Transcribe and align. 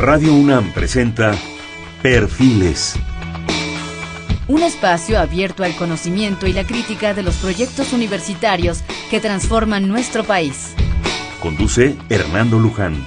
Radio 0.00 0.32
UNAM 0.32 0.72
presenta 0.72 1.34
Perfiles. 2.02 2.94
Un 4.48 4.62
espacio 4.62 5.18
abierto 5.18 5.62
al 5.62 5.76
conocimiento 5.76 6.46
y 6.46 6.54
la 6.54 6.66
crítica 6.66 7.12
de 7.12 7.22
los 7.22 7.36
proyectos 7.36 7.92
universitarios 7.92 8.80
que 9.10 9.20
transforman 9.20 9.88
nuestro 9.88 10.24
país. 10.24 10.72
Conduce 11.42 11.98
Hernando 12.08 12.58
Luján. 12.58 13.06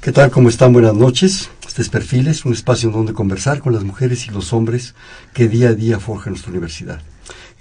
¿Qué 0.00 0.12
tal? 0.12 0.30
¿Cómo 0.30 0.48
están? 0.48 0.72
Buenas 0.72 0.94
noches. 0.94 1.50
Este 1.66 1.82
es 1.82 1.88
Perfiles, 1.88 2.44
un 2.44 2.52
espacio 2.52 2.88
en 2.88 2.94
donde 2.94 3.14
conversar 3.14 3.58
con 3.58 3.72
las 3.72 3.82
mujeres 3.82 4.28
y 4.28 4.30
los 4.30 4.52
hombres 4.52 4.94
que 5.34 5.48
día 5.48 5.70
a 5.70 5.74
día 5.74 5.98
forjan 5.98 6.34
nuestra 6.34 6.52
universidad. 6.52 7.00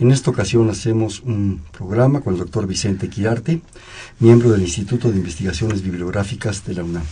En 0.02 0.10
esta 0.10 0.32
ocasión 0.32 0.68
hacemos 0.68 1.20
un 1.20 1.62
programa 1.72 2.22
con 2.22 2.34
el 2.34 2.40
doctor 2.40 2.66
Vicente 2.66 3.08
Quirarte, 3.08 3.62
miembro 4.18 4.52
del 4.52 4.64
Instituto 4.64 5.12
de 5.12 5.18
Investigaciones 5.20 5.84
Bibliográficas 5.84 6.66
de 6.66 6.74
la 6.74 6.84
UNAM. 6.84 7.04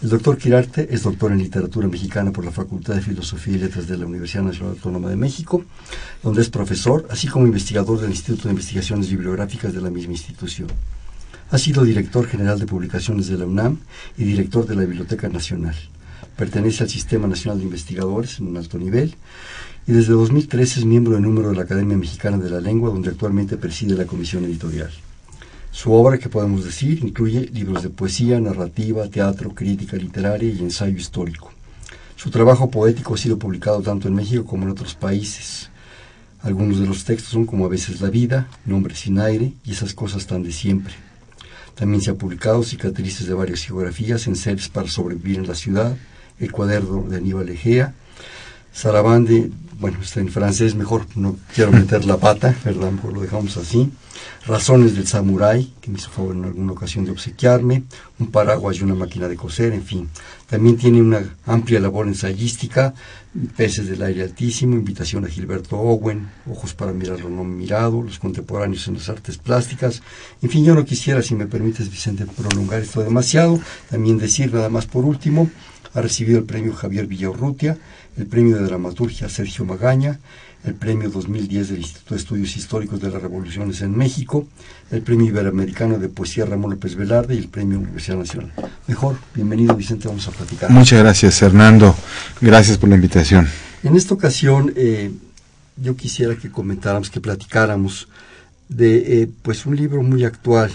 El 0.00 0.08
doctor 0.08 0.38
Quirarte 0.38 0.86
es 0.94 1.02
doctor 1.02 1.32
en 1.32 1.38
literatura 1.38 1.88
mexicana 1.88 2.30
por 2.30 2.44
la 2.44 2.52
Facultad 2.52 2.94
de 2.94 3.00
Filosofía 3.00 3.56
y 3.56 3.58
Letras 3.58 3.88
de 3.88 3.98
la 3.98 4.06
Universidad 4.06 4.44
Nacional 4.44 4.74
Autónoma 4.74 5.08
de 5.08 5.16
México, 5.16 5.64
donde 6.22 6.42
es 6.42 6.48
profesor, 6.48 7.08
así 7.10 7.26
como 7.26 7.44
investigador 7.44 8.00
del 8.00 8.10
Instituto 8.10 8.44
de 8.44 8.50
Investigaciones 8.50 9.10
Bibliográficas 9.10 9.74
de 9.74 9.80
la 9.80 9.90
misma 9.90 10.12
institución. 10.12 10.68
Ha 11.50 11.58
sido 11.58 11.82
director 11.82 12.24
general 12.24 12.60
de 12.60 12.66
publicaciones 12.66 13.26
de 13.26 13.36
la 13.36 13.46
UNAM 13.46 13.78
y 14.16 14.22
director 14.22 14.64
de 14.64 14.76
la 14.76 14.82
Biblioteca 14.82 15.28
Nacional. 15.28 15.74
Pertenece 16.36 16.84
al 16.84 16.88
Sistema 16.88 17.26
Nacional 17.26 17.58
de 17.58 17.64
Investigadores 17.64 18.38
en 18.38 18.46
un 18.46 18.58
alto 18.58 18.78
nivel 18.78 19.16
y 19.88 19.92
desde 19.92 20.12
2013 20.12 20.80
es 20.80 20.84
miembro 20.84 21.14
de 21.14 21.20
número 21.22 21.48
de 21.48 21.56
la 21.56 21.62
Academia 21.62 21.96
Mexicana 21.96 22.36
de 22.36 22.50
la 22.50 22.60
Lengua, 22.60 22.90
donde 22.90 23.08
actualmente 23.08 23.56
preside 23.56 23.96
la 23.96 24.04
comisión 24.04 24.44
editorial. 24.44 24.90
Su 25.70 25.94
obra, 25.94 26.18
que 26.18 26.28
podemos 26.28 26.62
decir, 26.62 27.02
incluye 27.02 27.48
libros 27.54 27.82
de 27.82 27.88
poesía, 27.88 28.38
narrativa, 28.38 29.08
teatro, 29.08 29.54
crítica 29.54 29.96
literaria 29.96 30.52
y 30.52 30.58
ensayo 30.58 30.94
histórico. 30.94 31.52
Su 32.16 32.28
trabajo 32.30 32.70
poético 32.70 33.14
ha 33.14 33.16
sido 33.16 33.38
publicado 33.38 33.80
tanto 33.80 34.08
en 34.08 34.14
México 34.14 34.44
como 34.44 34.64
en 34.64 34.72
otros 34.72 34.94
países. 34.94 35.70
Algunos 36.42 36.80
de 36.80 36.86
los 36.86 37.04
textos 37.04 37.32
son 37.32 37.46
como 37.46 37.64
A 37.64 37.70
veces 37.70 38.02
la 38.02 38.10
vida, 38.10 38.46
Nombre 38.66 38.94
sin 38.94 39.18
aire 39.18 39.54
y 39.64 39.72
esas 39.72 39.94
cosas 39.94 40.26
tan 40.26 40.42
de 40.42 40.52
siempre. 40.52 40.92
También 41.74 42.02
se 42.02 42.10
ha 42.10 42.14
publicado 42.14 42.62
cicatrices 42.62 43.26
de 43.26 43.32
varias 43.32 43.62
geografías 43.64 44.26
en 44.26 44.36
series 44.36 44.68
para 44.68 44.86
sobrevivir 44.86 45.38
en 45.38 45.46
la 45.46 45.54
ciudad, 45.54 45.96
El 46.38 46.52
cuaderno 46.52 47.08
de 47.08 47.16
Aníbal 47.16 47.48
Egea, 47.48 47.94
Sarabande, 48.78 49.50
bueno, 49.80 49.98
está 50.00 50.20
en 50.20 50.28
francés, 50.28 50.76
mejor 50.76 51.04
no 51.16 51.36
quiero 51.52 51.72
meter 51.72 52.04
la 52.04 52.16
pata, 52.16 52.56
¿verdad? 52.64 52.92
Mejor 52.92 53.12
lo 53.12 53.22
dejamos 53.22 53.56
así. 53.56 53.90
Razones 54.46 54.94
del 54.94 55.08
Samurái, 55.08 55.74
que 55.80 55.90
me 55.90 55.98
hizo 55.98 56.10
favor 56.10 56.36
en 56.36 56.44
alguna 56.44 56.74
ocasión 56.74 57.04
de 57.04 57.10
obsequiarme, 57.10 57.82
un 58.20 58.30
paraguas 58.30 58.76
y 58.76 58.84
una 58.84 58.94
máquina 58.94 59.26
de 59.26 59.34
coser, 59.34 59.72
en 59.72 59.82
fin. 59.82 60.08
También 60.46 60.76
tiene 60.76 61.02
una 61.02 61.22
amplia 61.44 61.80
labor 61.80 62.06
ensayística, 62.06 62.94
Peces 63.56 63.88
del 63.88 64.02
aire 64.02 64.22
altísimo, 64.22 64.74
invitación 64.74 65.24
a 65.24 65.28
Gilberto 65.28 65.76
Owen, 65.76 66.28
Ojos 66.50 66.72
para 66.74 66.92
mirar 66.92 67.20
lo 67.20 67.28
no 67.28 67.44
mirado, 67.44 68.02
los 68.02 68.18
contemporáneos 68.18 68.88
en 68.88 68.94
las 68.94 69.08
artes 69.08 69.38
plásticas. 69.38 70.02
En 70.40 70.50
fin, 70.50 70.64
yo 70.64 70.74
no 70.74 70.84
quisiera, 70.84 71.20
si 71.20 71.34
me 71.34 71.46
permites, 71.46 71.90
Vicente, 71.90 72.26
prolongar 72.26 72.80
esto 72.80 73.02
demasiado. 73.02 73.60
También 73.90 74.18
decir, 74.18 74.52
nada 74.52 74.70
más 74.70 74.86
por 74.86 75.04
último, 75.04 75.50
ha 75.94 76.00
recibido 76.00 76.38
el 76.38 76.44
premio 76.44 76.72
Javier 76.72 77.06
Villaurrutia, 77.06 77.78
el 78.16 78.26
premio 78.26 78.56
de 78.56 78.64
dramaturgia 78.64 79.28
Sergio 79.28 79.64
Magaña, 79.64 80.18
el 80.64 80.74
premio 80.74 81.08
2010 81.08 81.68
del 81.68 81.78
Instituto 81.78 82.14
de 82.14 82.20
Estudios 82.20 82.56
Históricos 82.56 83.00
de 83.00 83.10
las 83.10 83.22
Revoluciones 83.22 83.80
en 83.80 83.96
México, 83.96 84.46
el 84.90 85.02
premio 85.02 85.26
Iberoamericano 85.26 85.98
de 85.98 86.08
Poesía 86.08 86.44
Ramón 86.44 86.72
López 86.72 86.94
Velarde 86.96 87.34
y 87.34 87.38
el 87.38 87.48
premio 87.48 87.78
Universidad 87.78 88.18
Nacional. 88.18 88.52
Mejor, 88.86 89.16
bienvenido 89.34 89.74
Vicente, 89.74 90.08
vamos 90.08 90.26
a 90.26 90.32
platicar. 90.32 90.70
Muchas 90.70 90.98
gracias 90.98 91.40
Hernando, 91.42 91.94
gracias 92.40 92.76
por 92.76 92.88
la 92.88 92.96
invitación. 92.96 93.48
En 93.84 93.96
esta 93.96 94.14
ocasión 94.14 94.72
eh, 94.76 95.12
yo 95.76 95.96
quisiera 95.96 96.34
que 96.36 96.50
comentáramos, 96.50 97.10
que 97.10 97.20
platicáramos 97.20 98.08
de 98.68 99.22
eh, 99.22 99.30
pues 99.42 99.64
un 99.64 99.76
libro 99.76 100.02
muy 100.02 100.24
actual 100.24 100.70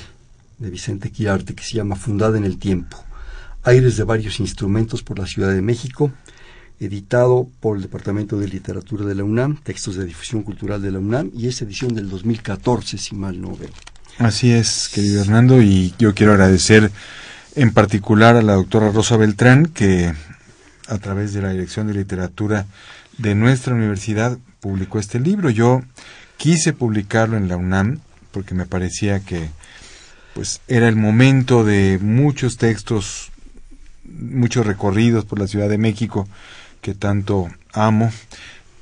de 0.57 0.69
Vicente 0.69 1.11
Quirarte 1.11 1.53
que 1.53 1.63
se 1.63 1.75
llama 1.75 1.95
Fundada 1.95 2.37
en 2.37 2.45
el 2.45 2.57
Tiempo, 2.57 3.03
aires 3.63 3.97
de 3.97 4.03
varios 4.03 4.39
instrumentos 4.39 5.03
por 5.03 5.19
la 5.19 5.25
Ciudad 5.25 5.53
de 5.53 5.61
México, 5.61 6.11
editado 6.79 7.47
por 7.59 7.77
el 7.77 7.83
Departamento 7.83 8.37
de 8.37 8.47
Literatura 8.47 9.05
de 9.05 9.15
la 9.15 9.23
UNAM, 9.23 9.57
Textos 9.63 9.95
de 9.95 10.05
Difusión 10.05 10.43
Cultural 10.43 10.81
de 10.81 10.91
la 10.91 10.99
UNAM, 10.99 11.31
y 11.33 11.47
es 11.47 11.61
edición 11.61 11.93
del 11.93 12.09
2014, 12.09 12.97
si 12.97 13.15
mal 13.15 13.39
no 13.39 13.55
veo. 13.55 13.69
Así 14.17 14.51
es, 14.51 14.89
querido 14.93 15.21
Hernando, 15.21 15.61
y 15.61 15.93
yo 15.97 16.13
quiero 16.13 16.33
agradecer 16.33 16.91
en 17.55 17.71
particular 17.71 18.35
a 18.35 18.41
la 18.41 18.53
doctora 18.53 18.91
Rosa 18.91 19.17
Beltrán, 19.17 19.67
que 19.67 20.13
a 20.87 20.97
través 20.97 21.33
de 21.33 21.41
la 21.41 21.49
Dirección 21.49 21.87
de 21.87 21.93
Literatura 21.93 22.65
de 23.17 23.35
nuestra 23.35 23.73
universidad 23.73 24.37
publicó 24.59 24.99
este 24.99 25.19
libro. 25.19 25.49
Yo 25.49 25.81
quise 26.37 26.73
publicarlo 26.73 27.37
en 27.37 27.47
la 27.47 27.57
UNAM 27.57 27.99
porque 28.31 28.55
me 28.55 28.65
parecía 28.65 29.19
que 29.19 29.49
pues 30.33 30.61
era 30.67 30.87
el 30.87 30.95
momento 30.95 31.63
de 31.63 31.99
muchos 32.01 32.57
textos, 32.57 33.31
muchos 34.13 34.65
recorridos 34.65 35.25
por 35.25 35.39
la 35.39 35.47
Ciudad 35.47 35.69
de 35.69 35.77
México 35.77 36.27
que 36.81 36.93
tanto 36.93 37.49
amo, 37.73 38.11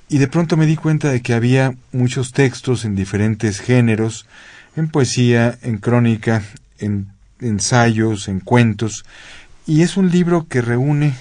y 0.09 0.17
de 0.17 0.27
pronto 0.27 0.57
me 0.57 0.65
di 0.65 0.75
cuenta 0.75 1.09
de 1.09 1.21
que 1.21 1.33
había 1.33 1.73
muchos 1.93 2.33
textos 2.33 2.83
en 2.83 2.95
diferentes 2.95 3.59
géneros, 3.59 4.25
en 4.75 4.89
poesía, 4.89 5.57
en 5.61 5.77
crónica, 5.77 6.43
en 6.79 7.07
ensayos, 7.39 8.27
en 8.27 8.39
cuentos, 8.39 9.05
y 9.65 9.83
es 9.83 9.97
un 9.97 10.11
libro 10.11 10.47
que 10.47 10.61
reúne 10.61 11.13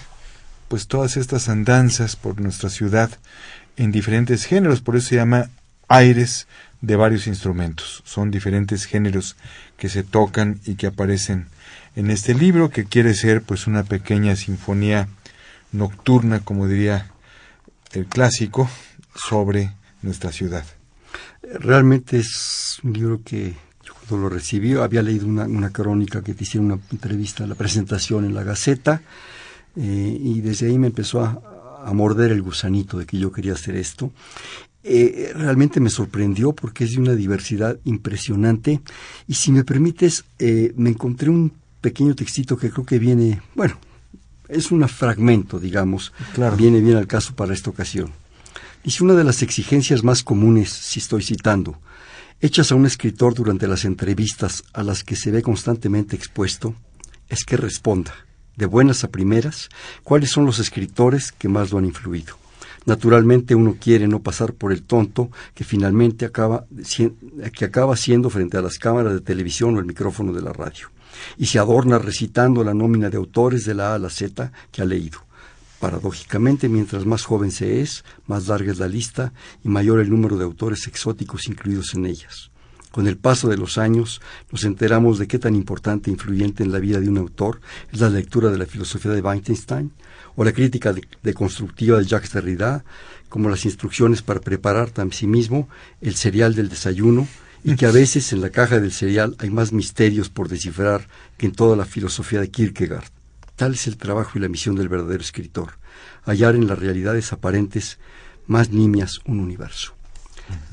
pues 0.69 0.87
todas 0.87 1.17
estas 1.17 1.49
andanzas 1.49 2.17
por 2.17 2.41
nuestra 2.41 2.71
ciudad 2.71 3.11
en 3.77 3.93
diferentes 3.93 4.45
géneros, 4.45 4.81
por 4.81 4.97
eso 4.97 5.09
se 5.09 5.17
llama 5.17 5.51
aires 5.89 6.47
de 6.81 6.97
varios 6.97 7.27
instrumentos. 7.27 8.03
Son 8.05 8.31
diferentes 8.31 8.85
géneros 8.85 9.37
que 9.77 9.89
se 9.89 10.03
tocan 10.03 10.61
y 10.65 10.75
que 10.75 10.87
aparecen 10.87 11.47
en 11.97 12.11
este 12.11 12.35
libro 12.35 12.71
que 12.71 12.85
quiere 12.85 13.15
ser 13.15 13.43
pues 13.43 13.67
una 13.67 13.83
pequeña 13.83 14.37
sinfonía 14.37 15.09
nocturna, 15.73 16.41
como 16.41 16.67
diría 16.67 17.11
el 17.93 18.07
clásico, 18.07 18.69
sobre 19.15 19.73
nuestra 20.03 20.33
ciudad. 20.33 20.65
Realmente 21.43 22.19
es 22.19 22.79
un 22.83 22.93
libro 22.93 23.21
que 23.25 23.55
yo 23.85 23.95
cuando 23.95 24.29
lo 24.29 24.35
recibí 24.35 24.75
había 24.75 25.03
leído 25.03 25.27
una, 25.27 25.71
crónica 25.71 26.23
que 26.23 26.35
te 26.35 26.45
hicieron 26.45 26.73
una 26.73 26.81
entrevista, 26.93 27.47
la 27.47 27.55
presentación 27.55 28.25
en 28.25 28.35
la 28.35 28.45
Gaceta, 28.45 29.03
eh, 29.77 30.19
y 30.21 30.41
desde 30.41 30.67
ahí 30.67 30.79
me 30.79 30.89
empezó 30.89 31.23
a, 31.23 31.43
morder 31.95 32.31
el 32.31 32.43
gusanito 32.43 32.99
de 32.99 33.07
que 33.07 33.19
yo 33.19 33.33
quería 33.33 33.55
hacer 33.55 33.75
esto. 33.75 34.13
Eh, 34.85 35.33
realmente 35.35 35.81
me 35.81 35.89
sorprendió 35.89 36.53
porque 36.53 36.85
es 36.85 36.91
de 36.91 37.01
una 37.01 37.15
diversidad 37.15 37.79
impresionante 37.85 38.83
y 39.27 39.35
si 39.35 39.51
me 39.51 39.65
permites, 39.65 40.25
eh, 40.39 40.75
me 40.77 40.91
encontré 40.91 41.31
un 41.31 41.53
pequeño 41.81 42.15
textito 42.15 42.57
que 42.57 42.71
creo 42.71 42.85
que 42.85 42.99
viene, 42.99 43.43
bueno, 43.55 43.79
es 44.49 44.71
un 44.71 44.87
fragmento, 44.89 45.59
digamos, 45.59 46.13
viene 46.57 46.81
bien 46.81 46.97
al 46.97 47.07
caso 47.07 47.35
para 47.35 47.55
esta 47.55 47.71
ocasión. 47.71 48.13
Dice 48.85 49.05
una 49.05 49.15
de 49.15 49.25
las 49.25 49.43
exigencias 49.43 50.03
más 50.03 50.23
comunes, 50.23 50.71
si 50.71 51.01
estoy 51.01 51.23
citando, 51.23 51.79
hechas 52.41 52.73
a 52.73 52.75
un 52.75 52.87
escritor 52.87 53.35
durante 53.35 53.69
las 53.69 53.85
entrevistas 53.85 54.65
a 54.73 54.83
las 54.83 55.05
que 55.05 55.17
se 55.17 55.31
ve 55.31 55.43
constantemente 55.43 56.17
expuesto, 56.17 56.75
es 57.29 57.45
que 57.45 57.57
responda, 57.57 58.15
de 58.57 58.67
buenas 58.67 59.05
a 59.05 59.09
primeras, 59.09 59.69
cuáles 60.03 60.31
son 60.31 60.47
los 60.47 60.59
escritores 60.59 61.33
que 61.33 61.49
más 61.49 61.71
lo 61.71 61.79
han 61.79 61.85
influido. 61.85 62.37
Naturalmente 62.87 63.55
uno 63.55 63.77
quiere 63.79 64.09
no 64.09 64.21
pasar 64.21 64.55
por 64.55 64.73
el 64.73 64.83
tonto 64.83 65.31
que 65.55 65.65
finalmente 65.65 66.25
acaba, 66.25 66.65
que 67.53 67.65
acaba 67.65 67.97
siendo 67.97 68.31
frente 68.31 68.57
a 68.57 68.63
las 68.63 68.79
cámaras 68.79 69.13
de 69.13 69.21
televisión 69.21 69.77
o 69.77 69.81
el 69.81 69.85
micrófono 69.85 70.33
de 70.33 70.41
la 70.41 70.53
radio 70.53 70.89
y 71.37 71.47
se 71.47 71.59
adorna 71.59 71.99
recitando 71.99 72.65
la 72.65 72.75
nómina 72.75 73.11
de 73.11 73.17
autores 73.17 73.65
de 73.65 73.75
la 73.75 73.93
A 73.93 73.95
a 73.95 73.99
la 73.99 74.11
Z 74.11 74.53
que 74.71 74.83
ha 74.83 74.85
leído. 74.85 75.19
Paradójicamente, 75.81 76.69
mientras 76.69 77.07
más 77.07 77.25
joven 77.25 77.51
se 77.51 77.81
es, 77.81 78.05
más 78.27 78.49
larga 78.49 78.71
es 78.71 78.79
la 78.79 78.89
lista 78.89 79.33
y 79.65 79.69
mayor 79.69 79.99
el 80.01 80.11
número 80.11 80.37
de 80.37 80.45
autores 80.45 80.87
exóticos 80.87 81.49
incluidos 81.49 81.95
en 81.95 82.05
ellas. 82.05 82.51
Con 82.91 83.07
el 83.07 83.17
paso 83.17 83.49
de 83.49 83.57
los 83.57 83.79
años 83.79 84.21
nos 84.51 84.65
enteramos 84.65 85.19
de 85.19 85.29
qué 85.29 85.39
tan 85.39 85.55
importante 85.55 86.11
e 86.11 86.13
influyente 86.13 86.65
en 86.65 86.73
la 86.73 86.81
vida 86.81 87.01
de 87.01 87.09
un 87.09 87.19
autor 87.19 87.61
es 87.93 88.01
la 88.01 88.11
lectura 88.11 88.51
de 88.51 88.59
la 88.59 88.67
filosofía 88.67 89.13
de 89.13 89.21
Wittgenstein 89.23 89.93
o 90.35 90.45
la 90.45 90.53
crítica 90.53 90.93
deconstructiva 91.23 91.97
de, 91.97 92.03
de 92.03 92.09
Jacques 92.09 92.33
Derrida, 92.33 92.85
como 93.29 93.49
las 93.49 93.65
instrucciones 93.65 94.23
para 94.23 94.41
preparar 94.41 94.93
a 94.97 95.07
sí 95.13 95.27
mismo 95.27 95.69
el 96.01 96.17
cereal 96.17 96.55
del 96.55 96.69
desayuno 96.69 97.29
y 97.63 97.77
que 97.77 97.87
a 97.87 97.91
veces 97.91 98.33
en 98.33 98.41
la 98.41 98.51
caja 98.51 98.81
del 98.81 98.93
cereal 98.93 99.37
hay 99.39 99.51
más 99.51 99.73
misterios 99.73 100.29
por 100.29 100.49
descifrar 100.49 101.07
que 101.37 101.47
en 101.47 101.53
toda 101.53 101.77
la 101.77 101.85
filosofía 101.85 102.41
de 102.41 102.51
Kierkegaard. 102.51 103.11
Tal 103.57 103.75
es 103.75 103.87
el 103.87 103.97
trabajo 103.97 104.33
y 104.35 104.41
la 104.41 104.49
misión 104.49 104.77
del 104.77 104.89
verdadero 104.89 105.23
escritor, 105.23 105.79
hallar 106.25 106.55
en 106.55 106.67
las 106.67 106.79
realidades 106.79 107.33
aparentes 107.33 107.99
más 108.47 108.71
nimias 108.71 109.21
un 109.27 109.41
universo. 109.41 109.95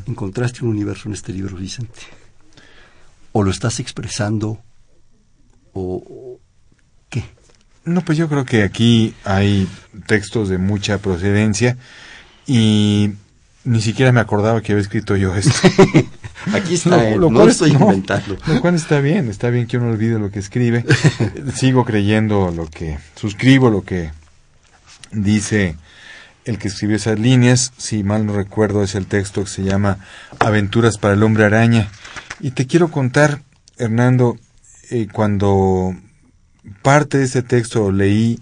¿Encontraste 0.07 0.63
un 0.63 0.69
universo 0.69 1.07
en 1.07 1.13
este 1.13 1.33
libro, 1.33 1.57
Vicente? 1.57 2.01
o 3.37 3.43
lo 3.43 3.51
estás 3.51 3.79
expresando 3.79 4.59
o 5.73 6.39
qué? 7.07 7.23
No, 7.85 8.01
pues 8.01 8.17
yo 8.17 8.27
creo 8.27 8.45
que 8.45 8.63
aquí 8.63 9.13
hay 9.23 9.67
textos 10.07 10.49
de 10.49 10.57
mucha 10.57 10.97
procedencia 10.97 11.77
y 12.47 13.11
ni 13.63 13.79
siquiera 13.79 14.11
me 14.11 14.21
acordaba 14.21 14.61
que 14.61 14.71
había 14.71 14.81
escrito 14.81 15.15
yo 15.15 15.35
esto. 15.35 15.53
Aquí 16.53 16.73
está, 16.75 17.15
lo, 17.15 17.29
no 17.29 17.47
estoy 17.47 17.71
inventando. 17.71 18.37
Lo 18.47 18.61
cual 18.61 18.75
está 18.75 18.99
bien, 18.99 19.29
está 19.29 19.49
bien 19.49 19.67
que 19.67 19.77
uno 19.77 19.89
olvide 19.89 20.19
lo 20.19 20.31
que 20.31 20.39
escribe. 20.39 20.85
Sigo 21.55 21.85
creyendo 21.85 22.51
lo 22.55 22.67
que, 22.67 22.97
suscribo 23.15 23.69
lo 23.69 23.83
que 23.83 24.11
dice 25.11 25.75
el 26.45 26.57
que 26.57 26.69
escribió 26.69 26.95
esas 26.95 27.19
líneas. 27.19 27.73
Si 27.77 28.03
mal 28.03 28.25
no 28.25 28.33
recuerdo, 28.33 28.83
es 28.83 28.95
el 28.95 29.05
texto 29.05 29.43
que 29.43 29.49
se 29.49 29.63
llama 29.63 29.99
Aventuras 30.39 30.97
para 30.97 31.13
el 31.13 31.23
hombre 31.23 31.45
araña. 31.45 31.89
Y 32.39 32.51
te 32.51 32.67
quiero 32.67 32.89
contar, 32.89 33.41
Hernando, 33.77 34.37
eh, 34.89 35.07
cuando 35.11 35.95
parte 36.81 37.17
de 37.17 37.25
ese 37.25 37.41
texto 37.41 37.91
leí 37.91 38.39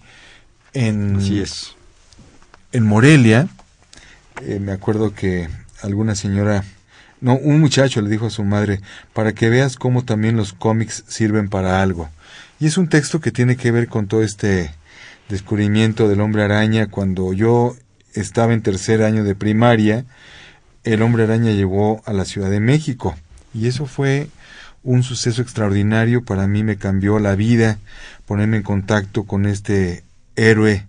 en, 0.73 1.19
es. 1.19 1.75
en 2.71 2.83
Morelia, 2.85 3.47
eh, 4.41 4.59
me 4.59 4.71
acuerdo 4.71 5.13
que 5.13 5.49
alguna 5.81 6.15
señora, 6.15 6.63
no, 7.25 7.37
un 7.37 7.59
muchacho 7.59 8.03
le 8.03 8.09
dijo 8.11 8.27
a 8.27 8.29
su 8.29 8.43
madre, 8.43 8.81
para 9.11 9.33
que 9.33 9.49
veas 9.49 9.77
cómo 9.77 10.05
también 10.05 10.37
los 10.37 10.53
cómics 10.53 11.03
sirven 11.07 11.49
para 11.49 11.81
algo. 11.81 12.07
Y 12.59 12.67
es 12.67 12.77
un 12.77 12.87
texto 12.87 13.19
que 13.19 13.31
tiene 13.31 13.57
que 13.57 13.71
ver 13.71 13.87
con 13.87 14.05
todo 14.05 14.21
este 14.21 14.75
descubrimiento 15.27 16.07
del 16.07 16.21
hombre 16.21 16.43
araña. 16.43 16.85
Cuando 16.85 17.33
yo 17.33 17.75
estaba 18.13 18.53
en 18.53 18.61
tercer 18.61 19.01
año 19.01 19.23
de 19.23 19.33
primaria, 19.33 20.05
el 20.83 21.01
hombre 21.01 21.23
araña 21.23 21.49
llegó 21.49 22.03
a 22.05 22.13
la 22.13 22.25
Ciudad 22.25 22.51
de 22.51 22.59
México. 22.59 23.15
Y 23.55 23.65
eso 23.69 23.87
fue 23.87 24.29
un 24.83 25.01
suceso 25.01 25.41
extraordinario. 25.41 26.23
Para 26.23 26.45
mí 26.45 26.61
me 26.61 26.77
cambió 26.77 27.17
la 27.17 27.33
vida, 27.33 27.79
ponerme 28.27 28.57
en 28.57 28.63
contacto 28.63 29.23
con 29.23 29.47
este 29.47 30.03
héroe 30.35 30.85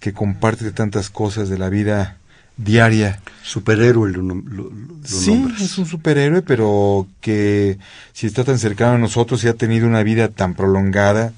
que 0.00 0.12
comparte 0.12 0.72
tantas 0.72 1.10
cosas 1.10 1.48
de 1.48 1.58
la 1.58 1.68
vida 1.68 2.16
diaria. 2.56 3.20
Superhéroe 3.42 4.10
lo, 4.10 4.70
Sí, 5.04 5.46
es 5.60 5.78
un 5.78 5.86
superhéroe, 5.86 6.42
pero 6.42 7.06
que 7.20 7.78
si 8.12 8.26
está 8.26 8.44
tan 8.44 8.58
cercano 8.58 8.94
a 8.94 8.98
nosotros 8.98 9.44
y 9.44 9.48
ha 9.48 9.54
tenido 9.54 9.86
una 9.86 10.02
vida 10.02 10.28
tan 10.28 10.54
prolongada, 10.54 11.32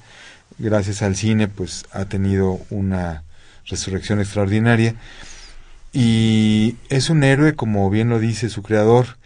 gracias 0.57 1.01
al 1.01 1.15
cine, 1.15 1.47
pues 1.47 1.85
ha 1.91 2.05
tenido 2.05 2.59
una 2.69 3.23
resurrección 3.65 4.19
extraordinaria. 4.19 4.95
Y 5.93 6.75
es 6.89 7.09
un 7.09 7.23
héroe, 7.23 7.55
como 7.55 7.89
bien 7.89 8.09
lo 8.09 8.19
dice 8.19 8.49
su 8.49 8.63
creador, 8.63 9.17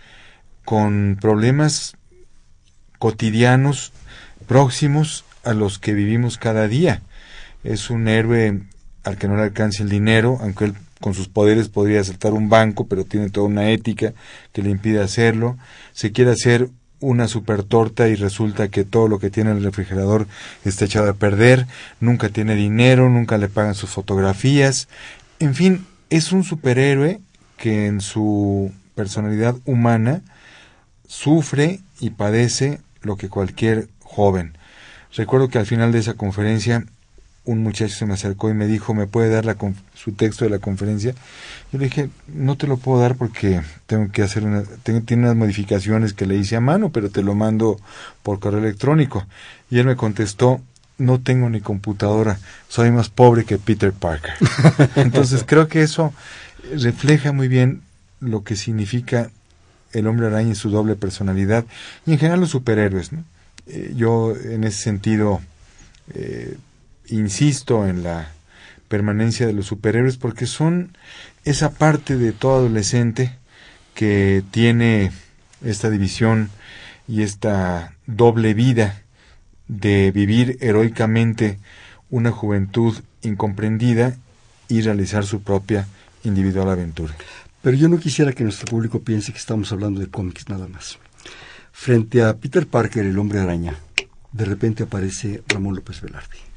con 0.66 1.18
problemas 1.20 1.96
cotidianos 3.00 3.92
próximos 4.48 5.26
a 5.44 5.54
los 5.54 5.80
que 5.80 5.94
vivimos 5.94 6.38
cada 6.38 6.68
día. 6.68 7.02
Es 7.64 7.90
un 7.90 8.08
héroe 8.08 8.62
al 9.04 9.18
que 9.18 9.28
no 9.28 9.36
le 9.36 9.44
alcance 9.44 9.84
el 9.84 9.90
dinero, 9.90 10.38
aunque 10.42 10.66
él 10.66 10.74
con 11.04 11.14
sus 11.14 11.28
poderes 11.28 11.68
podría 11.68 12.00
asaltar 12.00 12.32
un 12.32 12.48
banco, 12.48 12.88
pero 12.88 13.04
tiene 13.04 13.30
toda 13.30 13.48
una 13.48 13.70
ética 13.72 14.14
que 14.54 14.62
le 14.62 14.70
impide 14.70 15.02
hacerlo. 15.02 15.58
Se 15.92 16.14
quiere 16.14 16.32
hacer 16.32 16.70
una 17.02 17.28
super 17.28 17.64
torta 17.64 18.08
y 18.08 18.16
resulta 18.16 18.70
que 18.70 18.86
todo 18.86 19.10
lo 19.10 19.20
que 19.20 19.30
tiene 19.30 19.52
en 19.52 19.58
el 19.58 19.66
refrigerador 19.66 20.28
está 20.64 20.86
echado 20.86 21.10
a 21.10 21.16
perder, 21.16 21.68
nunca 22.00 22.30
tiene 22.30 22.56
dinero, 22.56 23.10
nunca 23.10 23.38
le 23.38 23.50
pagan 23.50 23.76
sus 23.76 23.90
fotografías. 23.90 24.88
En 25.40 25.56
fin, 25.56 25.86
es 26.10 26.32
un 26.32 26.46
superhéroe 26.46 27.20
que 27.58 27.88
en 27.88 28.00
su 28.00 28.72
personalidad 28.96 29.58
humana 29.66 30.22
sufre 31.06 31.82
y 32.00 32.12
padece 32.12 32.80
lo 33.02 33.18
que 33.18 33.28
cualquier 33.28 33.90
joven. 34.00 34.58
Recuerdo 35.14 35.50
que 35.50 35.60
al 35.60 35.66
final 35.66 35.92
de 35.92 36.00
esa 36.00 36.14
conferencia 36.14 36.86
un 37.46 37.62
muchacho 37.62 37.94
se 37.94 38.06
me 38.06 38.14
acercó 38.14 38.50
y 38.50 38.54
me 38.54 38.68
dijo, 38.68 38.94
¿me 38.94 39.08
puede 39.08 39.30
dar 39.30 39.46
la 39.46 39.58
su 39.96 40.14
texto 40.14 40.46
de 40.46 40.52
la 40.52 40.60
conferencia? 40.60 41.14
Yo 41.72 41.80
le 41.80 41.86
dije, 41.86 42.10
no 42.28 42.56
te 42.56 42.68
lo 42.68 42.78
puedo 42.78 43.02
dar 43.02 43.16
porque 43.16 43.62
tengo 43.86 44.12
que 44.12 44.22
hacer 44.22 44.44
una, 44.44 44.64
tiene 44.84 45.24
unas 45.24 45.36
modificaciones 45.36 46.14
que 46.14 46.26
le 46.26 46.36
hice 46.36 46.56
a 46.56 46.62
mano, 46.62 46.92
pero 46.92 47.10
te 47.10 47.22
lo 47.22 47.36
mando 47.36 47.80
por 48.22 48.40
correo 48.40 48.60
electrónico. 48.60 49.26
Y 49.70 49.80
él 49.80 49.86
me 49.86 49.98
contestó, 49.98 50.62
no 50.98 51.20
tengo 51.20 51.50
ni 51.50 51.60
computadora, 51.60 52.40
soy 52.70 52.92
más 52.92 53.10
pobre 53.10 53.44
que 53.44 53.58
Peter 53.58 53.92
Parker. 53.92 54.34
Entonces 54.96 55.44
creo 55.46 55.68
que 55.68 55.82
eso 55.82 56.14
refleja 56.76 57.34
muy 57.34 57.50
bien 57.50 57.82
lo 58.22 58.44
que 58.44 58.56
significa 58.56 59.30
el 59.92 60.08
hombre 60.08 60.28
araña 60.28 60.54
y 60.54 60.56
su 60.56 60.70
doble 60.70 60.96
personalidad, 60.96 61.66
y 62.06 62.14
en 62.14 62.20
general 62.20 62.40
los 62.40 62.50
superhéroes. 62.50 63.12
¿no? 63.12 63.24
Eh, 63.68 63.94
yo 63.96 64.34
en 64.36 64.64
ese 64.64 64.82
sentido 64.82 65.42
eh, 66.14 66.58
insisto 67.08 67.88
en 67.88 68.04
la 68.04 68.32
permanencia 68.88 69.48
de 69.48 69.54
los 69.54 69.68
superhéroes 69.68 70.18
porque 70.18 70.46
son 70.46 70.96
esa 71.46 71.72
parte 71.72 72.18
de 72.18 72.32
todo 72.32 72.58
adolescente 72.58 73.36
que 73.94 74.44
tiene 74.52 75.12
esta 75.64 75.90
división 75.90 76.50
y 77.08 77.22
esta 77.24 77.94
doble 78.06 78.54
vida 78.54 79.02
de 79.68 80.12
vivir 80.12 80.58
heroicamente 80.62 81.60
una 82.10 82.32
juventud 82.32 82.96
incomprendida 83.22 84.16
y 84.68 84.82
realizar 84.82 85.26
su 85.26 85.42
propia 85.42 85.88
individual 86.24 86.70
aventura. 86.70 87.16
Pero 87.62 87.78
yo 87.78 87.90
no 87.90 87.98
quisiera 87.98 88.34
que 88.34 88.44
nuestro 88.44 88.66
público 88.66 89.02
piense 89.02 89.32
que 89.32 89.40
estamos 89.40 89.72
hablando 89.72 90.00
de 90.00 90.08
cómics 90.08 90.50
nada 90.50 90.68
más. 90.68 91.00
Frente 91.72 92.22
a 92.22 92.36
Peter 92.36 92.68
Parker, 92.68 93.06
el 93.06 93.18
hombre 93.18 93.40
araña, 93.40 93.76
de 94.32 94.46
repente 94.46 94.84
aparece 94.84 95.44
Ramón 95.48 95.76
López 95.76 96.02
Velarde. 96.02 96.53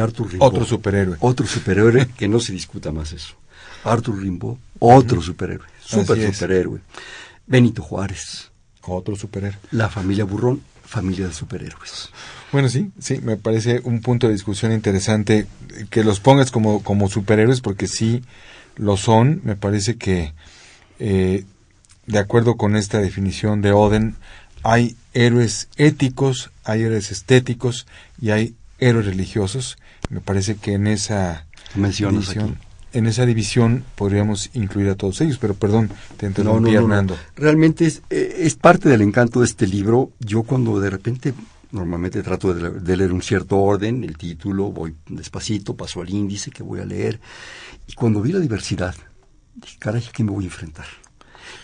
Arthur 0.00 0.30
Rimbaud. 0.30 0.48
Otro 0.48 0.64
superhéroe. 0.64 1.16
Otro 1.20 1.46
superhéroe, 1.46 2.06
que 2.16 2.28
no 2.28 2.40
se 2.40 2.52
discuta 2.52 2.92
más 2.92 3.12
eso. 3.12 3.34
Arthur 3.84 4.20
Rimbaud, 4.20 4.56
otro 4.78 5.22
superhéroe. 5.22 5.66
Super 5.80 6.32
superhéroe. 6.32 6.80
Benito 7.46 7.82
Juárez. 7.82 8.50
Otro 8.82 9.16
superhéroe. 9.16 9.58
La 9.70 9.88
familia 9.88 10.24
Burrón, 10.24 10.62
familia 10.84 11.26
de 11.28 11.32
superhéroes. 11.32 12.10
Bueno, 12.52 12.68
sí, 12.68 12.90
sí, 12.98 13.20
me 13.22 13.36
parece 13.36 13.80
un 13.84 14.00
punto 14.00 14.26
de 14.26 14.32
discusión 14.32 14.72
interesante 14.72 15.46
que 15.90 16.04
los 16.04 16.20
pongas 16.20 16.50
como, 16.50 16.82
como 16.82 17.08
superhéroes 17.08 17.60
porque 17.60 17.86
sí 17.86 18.22
lo 18.76 18.96
son. 18.96 19.40
Me 19.44 19.56
parece 19.56 19.96
que, 19.96 20.32
eh, 20.98 21.44
de 22.06 22.18
acuerdo 22.18 22.56
con 22.56 22.76
esta 22.76 22.98
definición 22.98 23.62
de 23.62 23.72
Oden, 23.72 24.16
hay 24.62 24.96
héroes 25.14 25.68
éticos, 25.76 26.50
hay 26.64 26.82
héroes 26.82 27.10
estéticos 27.10 27.86
y 28.20 28.30
hay 28.30 28.54
héroes 28.78 29.06
religiosos. 29.06 29.78
Me 30.08 30.20
parece 30.20 30.56
que 30.56 30.74
en 30.74 30.86
esa 30.86 31.46
división, 31.74 32.58
en 32.92 33.06
esa 33.06 33.26
división 33.26 33.84
podríamos 33.94 34.50
incluir 34.54 34.88
a 34.88 34.94
todos 34.94 35.20
ellos, 35.20 35.38
pero 35.38 35.54
perdón, 35.54 35.90
te 36.16 36.26
interrumpí, 36.26 36.72
no, 36.72 36.78
Hernando. 36.78 37.16
Realmente 37.34 37.86
es, 37.86 38.02
eh, 38.10 38.36
es 38.38 38.54
parte 38.54 38.88
del 38.88 39.02
encanto 39.02 39.40
de 39.40 39.46
este 39.46 39.66
libro. 39.66 40.12
Yo 40.20 40.42
cuando 40.42 40.80
de 40.80 40.90
repente 40.90 41.34
normalmente 41.72 42.22
trato 42.22 42.54
de, 42.54 42.96
leer 42.96 43.12
un 43.12 43.22
cierto 43.22 43.58
orden, 43.58 44.04
el 44.04 44.16
título, 44.16 44.70
voy 44.70 44.94
despacito, 45.08 45.76
paso 45.76 46.00
al 46.00 46.10
índice 46.10 46.50
que 46.50 46.62
voy 46.62 46.80
a 46.80 46.84
leer. 46.84 47.20
Y 47.86 47.94
cuando 47.94 48.20
vi 48.20 48.32
la 48.32 48.40
diversidad, 48.40 48.94
dije, 49.54 49.76
caray, 49.78 50.04
¿a 50.06 50.12
qué 50.12 50.24
me 50.24 50.30
voy 50.30 50.44
a 50.44 50.48
enfrentar? 50.48 50.86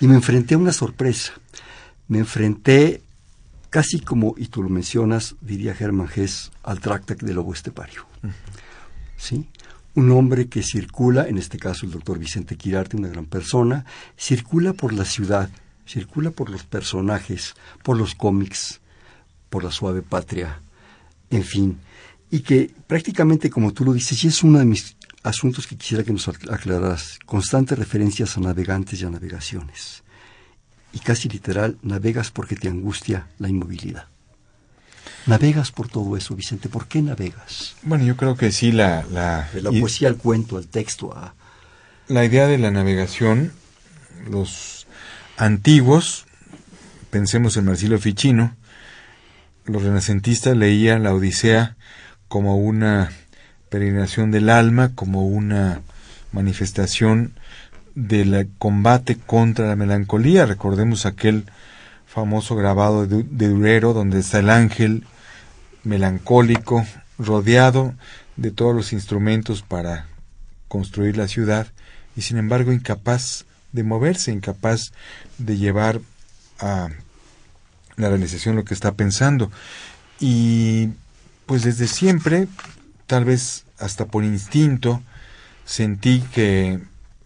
Y 0.01 0.07
me 0.07 0.15
enfrenté 0.15 0.55
a 0.55 0.59
una 0.59 0.73
sorpresa. 0.73 1.33
Me 2.09 2.19
enfrenté 2.19 3.03
casi 3.71 4.01
como, 4.01 4.35
y 4.37 4.47
tú 4.47 4.63
lo 4.63 4.69
mencionas, 4.69 5.37
diría 5.41 5.75
Germán 5.75 6.09
Gess, 6.09 6.53
al 6.63 6.81
Tractac 6.81 7.21
de 7.21 7.33
lobo 7.33 7.55
estepario. 7.55 8.12
¿Sí? 9.17 9.49
Un 9.95 10.11
hombre 10.11 10.49
que 10.49 10.63
circula, 10.63 11.29
en 11.29 11.39
este 11.39 11.59
caso 11.59 11.87
el 11.87 11.93
doctor 11.93 12.19
Vicente 12.19 12.57
Quirarte, 12.57 12.97
una 12.97 13.09
gran 13.09 13.27
persona, 13.27 13.85
circula 14.17 14.73
por 14.73 14.93
la 14.93 15.05
ciudad, 15.05 15.51
circula 15.87 16.31
por 16.31 16.51
los 16.51 16.65
personajes, 16.65 17.55
por 17.83 17.97
los 17.97 18.15
cómics, 18.15 18.81
por 19.51 19.65
la 19.65 19.71
suave 19.71 20.03
patria, 20.03 20.61
en 21.31 21.45
fin, 21.45 21.79
y 22.31 22.41
que 22.41 22.71
prácticamente 22.87 23.51
como 23.51 23.73
tú 23.73 23.85
lo 23.85 23.93
dices, 23.93 24.25
y 24.25 24.29
es 24.29 24.43
uno 24.43 24.59
de 24.59 24.65
mis 24.65 24.97
asuntos 25.23 25.67
que 25.67 25.77
quisiera 25.77 26.05
que 26.05 26.13
nos 26.13 26.29
aclararas, 26.29 27.19
constantes 27.27 27.79
referencias 27.79 28.37
a 28.37 28.41
navegantes 28.41 29.01
y 29.01 29.05
a 29.05 29.11
navegaciones. 29.11 30.03
Y 30.93 30.99
casi 30.99 31.29
literal, 31.29 31.79
navegas 31.83 32.31
porque 32.31 32.57
te 32.57 32.69
angustia 32.69 33.29
la 33.39 33.49
inmovilidad. 33.49 34.12
Navegas 35.27 35.71
por 35.71 35.89
todo 35.89 36.17
eso, 36.17 36.35
Vicente. 36.35 36.69
¿Por 36.69 36.87
qué 36.87 37.01
navegas? 37.03 37.77
Bueno, 37.83 38.05
yo 38.05 38.17
creo 38.17 38.37
que 38.37 38.51
sí, 38.51 38.73
la... 38.73 39.05
La, 39.11 39.49
la 39.55 39.71
poesía 39.71 40.09
al 40.09 40.17
cuento, 40.17 40.57
al 40.57 40.67
texto, 40.67 41.17
a... 41.17 41.35
La 42.09 42.25
idea 42.25 42.47
de 42.49 42.59
la 42.59 42.71
navegación, 42.71 43.53
los 44.29 44.87
antiguos, 45.37 46.27
pensemos 47.11 47.57
en 47.57 47.67
Marcelo 47.67 47.99
Ficino, 47.99 48.57
los 49.65 49.83
renacentistas 49.83 50.57
leían 50.57 51.05
la 51.05 51.15
Odisea 51.15 51.77
como 52.27 52.57
una 52.57 53.13
peregrinación 53.69 54.33
del 54.33 54.51
alma, 54.51 54.93
como 54.95 55.27
una 55.27 55.81
manifestación 56.33 57.35
del 57.95 58.51
combate 58.59 59.17
contra 59.17 59.69
la 59.69 59.77
melancolía. 59.77 60.45
Recordemos 60.47 61.07
aquel 61.07 61.45
famoso 62.07 62.57
grabado 62.57 63.07
de, 63.07 63.23
de 63.23 63.49
Durero, 63.49 63.93
donde 63.93 64.19
está 64.19 64.41
el 64.41 64.51
ángel 64.51 65.07
melancólico, 65.85 66.87
rodeado 67.19 67.95
de 68.37 68.51
todos 68.51 68.75
los 68.75 68.93
instrumentos 68.93 69.63
para 69.63 70.07
construir 70.69 71.17
la 71.17 71.29
ciudad 71.29 71.67
y 72.17 72.23
sin 72.23 72.39
embargo 72.39 72.73
incapaz 72.73 73.45
de 73.73 73.85
moverse, 73.85 74.33
incapaz 74.33 74.93
de 75.39 75.57
llevar 75.57 76.01
a 76.59 76.89
la 77.97 78.09
realización 78.09 78.57
lo 78.57 78.65
que 78.65 78.75
está 78.75 78.93
pensando. 78.93 79.51
Y 80.21 80.91
pues 81.47 81.63
desde 81.63 81.87
siempre, 81.87 82.49
tal 83.07 83.25
vez 83.25 83.65
hasta 83.79 84.07
por 84.07 84.25
instinto, 84.25 85.03
sentí 85.65 86.21
que 86.33 86.81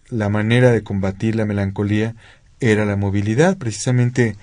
la 0.09 0.29
manera 0.29 0.71
de 0.71 0.83
combatir 0.83 1.37
la 1.37 1.45
melancolía 1.45 2.15
era 2.61 2.85
la 2.85 2.97
movilidad. 2.97 3.59
Precisamente 3.59 4.37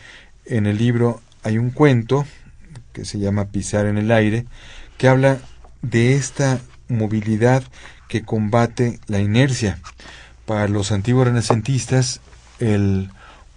en 0.45 0.65
el 0.65 0.77
libro 0.77 1.21
hay 1.43 1.57
un 1.57 1.71
cuento 1.71 2.25
que 2.93 3.05
se 3.05 3.19
llama 3.19 3.45
Pisar 3.45 3.85
en 3.85 3.97
el 3.97 4.11
aire, 4.11 4.45
que 4.97 5.07
habla 5.07 5.39
de 5.81 6.13
esta 6.13 6.61
movilidad 6.87 7.63
que 8.07 8.23
combate 8.23 8.99
la 9.07 9.19
inercia. 9.19 9.79
Para 10.45 10.67
los 10.67 10.91
antiguos 10.91 11.27
renacentistas, 11.27 12.21
el 12.59 13.09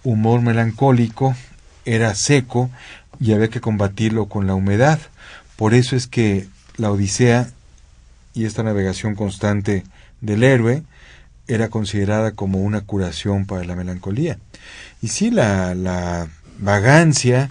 humor 0.03 0.41
melancólico 0.41 1.35
era 1.85 2.13
seco 2.15 2.69
y 3.19 3.33
había 3.33 3.49
que 3.49 3.61
combatirlo 3.61 4.27
con 4.27 4.47
la 4.47 4.55
humedad. 4.55 4.99
Por 5.55 5.73
eso 5.73 5.95
es 5.95 6.07
que 6.07 6.47
la 6.77 6.91
Odisea 6.91 7.49
y 8.33 8.45
esta 8.45 8.63
navegación 8.63 9.15
constante 9.15 9.83
del 10.21 10.43
héroe 10.43 10.83
era 11.47 11.69
considerada 11.69 12.31
como 12.31 12.59
una 12.61 12.81
curación 12.81 13.45
para 13.45 13.63
la 13.63 13.75
melancolía. 13.75 14.37
Y 15.01 15.07
sí, 15.07 15.31
la, 15.31 15.73
la 15.75 16.27
vagancia, 16.59 17.49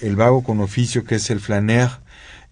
el 0.00 0.16
vago 0.16 0.42
con 0.42 0.60
oficio 0.60 1.04
que 1.04 1.16
es 1.16 1.30
el 1.30 1.40
flaner, 1.40 1.90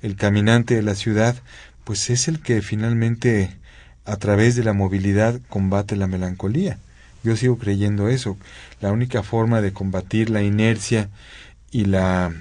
el 0.00 0.16
caminante 0.16 0.74
de 0.74 0.82
la 0.82 0.94
ciudad, 0.94 1.36
pues 1.84 2.10
es 2.10 2.28
el 2.28 2.40
que 2.40 2.62
finalmente 2.62 3.56
a 4.04 4.16
través 4.16 4.56
de 4.56 4.64
la 4.64 4.72
movilidad 4.72 5.40
combate 5.48 5.96
la 5.96 6.06
melancolía. 6.06 6.78
Yo 7.22 7.36
sigo 7.36 7.56
creyendo 7.56 8.08
eso. 8.08 8.36
La 8.80 8.90
única 8.90 9.22
forma 9.22 9.60
de 9.60 9.72
combatir 9.72 10.28
la 10.30 10.42
inercia 10.42 11.08
y 11.70 11.84
la 11.84 12.32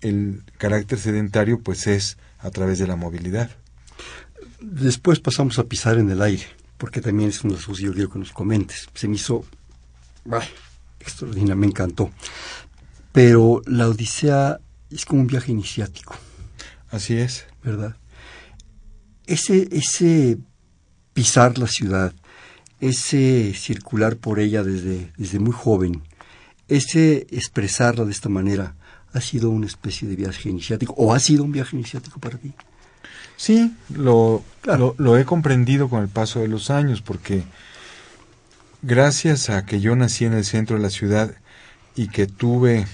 el 0.00 0.42
carácter 0.58 0.98
sedentario 0.98 1.60
pues 1.60 1.86
es 1.86 2.18
a 2.38 2.50
través 2.50 2.78
de 2.78 2.86
la 2.86 2.96
movilidad. 2.96 3.50
Después 4.60 5.20
pasamos 5.20 5.58
a 5.58 5.64
pisar 5.64 5.98
en 5.98 6.10
el 6.10 6.22
aire, 6.22 6.44
porque 6.78 7.00
también 7.00 7.30
es 7.30 7.42
uno 7.44 7.54
de 7.54 7.94
que 7.94 8.08
que 8.08 8.18
nos 8.18 8.32
comentes. 8.32 8.88
Se 8.94 9.08
me 9.08 9.16
hizo 9.16 9.44
extraordinario, 11.00 11.56
me 11.56 11.66
encantó. 11.66 12.10
Pero 13.12 13.62
la 13.66 13.88
Odisea 13.88 14.60
es 14.90 15.04
como 15.04 15.22
un 15.22 15.26
viaje 15.26 15.52
iniciático. 15.52 16.14
Así 16.90 17.16
es. 17.16 17.46
¿Verdad? 17.62 17.96
Ese, 19.26 19.68
ese 19.72 20.38
pisar 21.12 21.58
la 21.58 21.66
ciudad, 21.66 22.14
ese 22.80 23.52
circular 23.54 24.16
por 24.16 24.38
ella 24.38 24.62
desde, 24.62 25.12
desde 25.16 25.38
muy 25.38 25.52
joven, 25.52 26.02
ese 26.68 27.26
expresarla 27.30 28.04
de 28.04 28.12
esta 28.12 28.28
manera, 28.28 28.74
ha 29.12 29.20
sido 29.20 29.50
una 29.50 29.66
especie 29.66 30.08
de 30.08 30.16
viaje 30.16 30.48
iniciático 30.48 30.94
o 30.96 31.12
ha 31.12 31.18
sido 31.18 31.44
un 31.44 31.52
viaje 31.52 31.76
iniciático 31.76 32.20
para 32.20 32.38
ti. 32.38 32.52
Sí, 33.36 33.74
lo, 33.94 34.42
lo, 34.64 34.94
lo, 34.98 35.18
he 35.18 35.24
comprendido 35.24 35.88
con 35.88 36.02
el 36.02 36.08
paso 36.08 36.40
de 36.40 36.48
los 36.48 36.70
años, 36.70 37.02
porque 37.02 37.44
gracias 38.82 39.50
a 39.50 39.64
que 39.64 39.80
yo 39.80 39.94
nací 39.96 40.24
en 40.24 40.32
el 40.32 40.44
centro 40.44 40.76
de 40.76 40.82
la 40.82 40.90
ciudad 40.90 41.34
y 41.98 42.06
que 42.06 42.28
tuve 42.28 42.86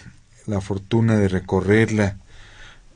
la 0.47 0.63
fortuna 0.63 1.19
de 1.19 1.29
recorrerla 1.29 2.17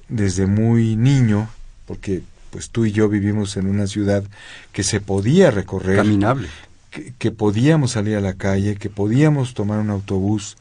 desde 0.09 0.47
muy 0.47 0.97
niño, 0.97 1.51
porque 1.87 2.23
pues 2.49 2.71
tú 2.71 2.87
y 2.87 2.93
yo 2.93 3.11
vivimos 3.11 3.59
en 3.59 3.67
una 3.67 3.87
ciudad 3.87 4.25
que 4.73 4.83
se 4.85 5.03
podía 5.03 5.51
recorrer. 5.51 5.97
Caminable. 5.97 6.49
Que, 7.19 7.31
podíamos 7.31 7.91
salir 7.91 8.17
a 8.17 8.23
la 8.23 8.33
calle, 8.33 8.77
que 8.77 8.89
podíamos 8.89 9.53
tomar 9.53 9.81
un 9.81 9.91
autobús 9.91 10.57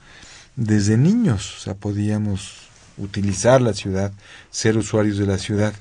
desde 0.57 0.97
niños, 0.97 1.55
o 1.55 1.59
sea, 1.61 1.75
podíamos 1.75 2.67
utilizar 2.97 3.61
la 3.61 3.73
ciudad, 3.73 4.11
ser 4.51 4.75
usuarios 4.77 5.17
de 5.17 5.27
la 5.27 5.37
ciudad. 5.37 5.73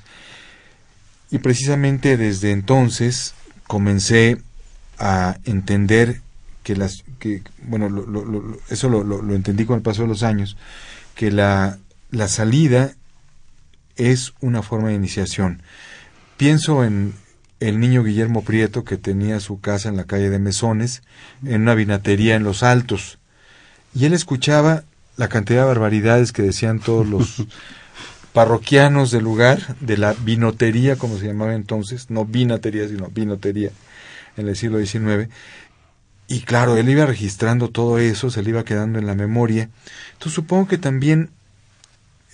Y 1.29 1.39
precisamente 1.39 2.15
desde 2.15 2.51
entonces 2.51 3.33
comencé 3.67 4.37
a 4.97 5.37
entender 5.43 6.21
que 6.67 6.75
las 6.75 7.05
que 7.17 7.43
bueno 7.63 7.87
eso 8.69 8.89
lo, 8.89 9.01
lo, 9.01 9.33
entendí 9.33 9.63
con 9.63 9.77
el 9.77 9.81
paso 9.81 10.01
de 10.01 10.09
los 10.09 10.21
años 10.21 10.57
que 11.15 11.31
la, 11.31 11.77
la 12.11 12.27
salida 12.27 12.91
es 13.95 14.33
una 14.41 14.61
forma 14.61 14.89
de 14.89 14.95
iniciación. 14.95 15.61
Pienso 16.35 16.83
en 16.83 17.13
el 17.61 17.79
niño 17.79 18.03
Guillermo 18.03 18.43
Prieto 18.43 18.83
que 18.83 18.97
tenía 18.97 19.39
su 19.39 19.61
casa 19.61 19.87
en 19.87 19.95
la 19.95 20.03
calle 20.03 20.29
de 20.29 20.39
Mesones, 20.39 21.03
en 21.45 21.61
una 21.61 21.73
vinatería 21.73 22.35
en 22.35 22.43
Los 22.43 22.63
Altos, 22.63 23.17
y 23.95 24.03
él 24.03 24.11
escuchaba 24.11 24.83
la 25.15 25.29
cantidad 25.29 25.61
de 25.61 25.67
barbaridades 25.67 26.33
que 26.33 26.41
decían 26.41 26.81
todos 26.81 27.07
los 27.07 27.45
parroquianos 28.33 29.09
del 29.09 29.23
lugar, 29.23 29.77
de 29.79 29.95
la 29.95 30.13
vinotería, 30.13 30.97
como 30.97 31.17
se 31.17 31.27
llamaba 31.27 31.55
entonces, 31.55 32.09
no 32.09 32.25
vinatería, 32.25 32.89
sino 32.89 33.07
vinotería, 33.07 33.71
en 34.35 34.49
el 34.49 34.57
siglo 34.57 34.85
XIX, 34.85 35.29
y 36.27 36.41
claro, 36.41 36.75
él 36.77 36.89
iba 36.89 37.05
registrando 37.05 37.69
todo 37.69 37.99
eso, 37.99 38.29
se 38.29 38.43
le 38.43 38.49
iba 38.49 38.65
quedando 38.65 38.99
en 38.99 39.07
la 39.07 39.15
memoria. 39.15 39.69
Entonces 40.13 40.33
supongo 40.33 40.67
que 40.67 40.77
también 40.77 41.29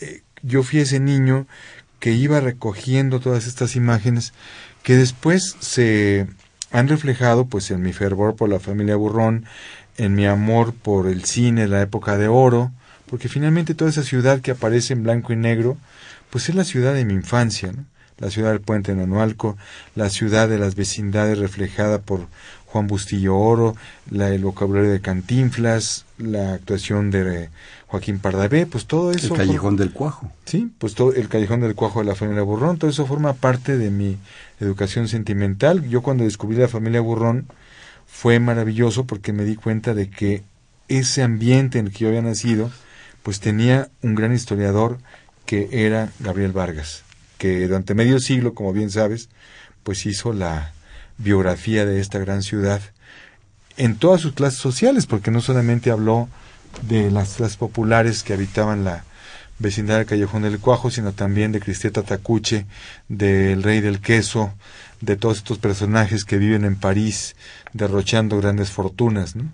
eh, 0.01 0.21
yo 0.41 0.63
fui 0.63 0.79
ese 0.79 0.99
niño 0.99 1.45
que 1.99 2.11
iba 2.11 2.39
recogiendo 2.39 3.19
todas 3.19 3.47
estas 3.47 3.75
imágenes 3.75 4.33
que 4.81 4.95
después 4.95 5.55
se 5.59 6.27
han 6.71 6.87
reflejado 6.87 7.45
pues 7.45 7.71
en 7.71 7.81
mi 7.81 7.93
fervor 7.93 8.35
por 8.35 8.49
la 8.49 8.59
familia 8.59 8.95
Burrón, 8.95 9.45
en 9.97 10.15
mi 10.15 10.25
amor 10.25 10.73
por 10.73 11.07
el 11.07 11.23
cine, 11.23 11.67
la 11.67 11.81
época 11.81 12.17
de 12.17 12.27
oro, 12.27 12.71
porque 13.05 13.29
finalmente 13.29 13.75
toda 13.75 13.91
esa 13.91 14.03
ciudad 14.03 14.41
que 14.41 14.51
aparece 14.51 14.93
en 14.93 15.03
blanco 15.03 15.33
y 15.33 15.35
negro, 15.35 15.77
pues 16.31 16.49
es 16.49 16.55
la 16.55 16.63
ciudad 16.63 16.95
de 16.95 17.05
mi 17.05 17.13
infancia, 17.13 17.73
la 18.17 18.31
ciudad 18.31 18.49
del 18.49 18.61
puente 18.61 18.95
Nonualco, 18.95 19.55
la 19.95 20.09
ciudad 20.09 20.49
de 20.49 20.57
las 20.57 20.75
vecindades 20.75 21.37
reflejada 21.37 22.01
por 22.01 22.27
Juan 22.73 22.87
Bustillo 22.87 23.37
Oro, 23.37 23.75
la, 24.09 24.29
el 24.29 24.43
vocabulario 24.43 24.91
de 24.91 24.99
Cantinflas, 24.99 26.05
la 26.17 26.55
actuación 26.55 27.11
de 27.11 27.49
Joaquín 27.85 28.17
Pardavé, 28.17 28.65
pues 28.65 28.87
todo 28.87 29.11
eso. 29.11 29.35
El 29.35 29.41
Callejón 29.41 29.75
del 29.77 29.91
Cuajo. 29.91 30.31
Sí, 30.45 30.71
pues 30.79 30.95
todo 30.95 31.13
el 31.13 31.29
Callejón 31.29 31.61
del 31.61 31.75
Cuajo 31.75 31.99
de 31.99 32.05
la 32.05 32.15
familia 32.15 32.41
Burrón, 32.41 32.79
todo 32.79 32.89
eso 32.89 33.05
forma 33.05 33.33
parte 33.33 33.77
de 33.77 33.91
mi 33.91 34.17
educación 34.59 35.07
sentimental. 35.07 35.87
Yo 35.87 36.01
cuando 36.01 36.23
descubrí 36.23 36.57
la 36.57 36.67
familia 36.67 36.99
Burrón 36.99 37.45
fue 38.07 38.39
maravilloso 38.39 39.05
porque 39.05 39.33
me 39.33 39.45
di 39.45 39.55
cuenta 39.55 39.93
de 39.93 40.09
que 40.09 40.41
ese 40.87 41.21
ambiente 41.21 41.77
en 41.77 41.85
el 41.85 41.93
que 41.93 41.99
yo 41.99 42.07
había 42.07 42.23
nacido, 42.23 42.71
pues 43.21 43.39
tenía 43.39 43.89
un 44.01 44.15
gran 44.15 44.33
historiador 44.33 44.97
que 45.45 45.69
era 45.85 46.11
Gabriel 46.19 46.53
Vargas, 46.53 47.03
que 47.37 47.67
durante 47.67 47.93
medio 47.93 48.17
siglo, 48.19 48.55
como 48.55 48.73
bien 48.73 48.89
sabes, 48.89 49.29
pues 49.83 50.07
hizo 50.07 50.33
la 50.33 50.72
biografía 51.17 51.85
de 51.85 51.99
esta 51.99 52.19
gran 52.19 52.43
ciudad 52.43 52.81
en 53.77 53.95
todas 53.95 54.21
sus 54.21 54.33
clases 54.33 54.59
sociales, 54.59 55.05
porque 55.05 55.31
no 55.31 55.41
solamente 55.41 55.91
habló 55.91 56.29
de 56.87 57.11
las 57.11 57.35
clases 57.35 57.57
populares 57.57 58.23
que 58.23 58.33
habitaban 58.33 58.83
la 58.83 59.03
vecindad 59.59 59.97
del 59.97 60.05
Callejón 60.05 60.43
del 60.43 60.59
Cuajo, 60.59 60.91
sino 60.91 61.13
también 61.13 61.51
de 61.51 61.59
Cristieta 61.59 62.03
Tacuche, 62.03 62.65
del 63.07 63.63
Rey 63.63 63.81
del 63.81 63.99
Queso, 63.99 64.53
de 65.01 65.15
todos 65.15 65.37
estos 65.37 65.57
personajes 65.57 66.25
que 66.25 66.37
viven 66.37 66.65
en 66.65 66.75
París 66.75 67.35
derrochando 67.73 68.37
grandes 68.39 68.69
fortunas. 68.69 69.35
¿no? 69.35 69.51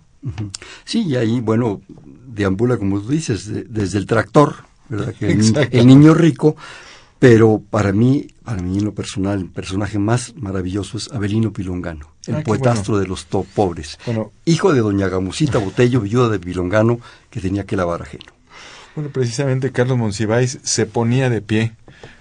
Sí, 0.86 1.04
y 1.04 1.16
ahí, 1.16 1.40
bueno, 1.40 1.82
deambula, 2.28 2.78
como 2.78 3.02
tú 3.02 3.10
dices, 3.10 3.50
desde 3.70 3.98
el 3.98 4.06
tractor, 4.06 4.56
¿verdad? 4.90 5.14
el 5.20 5.88
niño 5.88 6.14
rico 6.14 6.56
pero 7.20 7.62
para 7.70 7.92
mí, 7.92 8.28
para 8.50 8.64
mí 8.64 8.80
en 8.80 8.86
lo 8.86 8.96
personal, 8.96 9.42
el 9.42 9.46
personaje 9.46 10.00
más 10.00 10.34
maravilloso 10.36 10.98
es 10.98 11.12
Abelino 11.12 11.54
Pilongano, 11.54 12.12
el 12.26 12.38
ah, 12.38 12.42
poetastro 12.44 12.98
de 12.98 13.06
los 13.06 13.24
pobres. 13.26 14.00
hijo 14.44 14.74
de 14.74 14.80
doña 14.80 15.08
Gamusita 15.08 15.60
Botello, 15.60 16.02
viuda 16.02 16.30
de 16.30 16.40
Pilongano, 16.40 17.00
que 17.30 17.42
tenía 17.42 17.68
que 17.68 17.76
lavar 17.76 18.02
ajeno. 18.02 18.26
Bueno, 18.96 19.12
precisamente 19.12 19.72
Carlos 19.72 20.00
Monsiváis 20.00 20.58
se 20.64 20.88
ponía 20.88 21.30
de 21.30 21.44
pie 21.44 21.74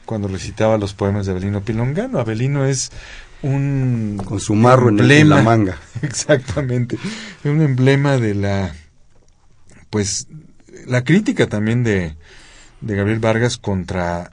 cuando 0.05 0.29
recitaba 0.29 0.77
los 0.77 0.93
poemas 0.93 1.25
de 1.25 1.33
Abelino 1.33 1.63
Pilongano. 1.63 2.19
Abelino 2.19 2.67
es 2.67 2.93
un 3.41 4.21
con 4.23 4.39
su 4.39 4.55
marro 4.55 4.91
en, 4.91 5.29
la 5.31 5.43
manga. 5.43 5.79
Exactamente. 6.03 6.97
Es 7.43 7.51
un 7.51 7.63
emblema 7.63 8.19
de 8.19 8.35
la 8.35 8.75
pues 9.89 10.29
la 10.87 11.05
crítica 11.05 11.47
también 11.47 11.85
de, 11.85 12.17
de 12.83 12.97
Gabriel 12.97 13.19
Vargas 13.19 13.57
contra 13.57 14.33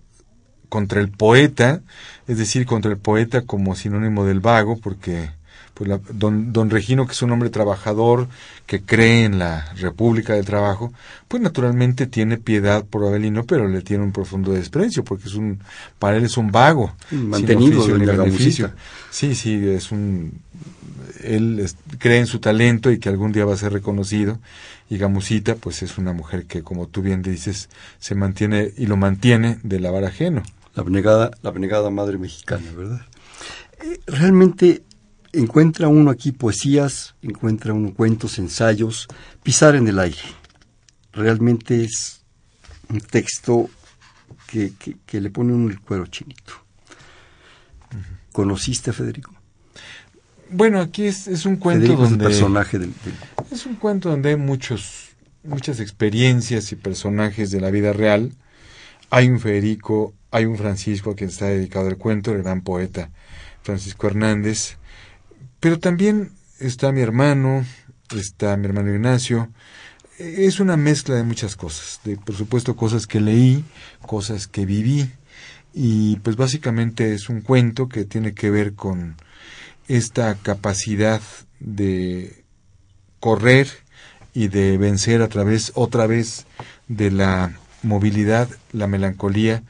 contra 0.70 1.02
el 1.02 1.10
poeta, 1.10 1.82
es 2.28 2.38
decir, 2.38 2.66
contra 2.66 2.92
el 2.92 2.98
poeta 2.98 3.42
como 3.42 3.76
sinónimo 3.76 4.26
del 4.26 4.40
vago, 4.40 4.78
porque 4.78 5.30
pues 5.76 5.92
don, 6.14 6.54
don 6.54 6.70
Regino, 6.70 7.06
que 7.06 7.12
es 7.12 7.22
un 7.22 7.32
hombre 7.32 7.50
trabajador, 7.50 8.30
que 8.66 8.82
cree 8.82 9.26
en 9.26 9.38
la 9.40 9.74
República 9.76 10.34
del 10.34 10.46
Trabajo, 10.46 10.94
pues 11.28 11.44
naturalmente 11.44 12.08
tiene 12.08 12.38
piedad 12.38 12.86
por 12.86 13.06
Abelino, 13.06 13.44
pero 13.44 13.68
le 13.68 13.82
tiene 13.82 14.04
un 14.04 14.14
profundo 14.14 14.54
desprecio, 14.54 15.04
porque 15.04 15.28
es 15.28 15.36
un, 15.36 15.60
para 16.00 16.16
él 16.16 16.24
es 16.24 16.38
un 16.38 16.50
vago, 16.50 16.96
mantenido 17.12 17.84
sin 17.84 18.00
beneficio. 18.00 18.72
Sí, 19.12 19.36
sí, 19.36 19.68
es 19.68 19.92
un, 19.92 20.40
él 21.22 21.70
cree 22.00 22.20
en 22.20 22.28
su 22.28 22.40
talento 22.40 22.90
y 22.90 22.98
que 22.98 23.10
algún 23.10 23.34
día 23.34 23.44
va 23.44 23.54
a 23.54 23.58
ser 23.58 23.74
reconocido, 23.74 24.40
y 24.89 24.98
Gamusita, 24.98 25.56
pues 25.56 25.82
es 25.82 25.98
una 25.98 26.13
mujer 26.13 26.46
que, 26.46 26.62
como 26.62 26.88
tú 26.88 27.01
bien 27.01 27.22
dices, 27.22 27.70
se 28.00 28.15
mantiene 28.15 28.72
y 28.77 28.86
lo 28.86 28.98
mantiene 28.98 29.60
de 29.63 29.80
lavar 29.80 30.06
ajeno. 30.06 30.44
La 30.75 30.82
abnegada, 30.82 31.32
la 31.42 31.50
abnegada 31.50 31.89
madre 31.89 32.18
mexicana, 32.18 32.65
¿verdad? 32.75 33.01
Eh, 33.84 34.00
realmente 34.06 34.84
encuentra 35.34 35.88
uno 35.88 36.12
aquí 36.12 36.32
poesías, 36.32 37.15
encuentra 37.22 37.74
uno 37.74 37.94
cuentos, 37.94 38.38
ensayos, 38.39 39.08
pisar 39.44 39.75
en 39.75 39.88
el 39.88 40.00
aire. 40.00 40.22
Realmente 41.13 41.84
es 41.84 42.24
un 42.89 43.01
texto 43.01 43.70
que, 44.48 44.74
que, 45.06 45.22
le 45.22 45.30
pone 45.30 45.54
un 45.54 45.70
el 45.70 45.80
cuero 45.80 46.06
chinito. 46.08 46.54
¿Conociste 48.32 48.92
a 48.92 48.94
Federico? 48.94 49.35
Bueno, 50.50 50.80
aquí 50.80 51.06
es, 51.06 51.28
es 51.28 51.46
un 51.46 51.58
cuento 51.58 51.96
donde... 51.96 52.24
personaje 52.24 52.80
del, 52.80 52.94
Es 53.52 53.66
un 53.66 53.75
cuento 53.75 54.10
donde 54.10 54.30
hay 54.30 54.36
muchos, 54.36 55.10
muchas 55.44 55.80
experiencias 55.80 56.72
y 56.72 56.75
personajes 56.75 57.52
de 57.52 57.62
la 57.62 57.72
vida 57.72 57.94
real. 57.94 58.32
Hay 59.10 59.30
un 59.30 59.40
Federico, 59.40 60.14
hay 60.32 60.46
un 60.46 60.58
Francisco 60.58 61.12
a 61.12 61.16
quien 61.16 61.30
está 61.30 61.46
dedicado 61.46 61.88
el 61.88 61.98
cuento, 61.98 62.32
el 62.32 62.44
gran 62.44 62.62
poeta 62.62 63.10
Francisco 63.64 64.08
Hernández. 64.08 64.78
Pero 65.60 65.80
también 65.80 66.32
está 66.60 66.92
mi 66.92 67.02
hermano, 67.02 67.66
está 68.16 68.56
mi 68.58 68.66
hermano 68.66 68.94
Ignacio. 68.94 69.50
Es 70.18 70.60
una 70.60 70.78
mezcla 70.78 71.16
de 71.16 71.24
muchas 71.24 71.56
cosas, 71.56 72.00
de 72.04 72.18
por 72.18 72.36
supuesto 72.36 72.75
cosas 72.75 73.08
que 73.08 73.20
leí, 73.20 73.66
cosas 74.02 74.48
que 74.48 74.66
viví, 74.66 75.10
y 75.74 76.16
pues 76.18 76.38
básicamente 76.38 77.14
es 77.14 77.28
un 77.28 77.42
cuento 77.42 77.90
que 77.90 78.06
tiene 78.06 78.34
que 78.34 78.50
ver 78.50 78.75
con 78.75 79.18
esta 79.88 80.36
capacidad 80.36 81.22
de 81.60 82.44
correr 83.20 83.68
y 84.34 84.50
de 84.50 84.77
vencer 84.77 85.22
a 85.22 85.30
través 85.30 85.72
otra 85.75 86.08
vez 86.08 86.46
de 86.88 87.12
la 87.12 87.58
movilidad, 87.84 88.50
la 88.72 88.88
melancolía 88.88 89.63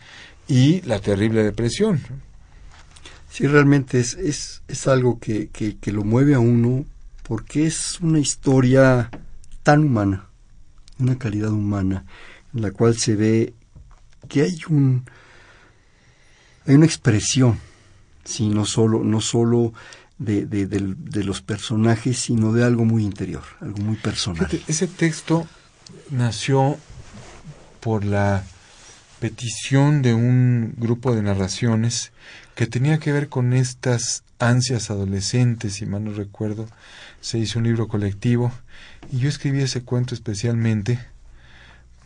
y 0.47 0.81
la 0.81 0.99
terrible 0.99 1.43
depresión. 1.43 2.01
Sí, 3.29 3.47
realmente 3.47 3.99
es, 3.99 4.13
es, 4.13 4.61
es 4.67 4.87
algo 4.87 5.19
que, 5.19 5.49
que, 5.49 5.91
lo 5.91 6.03
mueve 6.03 6.35
a 6.35 6.39
uno 6.39 6.85
porque 7.23 7.65
es 7.65 7.99
una 7.99 8.19
historia 8.19 9.09
tan 9.61 9.83
humana, 9.83 10.27
una 10.99 11.17
calidad 11.17 11.51
humana, 11.51 12.05
en 12.53 12.61
la 12.61 12.71
cual 12.71 12.95
se 12.95 13.15
ve 13.15 13.53
que 14.29 14.43
hay 14.43 14.59
un 14.69 15.05
hay 16.65 16.75
una 16.75 16.85
expresión, 16.85 17.59
sí, 18.23 18.49
no 18.49 18.65
solo, 18.65 19.03
no 19.03 19.21
solo 19.21 19.73
de, 20.17 20.45
de, 20.45 21.23
los 21.23 21.41
personajes, 21.41 22.17
sino 22.19 22.53
de 22.53 22.63
algo 22.63 22.85
muy 22.85 23.03
interior, 23.03 23.43
algo 23.59 23.79
muy 23.79 23.97
personal. 23.97 24.47
ese 24.67 24.87
texto 24.87 25.47
nació 26.09 26.77
por 27.81 28.05
la 28.05 28.43
petición 29.19 30.01
de 30.01 30.13
un 30.13 30.73
grupo 30.77 31.15
de 31.15 31.21
narraciones 31.21 32.11
que 32.55 32.67
tenía 32.67 32.99
que 32.99 33.11
ver 33.11 33.27
con 33.27 33.53
estas 33.53 34.23
ansias 34.39 34.89
adolescentes, 34.89 35.73
si 35.73 35.85
mal 35.85 36.03
no 36.03 36.13
recuerdo, 36.13 36.67
se 37.21 37.37
hizo 37.39 37.59
un 37.59 37.65
libro 37.65 37.87
colectivo 37.87 38.51
y 39.11 39.19
yo 39.19 39.29
escribí 39.29 39.61
ese 39.61 39.83
cuento 39.83 40.13
especialmente, 40.15 40.99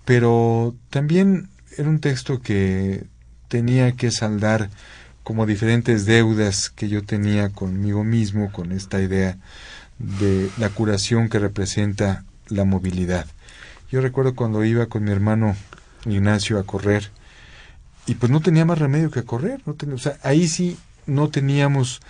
pero 0.05 0.75
también 0.89 1.49
era 1.77 1.89
un 1.89 1.99
texto 1.99 2.41
que 2.41 3.05
tenía 3.47 3.91
que 3.93 4.11
saldar 4.11 4.69
como 5.29 5.45
diferentes 5.45 6.07
deudas 6.07 6.71
que 6.71 6.89
yo 6.89 7.03
tenía 7.03 7.49
conmigo 7.49 8.03
mismo 8.03 8.51
con 8.51 8.71
esta 8.71 8.99
idea 8.99 9.37
de 9.99 10.49
la 10.57 10.69
curación 10.69 11.29
que 11.29 11.37
representa 11.37 12.23
la 12.47 12.65
movilidad. 12.65 13.27
Yo 13.91 14.01
recuerdo 14.01 14.33
cuando 14.33 14.63
iba 14.63 14.87
con 14.87 15.03
mi 15.03 15.11
hermano 15.11 15.55
Ignacio 16.07 16.57
a 16.57 16.63
correr 16.63 17.11
y 18.07 18.15
pues 18.15 18.31
no 18.31 18.41
tenía 18.41 18.65
más 18.65 18.79
remedio 18.79 19.11
que 19.11 19.21
correr, 19.21 19.61
no 19.67 19.75
o 19.93 19.97
sea, 19.99 20.17
ahí 20.23 20.47
sí 20.47 20.79
no 21.05 21.29
teníamos 21.29 22.01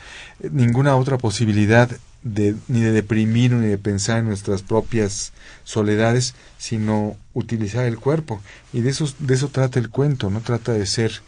ninguna 0.50 0.96
otra 0.96 1.18
posibilidad 1.18 1.90
de, 2.24 2.56
ni 2.70 2.80
de 2.80 2.94
deprimir 2.94 3.52
ni 3.52 3.68
de 3.68 3.78
pensar 3.78 4.20
en 4.20 4.28
nuestras 4.28 4.62
propias 4.62 5.34
soledades, 5.66 6.36
sino 6.58 7.18
utilizar 7.34 7.84
el 7.84 7.98
cuerpo. 7.98 8.42
Y 8.72 8.80
de 8.80 8.92
eso, 8.92 9.14
de 9.20 9.34
eso 9.34 9.50
trata 9.50 9.78
el 9.78 9.90
cuento, 9.90 10.30
no 10.30 10.40
trata 10.40 10.72
de 10.72 10.86
ser 10.86 11.22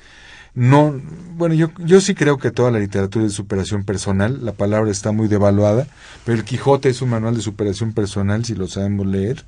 no, 0.54 1.00
bueno, 1.36 1.56
yo, 1.56 1.70
yo 1.78 2.02
sí 2.02 2.14
creo 2.14 2.38
que 2.38 2.52
toda 2.52 2.72
la 2.72 2.80
literatura 2.80 3.26
es 3.26 3.32
de 3.32 3.36
superación 3.36 3.84
personal, 3.84 4.44
la 4.44 4.52
palabra 4.52 4.92
está 4.92 5.12
muy 5.12 5.28
devaluada, 5.28 5.88
pero 6.26 6.38
el 6.38 6.44
Quijote 6.44 6.90
es 6.90 7.02
un 7.02 7.10
manual 7.10 7.36
de 7.36 7.42
superación 7.42 7.94
personal 7.94 8.44
si 8.44 8.56
lo 8.56 8.68
sabemos 8.68 9.08
leer. 9.08 9.46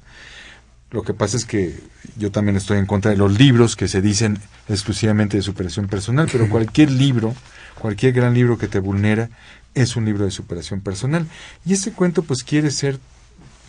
Lo 0.91 1.01
que 1.01 1.13
pasa 1.13 1.37
es 1.37 1.45
que 1.45 1.75
yo 2.17 2.31
también 2.31 2.55
estoy 2.55 2.77
en 2.77 2.85
contra 2.85 3.11
de 3.11 3.17
los 3.17 3.37
libros 3.37 3.75
que 3.75 3.87
se 3.87 4.01
dicen 4.01 4.39
exclusivamente 4.69 5.37
de 5.37 5.43
superación 5.43 5.87
personal, 5.87 6.29
pero 6.31 6.47
cualquier 6.51 6.91
libro, 6.91 7.33
cualquier 7.79 8.13
gran 8.13 8.33
libro 8.33 8.57
que 8.57 8.67
te 8.67 8.79
vulnera, 8.79 9.29
es 9.73 9.95
un 9.95 10.05
libro 10.05 10.23
de 10.23 10.31
superación 10.31 10.81
personal. 10.81 11.27
Y 11.65 11.73
este 11.73 11.91
cuento 11.91 12.23
pues 12.23 12.43
quiere 12.43 12.71
ser, 12.71 12.99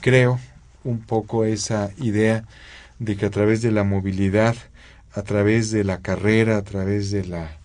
creo, 0.01 0.38
un 0.85 1.01
poco 1.01 1.44
esa 1.44 1.90
idea 1.99 2.44
de 2.99 3.16
que 3.16 3.27
a 3.27 3.31
través 3.31 3.62
de 3.62 3.73
la 3.73 3.85
movilidad, 3.85 4.55
a 5.14 5.22
través 5.22 5.70
de 5.70 5.85
la 5.85 6.00
carrera, 6.00 6.57
a 6.57 6.62
través 6.62 7.11
de 7.11 7.24
la, 7.24 7.59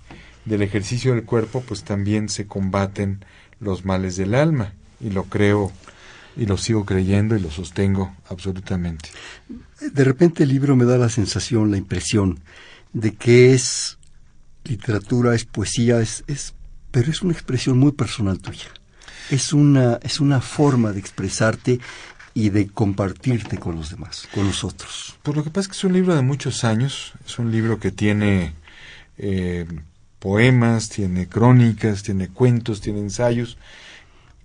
del 0.46 0.62
ejercicio 0.62 1.14
del 1.14 1.26
cuerpo, 1.26 1.64
pues 1.68 1.84
también 1.84 2.30
se 2.30 2.48
combaten 2.48 3.26
los 3.60 3.86
males 3.86 4.16
del 4.16 4.36
alma. 4.36 4.74
Y 5.02 5.10
lo 5.12 5.24
creo 5.26 5.72
y 6.36 6.46
lo 6.46 6.58
sigo 6.58 6.86
creyendo 6.86 7.36
y 7.36 7.40
lo 7.40 7.52
sostengo 7.52 8.16
absolutamente. 8.30 9.10
De 9.80 10.04
repente 10.04 10.44
el 10.44 10.50
libro 10.50 10.76
me 10.76 10.86
da 10.86 10.98
la 10.98 11.10
sensación, 11.10 11.72
la 11.72 11.78
impresión 11.78 12.40
de 12.94 13.14
que 13.14 13.54
es 13.54 13.98
literatura, 14.64 15.36
es 15.36 15.46
poesía, 15.46 16.00
es, 16.00 16.24
es 16.28 16.54
pero 16.92 17.12
es 17.12 17.22
una 17.22 17.34
expresión 17.34 17.78
muy 17.78 17.92
personal 17.92 18.40
tuya. 18.40 18.68
Es 19.30 19.54
una, 19.54 20.00
es 20.02 20.20
una 20.20 20.42
forma 20.42 20.92
de 20.92 21.00
expresarte 21.00 21.80
y 22.34 22.50
de 22.50 22.68
compartirte 22.68 23.58
con 23.58 23.76
los 23.76 23.90
demás, 23.90 24.28
con 24.34 24.46
los 24.46 24.64
otros. 24.64 25.18
Pues 25.24 25.36
lo 25.36 25.44
que 25.44 25.50
pasa 25.50 25.62
es 25.62 25.68
que 25.68 25.78
es 25.78 25.84
un 25.84 25.94
libro 25.94 26.16
de 26.16 26.22
muchos 26.22 26.64
años, 26.64 27.14
es 27.26 27.40
un 27.40 27.52
libro 27.52 27.80
que 27.80 27.92
tiene 27.92 28.54
eh, 29.18 29.66
poemas, 30.20 30.90
tiene 30.90 31.28
crónicas, 31.28 32.04
tiene 32.04 32.28
cuentos, 32.30 32.82
tiene 32.82 33.00
ensayos, 33.00 33.58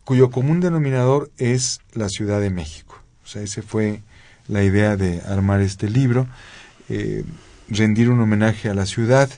cuyo 0.05 0.31
común 0.31 0.61
denominador 0.61 1.31
es 1.39 1.81
la 1.93 2.09
Ciudad 2.09 2.41
de 2.41 2.51
México. 2.51 3.01
O 3.25 3.27
sea, 3.27 3.43
esa 3.43 3.63
fue 3.63 4.03
la 4.49 4.63
idea 4.63 4.97
de 4.97 5.21
armar 5.23 5.61
este 5.61 5.89
libro, 5.89 6.27
eh, 6.89 7.25
rendir 7.69 8.11
un 8.11 8.21
homenaje 8.21 8.69
a 8.69 8.75
la 8.75 8.87
ciudad 8.87 9.31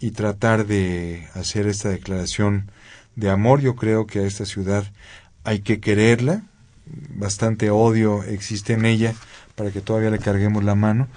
y 0.00 0.10
tratar 0.10 0.66
de 0.66 1.28
hacer 1.34 1.66
esta 1.68 1.88
declaración 1.88 2.70
de 3.14 3.30
amor. 3.30 3.60
Yo 3.60 3.76
creo 3.76 4.06
que 4.06 4.18
a 4.18 4.26
esta 4.26 4.44
ciudad 4.44 4.84
hay 5.44 5.60
que 5.60 5.80
quererla, 5.80 6.42
bastante 6.86 7.70
odio 7.70 8.22
existe 8.24 8.72
en 8.74 8.84
ella 8.84 9.14
para 9.54 9.70
que 9.70 9.80
todavía 9.80 10.10
le 10.10 10.18
carguemos 10.18 10.64
la 10.64 10.74
mano. 10.74 11.08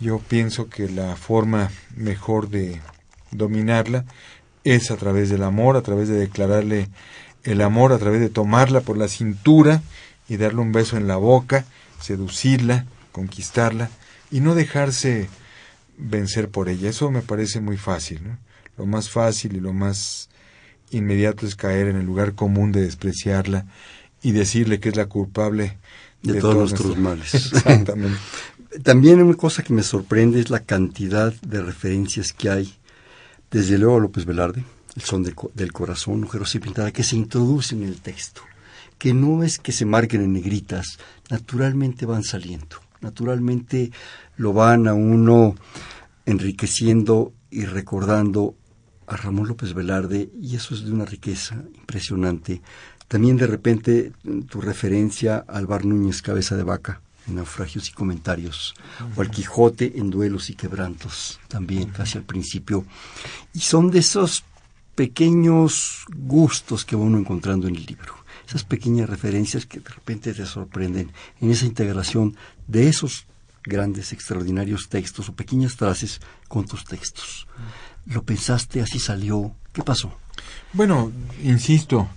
Yo 0.00 0.18
pienso 0.18 0.68
que 0.68 0.88
la 0.88 1.16
forma 1.16 1.70
mejor 1.94 2.48
de 2.48 2.80
dominarla 3.30 4.04
es 4.64 4.90
a 4.90 4.96
través 4.96 5.30
del 5.30 5.42
amor, 5.42 5.76
a 5.76 5.82
través 5.82 6.08
de 6.08 6.14
declararle 6.14 6.88
el 7.44 7.60
amor, 7.60 7.92
a 7.92 7.98
través 7.98 8.20
de 8.20 8.28
tomarla 8.28 8.80
por 8.80 8.96
la 8.96 9.08
cintura 9.08 9.82
y 10.28 10.36
darle 10.36 10.60
un 10.60 10.72
beso 10.72 10.96
en 10.96 11.08
la 11.08 11.16
boca, 11.16 11.64
seducirla, 12.00 12.86
conquistarla 13.10 13.90
y 14.30 14.40
no 14.40 14.54
dejarse 14.54 15.28
vencer 15.98 16.48
por 16.48 16.68
ella. 16.68 16.88
Eso 16.88 17.10
me 17.10 17.22
parece 17.22 17.60
muy 17.60 17.76
fácil. 17.76 18.20
Lo 18.76 18.86
más 18.86 19.10
fácil 19.10 19.56
y 19.56 19.60
lo 19.60 19.72
más 19.72 20.28
inmediato 20.90 21.46
es 21.46 21.56
caer 21.56 21.88
en 21.88 21.96
el 21.96 22.06
lugar 22.06 22.34
común 22.34 22.72
de 22.72 22.82
despreciarla 22.82 23.66
y 24.22 24.32
decirle 24.32 24.80
que 24.80 24.90
es 24.90 24.96
la 24.96 25.06
culpable 25.06 25.78
de, 26.22 26.40
todos, 26.40 26.70
nuestros 26.70 26.96
males. 26.96 27.34
Exactamente. 27.52 28.18
También 28.82 29.22
una 29.22 29.34
cosa 29.34 29.62
que 29.62 29.72
me 29.72 29.82
sorprende 29.82 30.40
es 30.40 30.48
la 30.48 30.60
cantidad 30.60 31.32
de 31.42 31.62
referencias 31.62 32.32
que 32.32 32.48
hay, 32.48 32.74
desde 33.50 33.76
luego 33.76 33.96
a 33.96 34.00
López 34.00 34.24
Velarde, 34.24 34.64
el 34.96 35.02
son 35.02 35.22
del 35.22 35.72
corazón, 35.72 36.22
mujeres 36.22 36.54
y 36.54 36.58
pintada, 36.58 36.90
que 36.90 37.02
se 37.02 37.16
introducen 37.16 37.82
en 37.82 37.88
el 37.88 38.00
texto, 38.00 38.42
que 38.98 39.12
no 39.12 39.42
es 39.42 39.58
que 39.58 39.72
se 39.72 39.84
marquen 39.84 40.22
en 40.22 40.32
negritas, 40.32 40.98
naturalmente 41.28 42.06
van 42.06 42.24
saliendo, 42.24 42.76
naturalmente 43.00 43.90
lo 44.36 44.52
van 44.52 44.88
a 44.88 44.94
uno 44.94 45.54
enriqueciendo 46.24 47.32
y 47.50 47.64
recordando 47.64 48.54
a 49.06 49.16
Ramón 49.16 49.48
López 49.48 49.74
Velarde, 49.74 50.30
y 50.40 50.56
eso 50.56 50.74
es 50.74 50.84
de 50.84 50.92
una 50.92 51.04
riqueza 51.04 51.62
impresionante 51.74 52.62
También 53.12 53.36
de 53.36 53.46
repente 53.46 54.10
tu 54.48 54.62
referencia 54.62 55.44
al 55.46 55.66
Bar 55.66 55.84
Núñez 55.84 56.22
Cabeza 56.22 56.56
de 56.56 56.62
Vaca 56.62 57.02
en 57.28 57.34
naufragios 57.34 57.90
y 57.90 57.92
comentarios, 57.92 58.72
o 59.14 59.20
al 59.20 59.30
Quijote 59.30 59.98
en 59.98 60.08
duelos 60.08 60.48
y 60.48 60.54
quebrantos, 60.54 61.38
también 61.46 61.90
casi 61.90 62.16
al 62.16 62.24
principio. 62.24 62.86
Y 63.52 63.60
son 63.60 63.90
de 63.90 63.98
esos 63.98 64.44
pequeños 64.94 66.06
gustos 66.16 66.86
que 66.86 66.96
va 66.96 67.02
uno 67.02 67.18
encontrando 67.18 67.68
en 67.68 67.76
el 67.76 67.84
libro, 67.84 68.14
esas 68.48 68.64
pequeñas 68.64 69.10
referencias 69.10 69.66
que 69.66 69.80
de 69.80 69.90
repente 69.90 70.32
te 70.32 70.46
sorprenden 70.46 71.12
en 71.42 71.50
esa 71.50 71.66
integración 71.66 72.34
de 72.66 72.88
esos 72.88 73.26
grandes, 73.62 74.14
extraordinarios 74.14 74.88
textos 74.88 75.28
o 75.28 75.34
pequeñas 75.34 75.74
frases 75.74 76.22
con 76.48 76.64
tus 76.64 76.86
textos. 76.86 77.46
¿Lo 78.06 78.22
pensaste? 78.22 78.80
¿Así 78.80 78.98
salió? 78.98 79.54
¿Qué 79.74 79.82
pasó? 79.82 80.16
Bueno, 80.72 81.12
insisto, 81.42 82.08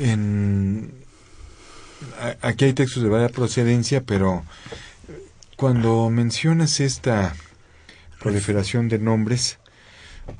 en 0.00 0.92
aquí 2.40 2.64
hay 2.64 2.72
textos 2.72 3.02
de 3.02 3.08
varias 3.08 3.32
procedencia, 3.32 4.02
pero 4.02 4.44
cuando 5.56 6.10
mencionas 6.10 6.80
esta 6.80 7.34
proliferación 8.20 8.88
de 8.88 8.98
nombres, 8.98 9.58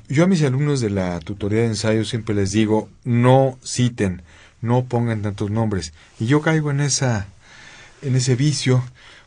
yo 0.07 0.23
a 0.23 0.27
mis 0.27 0.43
alumnos 0.43 0.81
de 0.81 0.89
la 0.89 1.19
tutoría 1.19 1.61
de 1.61 1.67
ensayo 1.67 2.05
siempre 2.05 2.35
les 2.35 2.51
digo, 2.51 2.89
no 3.03 3.57
citen, 3.63 4.21
no 4.61 4.85
pongan 4.85 5.21
tantos 5.21 5.51
nombres. 5.51 5.93
Y 6.19 6.27
yo 6.27 6.41
caigo 6.41 6.71
en 6.71 6.81
esa 6.81 7.27
en 8.01 8.15
ese 8.17 8.35
vicio 8.35 8.83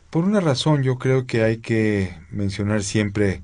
por 0.09 0.23
una 0.23 0.39
razón, 0.39 0.83
yo 0.83 0.97
creo 0.97 1.27
que 1.27 1.43
hay 1.43 1.57
que 1.57 2.17
mencionar 2.31 2.83
siempre 2.83 3.41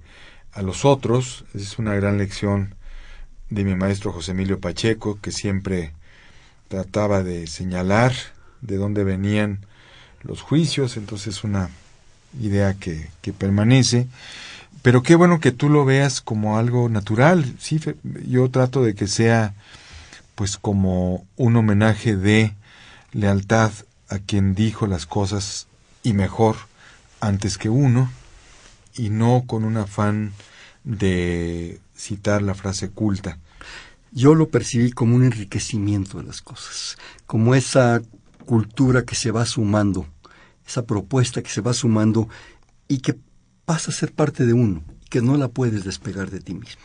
a 0.53 0.61
los 0.61 0.85
otros, 0.85 1.45
es 1.53 1.77
una 1.77 1.93
gran 1.95 2.17
lección 2.17 2.75
de 3.49 3.65
mi 3.65 3.75
maestro 3.75 4.13
José 4.13 4.31
Emilio 4.31 4.59
Pacheco, 4.59 5.19
que 5.21 5.31
siempre 5.31 5.93
trataba 6.73 7.21
de 7.21 7.45
señalar 7.45 8.13
de 8.61 8.77
dónde 8.77 9.03
venían 9.03 9.59
los 10.23 10.41
juicios, 10.41 10.97
entonces 10.97 11.43
una 11.43 11.69
idea 12.41 12.73
que, 12.73 13.11
que 13.21 13.31
permanece. 13.31 14.07
Pero 14.81 15.03
qué 15.03 15.13
bueno 15.13 15.39
que 15.39 15.51
tú 15.51 15.69
lo 15.69 15.85
veas 15.85 16.19
como 16.19 16.57
algo 16.57 16.89
natural. 16.89 17.53
Sí, 17.59 17.79
yo 18.27 18.49
trato 18.49 18.83
de 18.83 18.95
que 18.95 19.05
sea 19.05 19.53
pues 20.33 20.57
como 20.57 21.27
un 21.37 21.55
homenaje 21.57 22.15
de 22.15 22.55
lealtad 23.11 23.71
a 24.09 24.17
quien 24.17 24.55
dijo 24.55 24.87
las 24.87 25.05
cosas 25.05 25.67
y 26.01 26.13
mejor 26.13 26.55
antes 27.19 27.59
que 27.59 27.69
uno 27.69 28.09
y 28.95 29.11
no 29.11 29.43
con 29.45 29.63
un 29.63 29.77
afán 29.77 30.33
de 30.83 31.79
citar 31.95 32.41
la 32.41 32.55
frase 32.55 32.89
culta. 32.89 33.37
Yo 34.13 34.35
lo 34.35 34.49
percibí 34.49 34.91
como 34.91 35.15
un 35.15 35.23
enriquecimiento 35.23 36.19
de 36.19 36.23
las 36.23 36.41
cosas, 36.41 36.97
como 37.25 37.55
esa 37.55 38.01
cultura 38.45 39.05
que 39.05 39.15
se 39.15 39.31
va 39.31 39.45
sumando, 39.45 40.05
esa 40.67 40.85
propuesta 40.85 41.41
que 41.41 41.49
se 41.49 41.61
va 41.61 41.73
sumando 41.73 42.29
y 42.87 42.99
que 42.99 43.17
pasa 43.65 43.91
a 43.91 43.93
ser 43.93 44.13
parte 44.13 44.45
de 44.45 44.53
uno, 44.53 44.83
que 45.09 45.21
no 45.21 45.35
la 45.37 45.47
puedes 45.47 45.83
despegar 45.83 46.29
de 46.29 46.39
ti 46.39 46.53
mismo. 46.53 46.83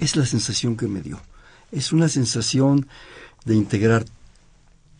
Es 0.00 0.16
la 0.16 0.26
sensación 0.26 0.76
que 0.76 0.88
me 0.88 1.00
dio. 1.00 1.20
Es 1.70 1.92
una 1.92 2.08
sensación 2.08 2.88
de 3.44 3.54
integrar 3.54 4.04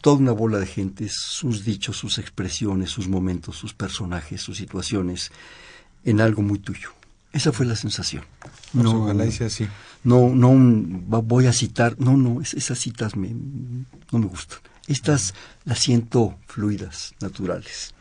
toda 0.00 0.18
una 0.18 0.32
bola 0.32 0.58
de 0.58 0.66
gente, 0.66 1.08
sus 1.08 1.64
dichos, 1.64 1.96
sus 1.96 2.18
expresiones, 2.18 2.90
sus 2.90 3.08
momentos, 3.08 3.56
sus 3.56 3.74
personajes, 3.74 4.42
sus 4.42 4.58
situaciones, 4.58 5.32
en 6.04 6.20
algo 6.20 6.42
muy 6.42 6.58
tuyo. 6.58 6.90
Esa 7.32 7.52
fue 7.52 7.66
la 7.66 7.74
sensación. 7.74 8.22
Pues 8.72 8.84
no, 8.84 9.02
ojalá 9.02 9.28
sea 9.30 9.48
así. 9.48 9.66
No, 10.04 10.28
no 10.34 10.52
voy 11.22 11.46
a 11.46 11.52
citar, 11.52 11.96
no, 11.98 12.16
no, 12.16 12.40
esas 12.40 12.78
citas 12.78 13.16
me, 13.16 13.30
no 14.12 14.18
me 14.18 14.26
gustan. 14.26 14.58
Estas 14.86 15.34
las 15.64 15.78
siento 15.78 16.38
fluidas, 16.46 17.14
naturales. 17.20 17.94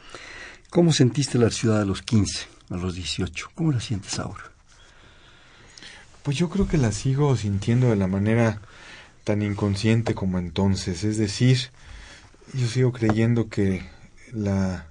¿Cómo 0.70 0.92
sentiste 0.92 1.38
la 1.38 1.50
ciudad 1.50 1.82
a 1.82 1.86
los 1.86 2.02
15, 2.02 2.48
a 2.72 2.76
los 2.76 2.96
18? 2.96 3.52
¿Cómo 3.56 3.72
la 3.72 3.80
sientes 3.80 4.20
ahora? 4.20 4.44
Pues 6.24 6.38
yo 6.38 6.50
creo 6.50 6.68
que 6.68 6.78
la 6.78 6.92
sigo 6.92 7.36
sintiendo 7.38 7.90
de 7.90 7.96
la 7.96 8.08
manera 8.08 8.62
tan 9.24 9.42
inconsciente 9.42 10.14
como 10.14 10.40
entonces. 10.40 11.04
Es 11.04 11.18
decir, 11.18 11.70
yo 12.54 12.68
sigo 12.68 12.92
creyendo 12.92 13.50
que 13.50 13.86
la 14.32 14.88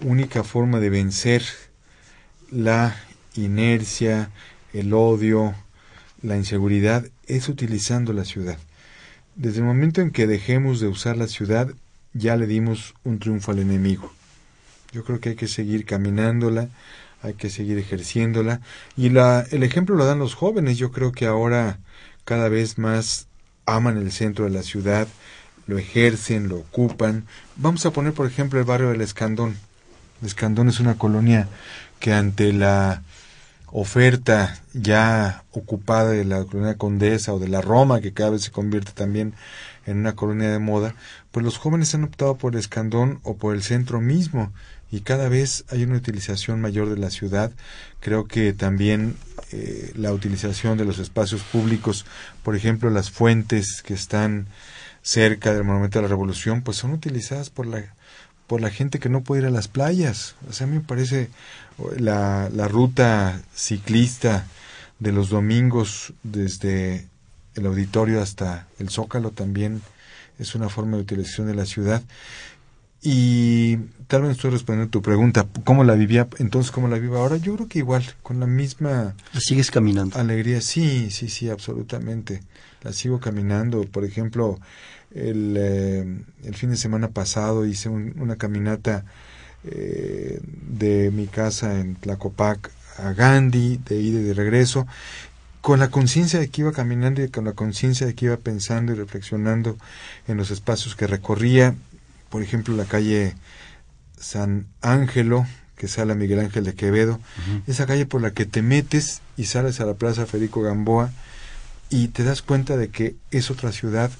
única 0.00 0.44
forma 0.44 0.80
de 0.80 0.90
vencer 0.90 1.42
la 2.50 2.96
inercia, 3.34 4.30
el 4.72 4.92
odio, 4.94 5.54
la 6.22 6.36
inseguridad 6.36 7.06
es 7.26 7.48
utilizando 7.48 8.12
la 8.12 8.24
ciudad. 8.24 8.58
Desde 9.36 9.58
el 9.58 9.64
momento 9.64 10.00
en 10.00 10.10
que 10.10 10.26
dejemos 10.26 10.80
de 10.80 10.88
usar 10.88 11.16
la 11.16 11.28
ciudad, 11.28 11.68
ya 12.12 12.36
le 12.36 12.46
dimos 12.46 12.94
un 13.04 13.18
triunfo 13.18 13.52
al 13.52 13.60
enemigo. 13.60 14.12
Yo 14.92 15.04
creo 15.04 15.20
que 15.20 15.30
hay 15.30 15.36
que 15.36 15.48
seguir 15.48 15.84
caminándola, 15.84 16.68
hay 17.22 17.34
que 17.34 17.50
seguir 17.50 17.78
ejerciéndola. 17.78 18.60
Y 18.96 19.10
la, 19.10 19.46
el 19.50 19.62
ejemplo 19.62 19.94
lo 19.94 20.06
dan 20.06 20.18
los 20.18 20.34
jóvenes. 20.34 20.78
Yo 20.78 20.90
creo 20.90 21.12
que 21.12 21.26
ahora 21.26 21.78
cada 22.24 22.48
vez 22.48 22.78
más 22.78 23.28
aman 23.66 23.96
el 23.96 24.10
centro 24.12 24.44
de 24.44 24.50
la 24.50 24.62
ciudad, 24.62 25.06
lo 25.66 25.78
ejercen, 25.78 26.48
lo 26.48 26.56
ocupan. 26.56 27.26
Vamos 27.56 27.84
a 27.86 27.92
poner, 27.92 28.14
por 28.14 28.26
ejemplo, 28.26 28.58
el 28.58 28.64
barrio 28.64 28.88
del 28.90 29.02
Escandón. 29.02 29.56
El 30.20 30.26
Escandón 30.26 30.68
es 30.68 30.80
una 30.80 30.96
colonia 30.96 31.48
que 32.00 32.12
ante 32.12 32.52
la 32.52 33.02
oferta 33.72 34.60
ya 34.72 35.44
ocupada 35.52 36.10
de 36.10 36.24
la 36.24 36.44
colonia 36.44 36.76
Condesa 36.76 37.34
o 37.34 37.38
de 37.38 37.48
la 37.48 37.60
Roma, 37.60 38.00
que 38.00 38.12
cada 38.12 38.30
vez 38.30 38.42
se 38.42 38.50
convierte 38.50 38.92
también 38.92 39.34
en 39.86 39.98
una 39.98 40.14
colonia 40.14 40.50
de 40.50 40.58
moda, 40.58 40.94
pues 41.30 41.44
los 41.44 41.58
jóvenes 41.58 41.94
han 41.94 42.04
optado 42.04 42.36
por 42.36 42.52
el 42.52 42.60
Escandón 42.60 43.20
o 43.22 43.36
por 43.36 43.54
el 43.54 43.62
centro 43.62 44.00
mismo 44.00 44.52
y 44.90 45.00
cada 45.00 45.28
vez 45.28 45.64
hay 45.70 45.82
una 45.84 45.96
utilización 45.96 46.60
mayor 46.60 46.88
de 46.88 46.98
la 46.98 47.10
ciudad. 47.10 47.52
Creo 48.00 48.26
que 48.26 48.52
también 48.52 49.16
eh, 49.52 49.92
la 49.96 50.12
utilización 50.12 50.78
de 50.78 50.84
los 50.84 50.98
espacios 50.98 51.42
públicos, 51.42 52.06
por 52.42 52.56
ejemplo, 52.56 52.90
las 52.90 53.10
fuentes 53.10 53.82
que 53.82 53.94
están 53.94 54.46
cerca 55.02 55.54
del 55.54 55.64
Monumento 55.64 55.98
de 55.98 56.02
la 56.02 56.08
Revolución, 56.08 56.62
pues 56.62 56.76
son 56.78 56.92
utilizadas 56.92 57.50
por 57.50 57.66
la 57.66 57.84
por 58.48 58.60
la 58.60 58.70
gente 58.70 58.98
que 58.98 59.08
no 59.08 59.20
puede 59.20 59.42
ir 59.42 59.46
a 59.46 59.50
las 59.50 59.68
playas. 59.68 60.34
O 60.48 60.52
sea, 60.52 60.66
a 60.66 60.70
mí 60.70 60.78
me 60.78 60.84
parece 60.84 61.30
la, 61.96 62.50
la 62.52 62.66
ruta 62.66 63.40
ciclista 63.54 64.46
de 64.98 65.12
los 65.12 65.28
domingos 65.28 66.12
desde 66.24 67.06
el 67.54 67.66
auditorio 67.66 68.20
hasta 68.20 68.66
el 68.80 68.88
Zócalo 68.88 69.30
también 69.30 69.82
es 70.38 70.54
una 70.54 70.68
forma 70.68 70.96
de 70.96 71.02
utilización 71.02 71.46
de 71.46 71.54
la 71.54 71.66
ciudad. 71.66 72.02
Y 73.00 73.76
tal 74.08 74.22
vez 74.22 74.32
estoy 74.32 74.50
respondiendo 74.50 74.88
a 74.88 74.90
tu 74.90 75.02
pregunta, 75.02 75.46
¿cómo 75.64 75.84
la 75.84 75.94
vivía 75.94 76.26
entonces, 76.38 76.72
cómo 76.72 76.88
la 76.88 76.98
vivo 76.98 77.16
ahora? 77.16 77.36
Yo 77.36 77.54
creo 77.54 77.68
que 77.68 77.78
igual, 77.78 78.04
con 78.22 78.40
la 78.40 78.46
misma... 78.46 79.14
¿La 79.32 79.40
sigues 79.40 79.70
caminando? 79.70 80.18
Alegría, 80.18 80.60
sí, 80.60 81.10
sí, 81.10 81.28
sí, 81.28 81.48
absolutamente. 81.48 82.42
La 82.82 82.92
sigo 82.92 83.20
caminando. 83.20 83.82
Por 83.84 84.04
ejemplo, 84.04 84.58
el, 85.14 85.54
eh, 85.56 86.24
el 86.44 86.54
fin 86.54 86.70
de 86.70 86.76
semana 86.76 87.08
pasado 87.08 87.66
hice 87.66 87.88
una 87.88 88.36
caminata 88.36 89.04
eh, 89.64 90.40
de 90.42 91.10
mi 91.10 91.26
casa 91.26 91.80
en 91.80 91.96
Tlacopac 91.96 92.70
a 92.98 93.12
Gandhi, 93.12 93.80
de 93.84 94.00
ida 94.00 94.20
y 94.20 94.24
de 94.24 94.34
regreso, 94.34 94.86
con 95.60 95.80
la 95.80 95.90
conciencia 95.90 96.38
de 96.38 96.48
que 96.48 96.62
iba 96.62 96.72
caminando 96.72 97.22
y 97.22 97.28
con 97.28 97.44
la 97.44 97.52
conciencia 97.52 98.06
de 98.06 98.14
que 98.14 98.26
iba 98.26 98.36
pensando 98.36 98.92
y 98.92 98.96
reflexionando 98.96 99.76
en 100.26 100.36
los 100.36 100.50
espacios 100.50 100.94
que 100.94 101.06
recorría, 101.06 101.74
por 102.30 102.42
ejemplo 102.42 102.76
la 102.76 102.84
calle 102.84 103.34
San 104.18 104.66
Ángelo, 104.80 105.46
que 105.76 105.88
sale 105.88 106.12
a 106.12 106.16
Miguel 106.16 106.40
Ángel 106.40 106.64
de 106.64 106.74
Quevedo, 106.74 107.20
esa 107.66 107.86
calle 107.86 108.06
por 108.06 108.20
la 108.20 108.32
que 108.32 108.46
te 108.46 108.62
metes 108.62 109.20
y 109.36 109.44
sales 109.44 109.80
a 109.80 109.86
la 109.86 109.94
Plaza 109.94 110.26
Federico 110.26 110.60
Gamboa 110.60 111.10
y 111.90 112.08
te 112.08 112.24
das 112.24 112.42
cuenta 112.42 112.76
de 112.76 112.88
que 112.88 113.16
es 113.30 113.50
otra 113.50 113.72
ciudad, 113.72 114.10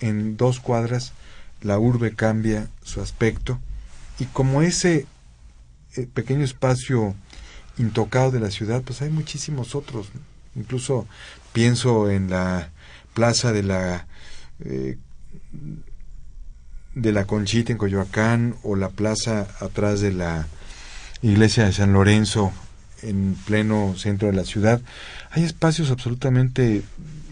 en 0.00 0.36
dos 0.36 0.60
cuadras 0.60 1.12
la 1.62 1.78
urbe 1.78 2.14
cambia 2.14 2.68
su 2.82 3.00
aspecto 3.00 3.58
y 4.18 4.26
como 4.26 4.62
ese 4.62 5.06
eh, 5.96 6.08
pequeño 6.12 6.44
espacio 6.44 7.14
intocado 7.78 8.30
de 8.30 8.40
la 8.40 8.50
ciudad, 8.50 8.82
pues 8.82 9.02
hay 9.02 9.10
muchísimos 9.10 9.74
otros. 9.74 10.08
Incluso 10.54 11.06
pienso 11.52 12.10
en 12.10 12.30
la 12.30 12.70
plaza 13.14 13.52
de 13.52 13.62
la 13.62 14.06
eh, 14.64 14.98
de 16.94 17.12
la 17.12 17.26
Conchita 17.26 17.72
en 17.72 17.78
Coyoacán 17.78 18.56
o 18.62 18.74
la 18.74 18.88
plaza 18.88 19.46
atrás 19.60 20.00
de 20.00 20.12
la 20.12 20.46
iglesia 21.20 21.66
de 21.66 21.72
San 21.72 21.92
Lorenzo 21.92 22.52
en 23.02 23.36
pleno 23.44 23.94
centro 23.98 24.28
de 24.28 24.34
la 24.34 24.44
ciudad. 24.44 24.80
Hay 25.30 25.44
espacios 25.44 25.90
absolutamente 25.90 26.82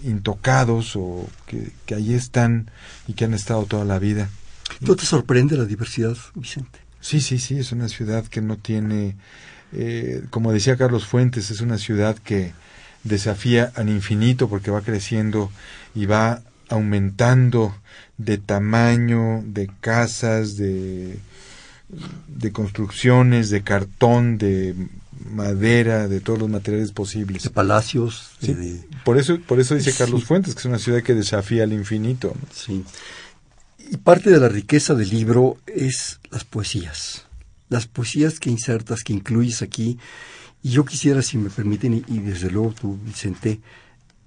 intocados 0.05 0.97
o 0.97 1.29
que, 1.47 1.73
que 1.87 1.95
allí 1.95 2.15
están 2.15 2.71
y 3.07 3.15
que 3.15 3.25
han 3.25 3.35
estado 3.35 3.65
toda 3.65 3.85
la 3.85 3.99
vida. 3.99 4.29
¿No 4.81 4.97
te 4.97 5.07
sorprende 5.07 5.57
la 5.57 5.65
diversidad, 5.65 6.17
Vicente? 6.35 6.79
Sí, 7.01 7.21
sí, 7.21 7.39
sí, 7.39 7.59
es 7.59 7.73
una 7.73 7.89
ciudad 7.89 8.27
que 8.27 8.41
no 8.41 8.57
tiene, 8.57 9.17
eh, 9.73 10.25
como 10.31 10.53
decía 10.53 10.77
Carlos 10.77 11.07
Fuentes, 11.07 11.51
es 11.51 11.61
una 11.61 11.79
ciudad 11.79 12.17
que 12.17 12.53
desafía 13.03 13.73
al 13.75 13.91
infinito 13.91 14.49
porque 14.49 14.71
va 14.71 14.81
creciendo 14.81 15.51
y 15.95 16.07
va 16.07 16.43
aumentando 16.71 17.77
de 18.17 18.39
tamaño, 18.39 19.43
de 19.45 19.71
casas, 19.81 20.57
de, 20.57 21.19
de 22.29 22.53
construcciones, 22.53 23.51
de 23.51 23.63
cartón, 23.63 24.39
de 24.39 24.75
madera, 25.25 26.09
de 26.09 26.21
todos 26.21 26.39
los 26.39 26.49
materiales 26.49 26.93
posibles. 26.93 27.43
De 27.43 27.51
palacios. 27.51 28.31
Por 29.05 29.19
eso, 29.19 29.39
por 29.41 29.61
eso 29.61 29.75
dice 29.75 29.93
Carlos 29.93 30.25
Fuentes 30.25 30.55
que 30.55 30.61
es 30.61 30.67
una 30.67 30.79
ciudad 30.79 31.03
que 31.03 31.15
desafía 31.15 31.65
al 31.65 31.73
infinito. 31.73 32.35
Sí. 32.53 32.85
Y 33.79 33.97
parte 33.99 34.31
de 34.31 34.39
la 34.39 34.49
riqueza 34.49 34.95
del 34.95 35.11
libro 35.11 35.59
es 35.67 36.21
las 36.31 36.45
poesías. 36.45 37.27
Las 37.69 37.87
poesías 37.87 38.41
que 38.41 38.51
insertas, 38.51 39.03
que 39.03 39.13
incluyes 39.13 39.63
aquí. 39.63 39.99
Y 40.63 40.71
yo 40.71 40.85
quisiera, 40.85 41.23
si 41.23 41.37
me 41.37 41.51
permiten, 41.51 42.05
y, 42.07 42.19
desde 42.21 42.51
luego 42.51 42.73
tú, 42.73 42.99
Vicente, 43.05 43.61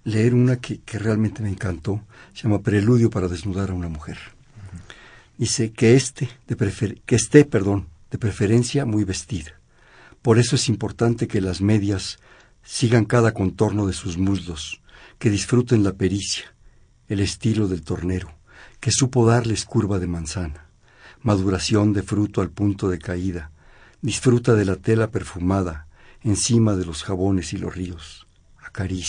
leer 0.03 0.33
una 0.33 0.57
que, 0.57 0.79
realmente 0.93 1.41
me 1.41 1.49
encantó. 1.49 2.01
Se 2.33 2.43
llama 2.43 2.61
Preludio 2.61 3.09
para 3.09 3.27
desnudar 3.27 3.71
a 3.71 3.73
una 3.73 3.89
mujer. 3.89 4.17
Dice 5.37 5.71
que, 5.71 5.95
este, 5.95 6.29
de 6.47 6.99
que 7.05 7.15
esté, 7.15 7.45
perdón, 7.45 7.87
de 8.11 8.17
preferencia 8.17 8.85
muy 8.85 9.03
vestida 9.03 9.56
por 10.21 10.39
eso 10.39 10.55
es 10.55 10.69
importante 10.69 11.27
que 11.27 11.41
las 11.41 11.61
medias 11.61 12.19
sigan 12.63 13.05
cada 13.05 13.33
contorno 13.33 13.87
de 13.87 13.93
sus 13.93 14.17
muslos, 14.17 14.81
que 15.19 15.29
disfruten 15.29 15.83
la 15.83 15.93
pericia, 15.93 16.53
el 17.07 17.19
estilo 17.19 17.67
del 17.67 17.81
tornero, 17.81 18.33
que 18.79 18.91
supo 18.91 19.25
darles 19.25 19.65
curva 19.65 19.99
de 19.99 20.07
manzana, 20.07 20.65
maduración 21.21 21.93
de 21.93 22.03
fruto 22.03 22.41
al 22.41 22.49
punto 22.49 22.89
de 22.89 22.99
caída, 22.99 23.51
disfruta 24.01 24.53
de 24.53 24.65
la 24.65 24.75
tela 24.75 25.09
perfumada, 25.09 25.87
encima 26.23 26.75
de 26.75 26.85
los 26.85 27.03
jabones 27.03 27.53
y 27.53 27.57
los 27.57 27.73
ríos, 27.73 28.27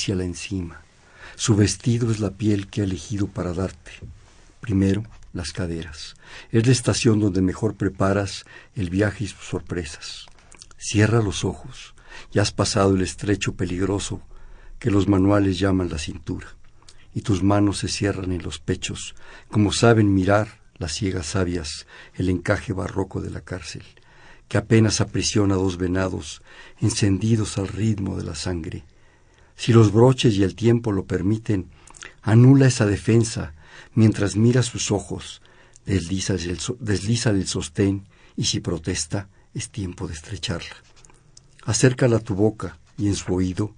la 0.09 0.25
encima. 0.25 0.81
Su 1.37 1.55
vestido 1.55 2.11
es 2.11 2.21
la 2.21 2.31
piel 2.31 2.68
que 2.68 2.81
ha 2.81 2.85
elegido 2.85 3.27
para 3.27 3.53
darte. 3.53 3.92
Primero, 4.61 5.05
las 5.33 5.53
caderas. 5.53 6.16
Es 6.51 6.66
la 6.66 6.73
estación 6.73 7.21
donde 7.21 7.42
mejor 7.42 7.75
preparas 7.75 8.44
el 8.75 8.90
viaje 8.90 9.25
y 9.25 9.27
sus 9.29 9.44
sorpresas. 9.44 10.28
Cierra 10.81 11.21
los 11.21 11.45
ojos, 11.45 11.97
ya 12.31 12.43
has 12.43 12.53
pasado 12.53 12.95
el 12.95 13.03
estrecho 13.03 13.57
peligroso 13.57 14.23
que 14.79 14.93
los 14.93 15.09
manuales 15.09 15.59
llaman 15.59 15.91
la 15.91 15.99
cintura, 15.99 16.57
y 17.12 17.23
tus 17.23 17.43
manos 17.43 17.79
se 17.79 17.88
cierran 17.88 18.31
en 18.31 18.45
los 18.45 18.61
pechos, 18.61 19.17
como 19.51 19.73
saben 19.73 20.14
mirar 20.14 20.62
las 20.77 20.93
ciegas 20.93 21.27
sabias 21.27 21.88
el 22.14 22.29
encaje 22.29 22.73
barroco 22.73 23.21
de 23.21 23.31
la 23.31 23.41
cárcel, 23.41 23.83
que 24.47 24.57
apenas 24.57 25.01
aprisiona 25.01 25.57
dos 25.57 25.79
venados 25.79 26.43
encendidos 26.81 27.59
al 27.59 27.67
ritmo 27.67 28.17
de 28.17 28.23
la 28.23 28.37
sangre. 28.37 28.85
Si 29.57 29.73
los 29.73 29.93
broches 29.93 30.35
y 30.35 30.45
el 30.45 30.55
tiempo 30.55 30.93
lo 30.93 31.07
permiten, 31.07 31.71
anula 32.23 32.69
esa 32.69 32.87
defensa 32.87 33.53
mientras 33.95 34.37
mira 34.37 34.62
sus 34.62 34.93
ojos, 34.93 35.43
desliza 35.85 36.35
el, 36.35 36.57
desliza 36.79 37.31
el 37.31 37.49
sostén 37.49 38.07
y 38.37 38.45
si 38.45 38.61
protesta, 38.61 39.29
es 39.54 39.70
tiempo 39.70 40.06
de 40.06 40.14
estrecharla. 40.14 40.76
Acércala 41.64 42.16
a 42.16 42.20
tu 42.20 42.34
boca 42.34 42.78
y 42.96 43.08
en 43.08 43.14
su 43.14 43.34
oído 43.34 43.74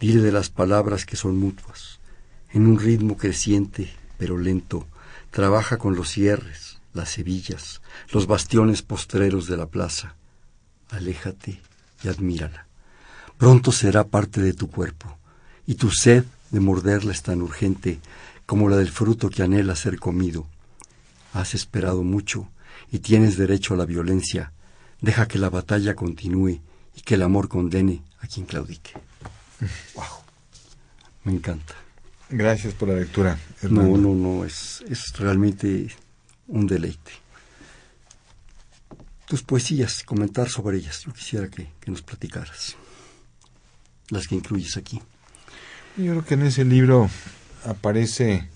dile 0.00 0.20
de 0.20 0.32
las 0.32 0.50
palabras 0.50 1.06
que 1.06 1.16
son 1.16 1.38
mutuas. 1.38 2.00
En 2.50 2.66
un 2.66 2.78
ritmo 2.78 3.16
creciente, 3.16 3.92
pero 4.18 4.36
lento, 4.36 4.86
trabaja 5.30 5.78
con 5.78 5.94
los 5.96 6.10
cierres, 6.10 6.78
las 6.92 7.16
hebillas, 7.18 7.80
los 8.12 8.26
bastiones 8.26 8.82
postreros 8.82 9.46
de 9.46 9.56
la 9.56 9.66
plaza. 9.66 10.16
Aléjate 10.90 11.60
y 12.04 12.08
admírala. 12.08 12.66
Pronto 13.38 13.72
será 13.72 14.04
parte 14.04 14.40
de 14.40 14.52
tu 14.52 14.70
cuerpo, 14.70 15.18
y 15.66 15.74
tu 15.74 15.90
sed 15.90 16.24
de 16.50 16.60
morderla 16.60 17.12
es 17.12 17.22
tan 17.22 17.40
urgente 17.42 17.98
como 18.46 18.68
la 18.68 18.76
del 18.76 18.90
fruto 18.90 19.30
que 19.30 19.42
anhela 19.42 19.74
ser 19.74 19.98
comido. 19.98 20.46
Has 21.32 21.54
esperado 21.54 22.02
mucho 22.02 22.48
y 22.90 22.98
tienes 22.98 23.36
derecho 23.36 23.74
a 23.74 23.78
la 23.78 23.86
violencia, 23.86 24.52
Deja 25.02 25.26
que 25.26 25.38
la 25.38 25.50
batalla 25.50 25.94
continúe 25.94 26.60
y 26.94 27.00
que 27.02 27.16
el 27.16 27.22
amor 27.22 27.48
condene 27.48 28.02
a 28.20 28.28
quien 28.28 28.46
claudique. 28.46 28.92
Wow. 29.94 30.04
Me 31.24 31.32
encanta. 31.32 31.74
Gracias 32.30 32.72
por 32.74 32.88
la 32.88 32.94
lectura. 32.94 33.38
No, 33.62 33.96
no, 33.96 34.14
no, 34.14 34.44
es, 34.44 34.82
es 34.88 35.12
realmente 35.18 35.88
un 36.46 36.66
deleite. 36.66 37.12
Tus 39.26 39.42
poesías, 39.42 40.02
comentar 40.04 40.48
sobre 40.48 40.78
ellas, 40.78 41.02
yo 41.04 41.12
quisiera 41.12 41.48
que, 41.48 41.68
que 41.80 41.90
nos 41.90 42.02
platicaras. 42.02 42.76
Las 44.08 44.28
que 44.28 44.36
incluyes 44.36 44.76
aquí. 44.76 45.02
Yo 45.96 46.12
creo 46.12 46.24
que 46.24 46.34
en 46.34 46.42
ese 46.42 46.64
libro 46.64 47.10
aparece 47.64 48.48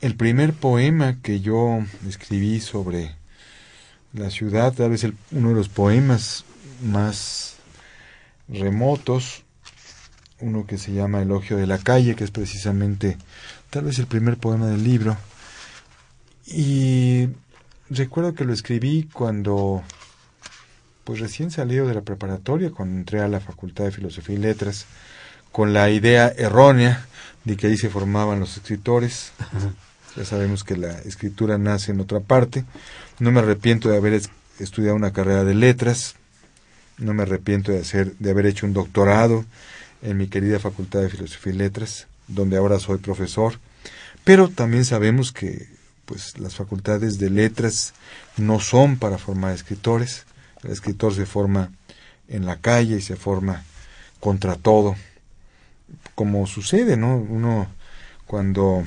el 0.00 0.16
primer 0.16 0.54
poema 0.54 1.20
que 1.22 1.40
yo 1.40 1.80
escribí 2.08 2.60
sobre 2.60 3.14
la 4.16 4.30
ciudad, 4.30 4.72
tal 4.72 4.90
vez 4.90 5.04
el, 5.04 5.14
uno 5.32 5.50
de 5.50 5.54
los 5.54 5.68
poemas 5.68 6.44
más 6.82 7.56
remotos, 8.48 9.42
uno 10.40 10.66
que 10.66 10.78
se 10.78 10.92
llama 10.92 11.22
Elogio 11.22 11.56
de 11.56 11.66
la 11.66 11.78
calle, 11.78 12.14
que 12.14 12.24
es 12.24 12.30
precisamente 12.30 13.16
tal 13.70 13.84
vez 13.84 13.98
el 13.98 14.06
primer 14.06 14.36
poema 14.36 14.66
del 14.66 14.84
libro. 14.84 15.16
Y 16.46 17.28
recuerdo 17.90 18.34
que 18.34 18.44
lo 18.44 18.52
escribí 18.52 19.08
cuando, 19.12 19.82
pues 21.04 21.20
recién 21.20 21.50
salido 21.50 21.86
de 21.86 21.94
la 21.94 22.02
preparatoria, 22.02 22.70
cuando 22.70 22.98
entré 22.98 23.20
a 23.20 23.28
la 23.28 23.40
Facultad 23.40 23.84
de 23.84 23.92
Filosofía 23.92 24.36
y 24.36 24.38
Letras, 24.38 24.86
con 25.52 25.72
la 25.72 25.90
idea 25.90 26.28
errónea 26.36 27.06
de 27.44 27.56
que 27.56 27.68
ahí 27.68 27.76
se 27.76 27.90
formaban 27.90 28.40
los 28.40 28.56
escritores. 28.56 29.32
Ya 30.16 30.24
sabemos 30.24 30.64
que 30.64 30.76
la 30.76 30.92
escritura 31.00 31.58
nace 31.58 31.92
en 31.92 32.00
otra 32.00 32.20
parte. 32.20 32.64
No 33.18 33.32
me 33.32 33.40
arrepiento 33.40 33.90
de 33.90 33.98
haber 33.98 34.22
estudiado 34.58 34.96
una 34.96 35.12
carrera 35.12 35.44
de 35.44 35.54
letras. 35.54 36.14
No 36.96 37.12
me 37.12 37.22
arrepiento 37.22 37.70
de, 37.72 37.80
hacer, 37.80 38.16
de 38.18 38.30
haber 38.30 38.46
hecho 38.46 38.66
un 38.66 38.72
doctorado 38.72 39.44
en 40.00 40.16
mi 40.16 40.28
querida 40.28 40.58
Facultad 40.58 41.00
de 41.00 41.10
Filosofía 41.10 41.52
y 41.52 41.56
Letras, 41.56 42.06
donde 42.28 42.56
ahora 42.56 42.78
soy 42.78 42.98
profesor. 42.98 43.58
Pero 44.24 44.48
también 44.48 44.84
sabemos 44.86 45.32
que 45.32 45.68
pues 46.06 46.38
las 46.38 46.54
facultades 46.54 47.18
de 47.18 47.28
letras 47.28 47.92
no 48.38 48.60
son 48.60 48.96
para 48.96 49.18
formar 49.18 49.52
escritores. 49.52 50.24
El 50.62 50.70
escritor 50.70 51.14
se 51.14 51.26
forma 51.26 51.72
en 52.28 52.46
la 52.46 52.56
calle 52.56 52.96
y 52.96 53.02
se 53.02 53.16
forma 53.16 53.64
contra 54.20 54.56
todo. 54.56 54.96
Como 56.14 56.46
sucede, 56.46 56.96
¿no? 56.96 57.16
Uno 57.16 57.68
cuando 58.26 58.84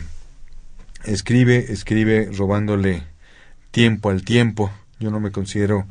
escribe, 1.03 1.71
escribe 1.71 2.29
robándole 2.31 3.03
tiempo 3.71 4.09
al 4.09 4.23
tiempo. 4.23 4.71
Yo 4.99 5.11
no 5.11 5.19
me 5.19 5.31
considero 5.31 5.85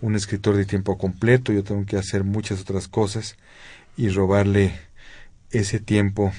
un 0.00 0.14
escritor 0.14 0.56
de 0.56 0.64
tiempo 0.64 0.98
completo, 0.98 1.52
yo 1.52 1.64
tengo 1.64 1.86
que 1.86 1.96
hacer 1.96 2.24
muchas 2.24 2.60
otras 2.60 2.88
cosas 2.88 3.36
y 3.96 4.08
robarle 4.08 4.78
ese 5.50 5.80
tiempo 5.80 6.32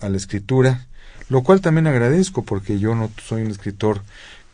a 0.00 0.08
la 0.08 0.16
escritura, 0.16 0.86
lo 1.28 1.42
cual 1.42 1.60
también 1.60 1.86
agradezco 1.86 2.44
porque 2.44 2.78
yo 2.78 2.94
no 2.94 3.10
soy 3.22 3.42
un 3.42 3.50
escritor 3.50 4.02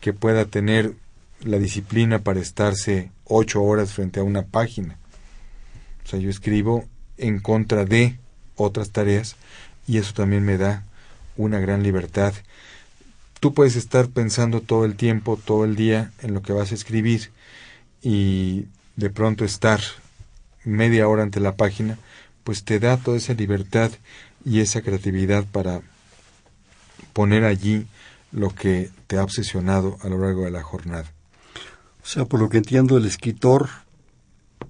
que 0.01 0.13
pueda 0.13 0.45
tener 0.45 0.93
la 1.41 1.59
disciplina 1.59 2.19
para 2.19 2.39
estarse 2.39 3.11
ocho 3.25 3.61
horas 3.61 3.93
frente 3.93 4.19
a 4.19 4.23
una 4.23 4.43
página. 4.43 4.97
O 6.03 6.09
sea, 6.09 6.19
yo 6.19 6.29
escribo 6.29 6.85
en 7.17 7.39
contra 7.39 7.85
de 7.85 8.17
otras 8.55 8.91
tareas 8.91 9.35
y 9.87 9.97
eso 9.97 10.13
también 10.13 10.43
me 10.43 10.57
da 10.57 10.83
una 11.35 11.59
gran 11.59 11.83
libertad 11.83 12.33
tú 13.39 13.53
puedes 13.53 13.75
estar 13.75 14.07
pensando 14.09 14.61
todo 14.61 14.85
el 14.85 14.95
tiempo, 14.95 15.39
todo 15.43 15.65
el 15.65 15.75
día 15.75 16.11
en 16.21 16.33
lo 16.33 16.41
que 16.41 16.53
vas 16.53 16.71
a 16.71 16.75
escribir 16.75 17.31
y 18.01 18.65
de 18.95 19.09
pronto 19.09 19.45
estar 19.45 19.79
media 20.63 21.07
hora 21.07 21.23
ante 21.23 21.39
la 21.39 21.55
página, 21.55 21.97
pues 22.43 22.63
te 22.63 22.79
da 22.79 22.97
toda 22.97 23.17
esa 23.17 23.33
libertad 23.33 23.91
y 24.43 24.59
esa 24.59 24.81
creatividad 24.81 25.45
para 25.45 25.81
poner 27.13 27.43
allí 27.43 27.87
lo 28.31 28.53
que 28.53 28.89
te 29.07 29.17
ha 29.17 29.23
obsesionado 29.23 29.97
a 30.01 30.09
lo 30.09 30.19
largo 30.19 30.45
de 30.45 30.51
la 30.51 30.63
jornada. 30.63 31.11
O 32.03 32.05
sea, 32.05 32.25
por 32.25 32.39
lo 32.39 32.49
que 32.49 32.57
entiendo, 32.57 32.97
el 32.97 33.05
escritor 33.05 33.69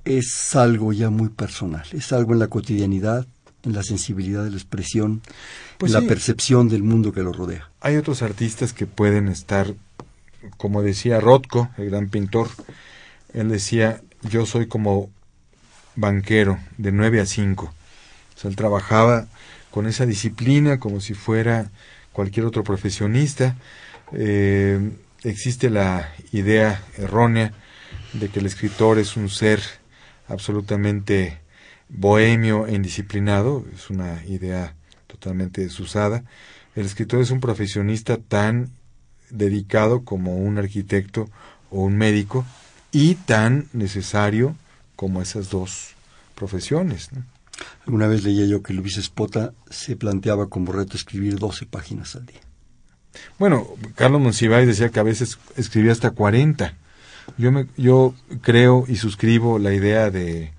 es 0.06 0.56
algo 0.56 0.94
ya 0.94 1.10
muy 1.10 1.30
personal, 1.30 1.86
es 1.92 2.12
algo 2.14 2.34
en 2.34 2.40
la 2.40 2.48
cotidianidad, 2.48 3.28
en 3.68 3.74
la 3.74 3.84
sensibilidad 3.84 4.44
de 4.44 4.52
la 4.52 4.56
expresión, 4.56 5.22
pues 5.78 5.94
en 5.94 6.02
la 6.02 6.08
percepción 6.08 6.70
del 6.70 6.84
mundo 6.84 7.12
que 7.12 7.22
lo 7.22 7.34
rodea. 7.34 7.70
Hay 7.82 7.98
otros 7.98 8.22
artistas 8.22 8.74
que 8.74 8.88
pueden 8.88 9.28
estar, 9.28 9.74
como 10.58 10.82
decía 10.82 11.20
Rothko, 11.20 11.70
el 11.78 11.90
gran 11.90 12.10
pintor, 12.10 12.50
él 13.34 13.50
decía, 13.50 14.02
yo 14.24 14.46
soy 14.46 14.68
como 14.68 15.10
banquero 15.96 16.60
de 16.78 16.92
9 16.92 17.20
a 17.20 17.26
5. 17.26 17.66
O 17.66 18.40
sea, 18.40 18.50
él 18.50 18.56
trabajaba 18.56 19.28
con 19.70 19.86
esa 19.86 20.06
disciplina 20.06 20.80
como 20.80 21.02
si 21.02 21.14
fuera 21.14 21.70
cualquier 22.14 22.46
otro 22.46 22.64
profesionista. 22.64 23.58
Eh, 24.14 24.92
existe 25.24 25.70
la 25.70 26.14
idea 26.32 26.82
errónea 26.98 27.52
de 28.14 28.30
que 28.30 28.40
el 28.40 28.46
escritor 28.46 28.98
es 28.98 29.18
un 29.18 29.30
ser 29.30 29.62
absolutamente 30.28 31.40
bohemio 31.90 32.68
e 32.68 32.76
indisciplinado, 32.76 33.66
es 33.74 33.90
una 33.90 34.24
idea 34.26 34.76
totalmente 35.08 35.62
desusada. 35.62 36.24
El 36.76 36.86
escritor 36.86 37.22
es 37.22 37.32
un 37.32 37.40
profesionista 37.40 38.18
tan 38.18 38.70
dedicado 39.30 40.04
como 40.04 40.38
un 40.38 40.58
arquitecto 40.58 41.30
o 41.70 41.84
un 41.84 41.98
médico 41.98 42.46
y 42.92 43.16
tan 43.16 43.68
necesario 43.74 44.56
como 44.96 45.22
esas 45.22 45.50
dos 45.50 45.96
profesiones. 46.36 47.10
Alguna 47.86 48.08
vez 48.08 48.24
leía 48.24 48.46
yo 48.46 48.62
que 48.62 48.74
Luis 48.74 48.98
Espota 48.98 49.54
se 49.70 49.96
planteaba 49.96 50.48
como 50.48 50.72
reto 50.72 50.96
escribir 50.96 51.40
12 51.40 51.66
páginas 51.66 52.16
al 52.16 52.26
día. 52.26 52.42
Bueno, 53.40 53.68
Carlos 53.96 54.22
Monsiváis 54.22 54.68
decía 54.68 54.90
que 54.90 55.00
a 55.00 55.04
veces 55.04 55.40
escribía 55.56 55.92
hasta 55.92 56.12
40. 56.12 56.76
Yo, 57.38 57.52
me, 57.52 57.68
yo 57.76 58.14
creo 58.42 58.86
y 58.88 58.96
suscribo 58.98 59.60
la 59.60 59.74
idea 59.74 60.12
de 60.12 60.52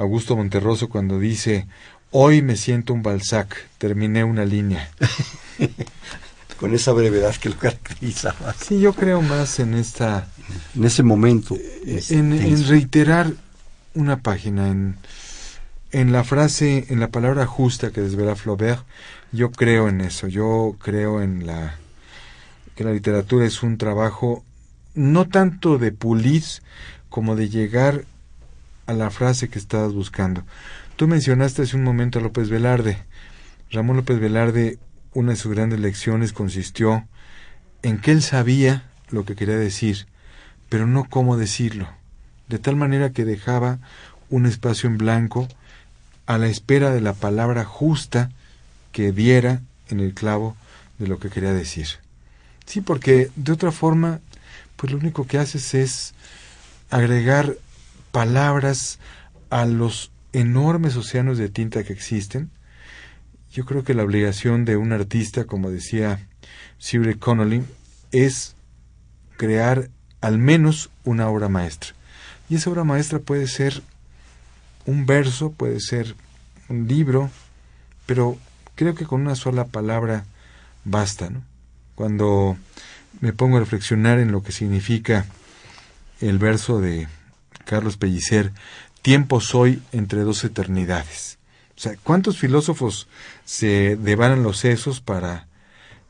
Augusto 0.00 0.34
Monterroso 0.34 0.88
cuando 0.88 1.18
dice, 1.18 1.66
hoy 2.10 2.40
me 2.40 2.56
siento 2.56 2.94
un 2.94 3.02
Balzac, 3.02 3.68
terminé 3.76 4.24
una 4.24 4.46
línea. 4.46 4.90
Con 6.58 6.74
esa 6.74 6.92
brevedad 6.92 7.36
que 7.36 7.50
lo 7.50 7.56
caracterizaba. 7.56 8.54
Sí, 8.54 8.80
yo 8.80 8.94
creo 8.94 9.20
más 9.20 9.60
en 9.60 9.74
esta... 9.74 10.26
En 10.74 10.84
ese 10.84 11.02
momento. 11.02 11.56
En, 11.84 12.32
en 12.32 12.66
reiterar 12.66 13.32
una 13.94 14.20
página, 14.20 14.68
en, 14.68 14.96
en 15.92 16.12
la 16.12 16.24
frase, 16.24 16.86
en 16.88 16.98
la 16.98 17.08
palabra 17.08 17.44
justa 17.44 17.90
que 17.90 18.00
desvela 18.00 18.36
Flaubert, 18.36 18.84
yo 19.32 19.50
creo 19.50 19.88
en 19.88 20.00
eso, 20.00 20.28
yo 20.28 20.76
creo 20.80 21.22
en 21.22 21.46
la 21.46 21.76
que 22.74 22.84
la 22.84 22.92
literatura 22.92 23.44
es 23.44 23.62
un 23.62 23.76
trabajo 23.76 24.44
no 24.94 25.28
tanto 25.28 25.78
de 25.78 25.92
pulir 25.92 26.42
como 27.10 27.36
de 27.36 27.48
llegar 27.48 28.04
a 28.90 28.92
la 28.92 29.10
frase 29.10 29.48
que 29.48 29.58
estabas 29.58 29.92
buscando. 29.92 30.42
Tú 30.96 31.06
mencionaste 31.06 31.62
hace 31.62 31.76
un 31.76 31.84
momento 31.84 32.18
a 32.18 32.22
López 32.22 32.48
Velarde. 32.50 32.98
Ramón 33.70 33.96
López 33.96 34.18
Velarde, 34.18 34.78
una 35.14 35.30
de 35.30 35.36
sus 35.36 35.54
grandes 35.54 35.78
lecciones 35.78 36.32
consistió 36.32 37.06
en 37.82 38.00
que 38.00 38.10
él 38.10 38.20
sabía 38.20 38.82
lo 39.10 39.24
que 39.24 39.36
quería 39.36 39.56
decir, 39.56 40.06
pero 40.68 40.88
no 40.88 41.04
cómo 41.08 41.36
decirlo, 41.36 41.88
de 42.48 42.58
tal 42.58 42.74
manera 42.74 43.10
que 43.10 43.24
dejaba 43.24 43.78
un 44.28 44.44
espacio 44.44 44.88
en 44.88 44.98
blanco 44.98 45.46
a 46.26 46.36
la 46.36 46.48
espera 46.48 46.90
de 46.90 47.00
la 47.00 47.14
palabra 47.14 47.64
justa 47.64 48.30
que 48.90 49.12
diera 49.12 49.62
en 49.88 50.00
el 50.00 50.14
clavo 50.14 50.56
de 50.98 51.06
lo 51.06 51.20
que 51.20 51.30
quería 51.30 51.52
decir. 51.52 51.86
Sí, 52.66 52.80
porque 52.80 53.30
de 53.36 53.52
otra 53.52 53.70
forma, 53.70 54.20
pues 54.74 54.92
lo 54.92 54.98
único 54.98 55.28
que 55.28 55.38
haces 55.38 55.74
es 55.74 56.14
agregar 56.90 57.54
palabras 58.12 58.98
a 59.50 59.66
los 59.66 60.12
enormes 60.32 60.96
océanos 60.96 61.38
de 61.38 61.48
tinta 61.48 61.84
que 61.84 61.92
existen. 61.92 62.50
Yo 63.52 63.64
creo 63.64 63.84
que 63.84 63.94
la 63.94 64.04
obligación 64.04 64.64
de 64.64 64.76
un 64.76 64.92
artista, 64.92 65.44
como 65.44 65.70
decía 65.70 66.26
Cyril 66.80 67.18
Connolly, 67.18 67.64
es 68.12 68.54
crear 69.36 69.90
al 70.20 70.38
menos 70.38 70.90
una 71.04 71.28
obra 71.28 71.48
maestra. 71.48 71.90
Y 72.48 72.56
esa 72.56 72.70
obra 72.70 72.84
maestra 72.84 73.18
puede 73.18 73.46
ser 73.46 73.82
un 74.86 75.06
verso, 75.06 75.52
puede 75.52 75.80
ser 75.80 76.14
un 76.68 76.86
libro, 76.86 77.30
pero 78.06 78.38
creo 78.74 78.94
que 78.94 79.06
con 79.06 79.20
una 79.20 79.34
sola 79.34 79.66
palabra 79.66 80.24
basta, 80.84 81.30
¿no? 81.30 81.42
Cuando 81.94 82.56
me 83.20 83.32
pongo 83.32 83.56
a 83.56 83.60
reflexionar 83.60 84.18
en 84.18 84.32
lo 84.32 84.42
que 84.42 84.52
significa 84.52 85.26
el 86.20 86.38
verso 86.38 86.80
de 86.80 87.08
Carlos 87.70 87.96
Pellicer, 87.96 88.50
tiempo 89.00 89.40
soy 89.40 89.80
entre 89.92 90.22
dos 90.22 90.42
eternidades. 90.42 91.38
O 91.76 91.80
sea, 91.80 91.94
¿cuántos 92.02 92.36
filósofos 92.36 93.06
se 93.44 93.94
devanan 93.94 94.42
los 94.42 94.58
sesos 94.58 95.00
para 95.00 95.46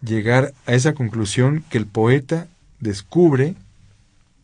llegar 0.00 0.54
a 0.64 0.72
esa 0.72 0.94
conclusión 0.94 1.62
que 1.68 1.76
el 1.76 1.84
poeta 1.84 2.48
descubre 2.78 3.56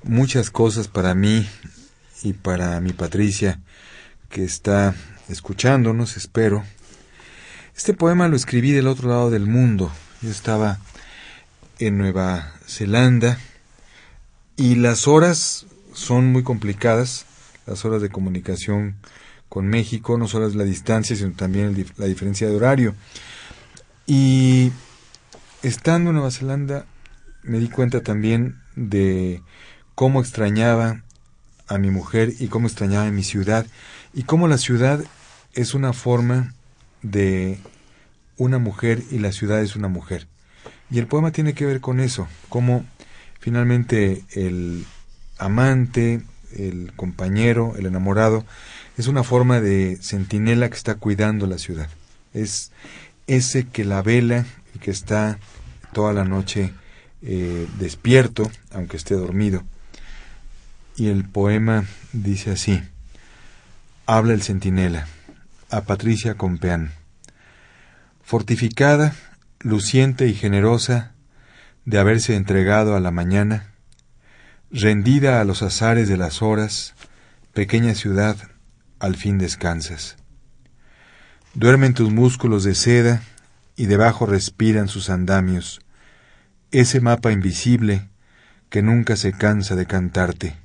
muchas 0.04 0.52
cosas 0.52 0.90
para 0.90 1.16
mí 1.16 1.48
y 2.22 2.34
para 2.34 2.82
mi 2.82 2.92
Patricia 2.92 3.62
que 4.32 4.44
está 4.44 4.96
escuchándonos, 5.30 6.18
espero. 6.18 6.64
Este 7.76 7.94
poema 7.94 8.28
lo 8.28 8.36
escribí 8.36 8.72
del 8.72 8.88
otro 8.88 9.10
lado 9.10 9.30
del 9.30 9.46
mundo. 9.46 9.92
Yo 10.22 10.30
estaba 10.30 10.80
en 11.80 11.98
Nueva 11.98 12.54
Zelanda 12.66 13.38
y 14.56 14.76
las 14.76 15.08
horas 15.08 15.66
son 15.94 16.32
muy 16.32 16.44
complicadas, 16.44 17.26
las 17.68 17.84
horas 17.84 18.02
de 18.02 18.10
comunicación 18.10 18.96
con 19.50 19.68
México, 19.68 20.18
no 20.18 20.28
solo 20.28 20.48
es 20.48 20.56
la 20.56 20.64
distancia, 20.64 21.16
sino 21.16 21.34
también 21.34 21.86
la 21.98 22.06
diferencia 22.06 22.48
de 22.48 22.56
horario. 22.56 22.96
Y 24.08 24.72
estando 25.62 26.10
en 26.10 26.16
Nueva 26.16 26.32
Zelanda 26.32 26.86
me 27.44 27.60
di 27.60 27.68
cuenta 27.68 28.02
también 28.02 28.62
de 28.76 29.42
cómo 29.94 30.22
extrañaba 30.22 31.04
a 31.68 31.78
mi 31.78 31.90
mujer 31.90 32.34
y 32.40 32.48
cómo 32.48 32.68
extrañaba 32.68 33.10
mi 33.12 33.24
ciudad 33.24 33.66
y 34.14 34.24
cómo 34.24 34.48
la 34.48 34.58
ciudad 34.58 35.04
es 35.54 35.74
una 35.74 35.94
forma 35.94 36.54
de 37.02 37.60
una 38.38 38.58
mujer 38.58 39.04
y 39.12 39.20
la 39.20 39.32
ciudad 39.32 39.62
es 39.62 39.76
una 39.76 39.88
mujer. 39.88 40.28
Y 40.90 41.00
el 41.00 41.08
poema 41.08 41.32
tiene 41.32 41.54
que 41.54 41.66
ver 41.66 41.80
con 41.80 42.00
eso, 42.00 42.28
cómo 42.50 42.86
finalmente 43.40 44.24
el 44.32 44.86
amante, 45.38 46.22
el 46.56 46.92
compañero, 46.96 47.74
el 47.78 47.86
enamorado, 47.86 48.46
es 48.98 49.08
una 49.08 49.24
forma 49.24 49.62
de 49.62 49.98
centinela 50.02 50.70
que 50.70 50.76
está 50.76 50.96
cuidando 50.96 51.48
la 51.48 51.58
ciudad. 51.58 51.90
Es 52.34 52.72
ese 53.28 53.68
que 53.68 53.86
la 53.86 54.02
vela 54.02 54.46
y 54.76 54.80
que 54.80 54.92
está 54.92 55.40
toda 55.94 56.14
la 56.14 56.26
noche 56.26 56.74
eh, 57.22 57.68
despierto, 57.80 58.50
aunque 58.72 58.98
esté 58.98 59.16
dormido. 59.16 59.64
Y 60.98 61.08
el 61.08 61.24
poema 61.24 61.86
dice 62.12 62.52
así. 62.52 62.82
Habla 64.14 64.34
el 64.34 64.42
centinela 64.42 65.08
a 65.70 65.84
Patricia 65.86 66.34
Compeán. 66.34 66.92
Fortificada, 68.22 69.16
luciente 69.62 70.28
y 70.28 70.34
generosa 70.34 71.14
de 71.86 71.98
haberse 71.98 72.36
entregado 72.36 72.98
a 72.98 73.00
la 73.00 73.12
mañana, 73.12 73.72
Rendida 74.70 75.40
a 75.40 75.46
los 75.46 75.62
azares 75.62 76.10
de 76.10 76.18
las 76.18 76.42
horas, 76.42 76.94
pequeña 77.54 77.96
ciudad, 77.96 78.36
al 79.00 79.16
fin 79.16 79.38
descansas. 79.38 80.18
Duermen 81.54 81.94
tus 81.94 82.12
músculos 82.12 82.66
de 82.66 82.76
seda 82.76 83.22
y 83.78 83.86
debajo 83.86 84.26
respiran 84.26 84.90
sus 84.90 85.10
andamios, 85.10 85.80
ese 86.72 87.00
mapa 87.00 87.32
invisible 87.32 88.10
que 88.70 88.82
nunca 88.82 89.16
se 89.16 89.32
cansa 89.32 89.78
de 89.78 89.86
cantarte. 89.86 90.58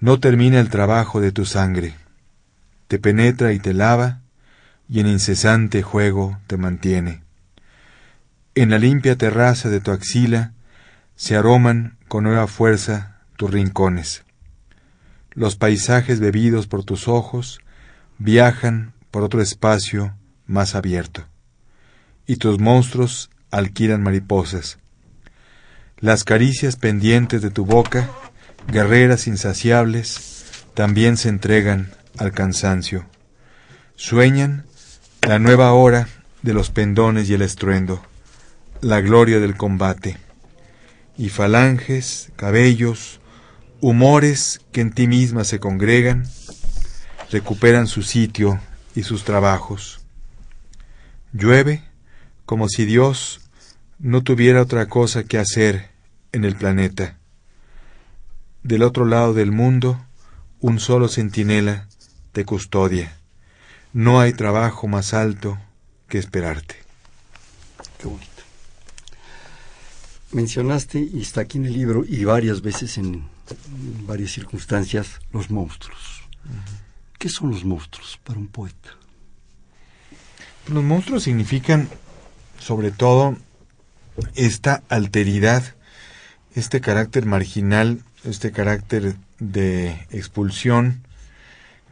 No 0.00 0.20
termina 0.20 0.60
el 0.60 0.68
trabajo 0.68 1.20
de 1.20 1.32
tu 1.32 1.46
sangre, 1.46 1.94
te 2.88 2.98
penetra 2.98 3.52
y 3.52 3.58
te 3.58 3.72
lava, 3.72 4.20
y 4.88 5.00
en 5.00 5.06
incesante 5.06 5.82
juego 5.82 6.38
te 6.46 6.56
mantiene. 6.56 7.22
En 8.54 8.70
la 8.70 8.78
limpia 8.78 9.16
terraza 9.16 9.68
de 9.68 9.80
tu 9.80 9.90
axila 9.90 10.52
se 11.16 11.36
aroman 11.36 11.96
con 12.08 12.24
nueva 12.24 12.46
fuerza 12.46 13.18
tus 13.36 13.50
rincones. 13.50 14.24
Los 15.32 15.56
paisajes 15.56 16.20
bebidos 16.20 16.66
por 16.66 16.84
tus 16.84 17.08
ojos 17.08 17.60
viajan 18.18 18.92
por 19.10 19.22
otro 19.22 19.40
espacio 19.40 20.14
más 20.46 20.74
abierto, 20.74 21.26
y 22.26 22.36
tus 22.36 22.58
monstruos 22.58 23.30
alquilan 23.50 24.02
mariposas. 24.02 24.78
Las 25.98 26.24
caricias 26.24 26.76
pendientes 26.76 27.40
de 27.40 27.50
tu 27.50 27.64
boca, 27.64 28.10
guerreras 28.68 29.26
insaciables, 29.26 30.64
también 30.74 31.16
se 31.16 31.28
entregan 31.28 31.92
al 32.18 32.32
cansancio. 32.32 33.06
Sueñan 33.94 34.66
la 35.22 35.38
nueva 35.38 35.72
hora 35.72 36.08
de 36.42 36.54
los 36.54 36.70
pendones 36.70 37.28
y 37.28 37.34
el 37.34 37.42
estruendo, 37.42 38.02
la 38.80 39.00
gloria 39.00 39.40
del 39.40 39.56
combate, 39.56 40.18
y 41.16 41.30
falanges, 41.30 42.30
cabellos, 42.36 43.20
humores 43.80 44.60
que 44.72 44.80
en 44.80 44.92
ti 44.92 45.06
misma 45.06 45.44
se 45.44 45.58
congregan, 45.58 46.24
recuperan 47.30 47.86
su 47.86 48.02
sitio 48.02 48.60
y 48.94 49.02
sus 49.02 49.24
trabajos. 49.24 50.00
Llueve 51.32 51.82
como 52.44 52.68
si 52.68 52.84
Dios 52.84 53.40
no 53.98 54.22
tuviera 54.22 54.62
otra 54.62 54.86
cosa 54.86 55.24
que 55.24 55.38
hacer 55.38 55.90
en 56.32 56.44
el 56.44 56.54
planeta. 56.54 57.15
Del 58.66 58.82
otro 58.82 59.04
lado 59.04 59.32
del 59.32 59.52
mundo, 59.52 60.04
un 60.58 60.80
solo 60.80 61.06
centinela 61.06 61.86
te 62.32 62.44
custodia. 62.44 63.16
No 63.92 64.18
hay 64.18 64.32
trabajo 64.32 64.88
más 64.88 65.14
alto 65.14 65.56
que 66.08 66.18
esperarte. 66.18 66.74
Qué 67.96 68.08
bonito. 68.08 68.42
Mencionaste, 70.32 70.98
y 70.98 71.20
está 71.22 71.42
aquí 71.42 71.58
en 71.58 71.66
el 71.66 71.74
libro, 71.74 72.04
y 72.04 72.24
varias 72.24 72.60
veces 72.60 72.98
en, 72.98 73.28
varias 74.04 74.32
circunstancias, 74.32 75.20
los 75.30 75.48
monstruos. 75.48 76.24
¿Qué 77.20 77.28
son 77.28 77.52
los 77.52 77.64
monstruos 77.64 78.18
para 78.24 78.40
un 78.40 78.48
poeta? 78.48 78.96
Los 80.66 80.82
monstruos 80.82 81.22
significan, 81.22 81.88
sobre 82.58 82.90
todo, 82.90 83.36
esta 84.34 84.82
alteridad, 84.88 85.62
este 86.56 86.80
carácter 86.80 87.26
marginal, 87.26 88.02
este 88.26 88.52
carácter 88.52 89.16
de 89.38 90.06
expulsión 90.10 91.02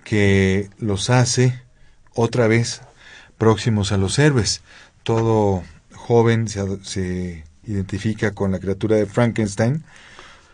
que 0.05 0.69
los 0.79 1.11
hace 1.11 1.61
otra 2.15 2.47
vez 2.47 2.83
próximos 3.39 3.93
a 3.93 3.97
los 3.97 4.19
héroes. 4.19 4.63
Todo 5.03 5.63
joven 5.95 6.49
se, 6.49 6.63
se 6.85 7.45
identifica 7.67 8.33
con 8.33 8.53
la 8.53 8.59
criatura 8.59 8.97
de 8.97 9.07
Frankenstein 9.07 9.85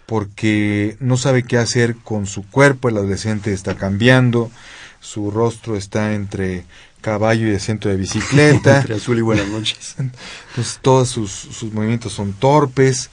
porque 0.07 0.97
no 0.99 1.17
sabe 1.17 1.45
qué 1.45 1.57
hacer 1.57 1.95
con 1.97 2.27
su 2.27 2.45
cuerpo, 2.49 2.89
el 2.89 2.97
adolescente 2.97 3.53
está 3.53 3.77
cambiando, 3.77 4.51
su 4.99 5.31
rostro 5.31 5.77
está 5.77 6.15
entre 6.15 6.65
caballo 7.01 7.49
y 7.49 7.55
asiento 7.55 7.89
de 7.89 7.97
bicicleta. 7.97 8.79
entre 8.81 8.97
azul 8.97 9.19
y 9.19 9.23
buenas 9.23 9.47
noches. 9.49 9.95
Entonces 9.99 10.81
todos 10.83 11.09
sus, 11.09 11.31
sus, 11.31 11.73
movimientos 11.73 12.13
son 12.13 12.33
torpes 12.33 13.11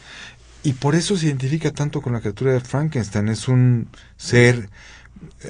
y 0.68 0.74
por 0.74 0.96
eso 0.96 1.16
se 1.16 1.28
identifica 1.28 1.72
tanto 1.72 2.02
con 2.02 2.12
la 2.12 2.20
criatura 2.20 2.52
de 2.52 2.60
Frankenstein. 2.60 3.30
Es 3.30 3.48
un 3.48 3.88
ser 4.18 4.70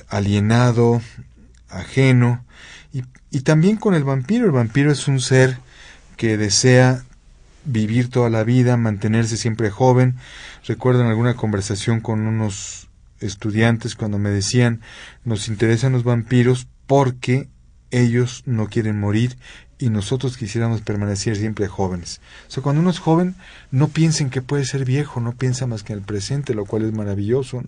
alienado, 0.09 1.01
ajeno 1.69 2.45
y, 2.93 3.01
y 3.31 3.39
también 3.39 3.77
con 3.77 3.95
el 3.95 4.03
vampiro. 4.03 4.45
El 4.45 4.51
vampiro 4.51 4.91
es 4.91 5.07
un 5.07 5.19
ser 5.19 5.57
que 6.17 6.37
desea 6.37 7.03
vivir 7.65 8.11
toda 8.11 8.29
la 8.29 8.43
vida, 8.43 8.77
mantenerse 8.77 9.37
siempre 9.37 9.71
joven. 9.71 10.17
Recuerdo 10.67 11.01
en 11.01 11.07
alguna 11.07 11.35
conversación 11.35 11.99
con 11.99 12.27
unos 12.27 12.87
estudiantes 13.19 13.95
cuando 13.95 14.19
me 14.19 14.29
decían, 14.29 14.81
nos 15.25 15.47
interesan 15.47 15.93
los 15.93 16.03
vampiros 16.03 16.67
porque 16.85 17.49
ellos 17.89 18.43
no 18.45 18.67
quieren 18.67 18.99
morir 18.99 19.35
y 19.79 19.89
nosotros 19.89 20.37
quisiéramos 20.37 20.81
permanecer 20.81 21.37
siempre 21.37 21.67
jóvenes. 21.67 22.19
O 22.47 22.51
sea, 22.51 22.63
cuando 22.63 22.81
uno 22.81 22.89
es 22.89 22.99
joven, 22.99 23.35
no 23.71 23.87
piensa 23.89 24.23
en 24.23 24.29
que 24.29 24.41
puede 24.41 24.65
ser 24.65 24.85
viejo, 24.85 25.19
no 25.21 25.33
piensa 25.33 25.67
más 25.67 25.83
que 25.83 25.93
en 25.93 25.99
el 25.99 26.05
presente, 26.05 26.53
lo 26.53 26.65
cual 26.65 26.83
es 26.83 26.93
maravilloso. 26.93 27.63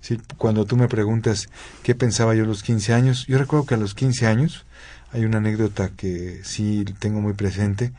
Si, 0.00 0.18
cuando 0.36 0.66
tú 0.66 0.76
me 0.76 0.88
preguntas 0.88 1.48
qué 1.82 1.94
pensaba 1.94 2.34
yo 2.34 2.44
a 2.44 2.46
los 2.46 2.62
15 2.62 2.92
años, 2.92 3.26
yo 3.26 3.38
recuerdo 3.38 3.66
que 3.66 3.74
a 3.74 3.78
los 3.78 3.94
15 3.94 4.26
años, 4.26 4.66
hay 5.12 5.24
una 5.24 5.38
anécdota 5.38 5.90
que 5.90 6.40
sí 6.44 6.84
tengo 6.98 7.20
muy 7.20 7.32
presente, 7.32 7.92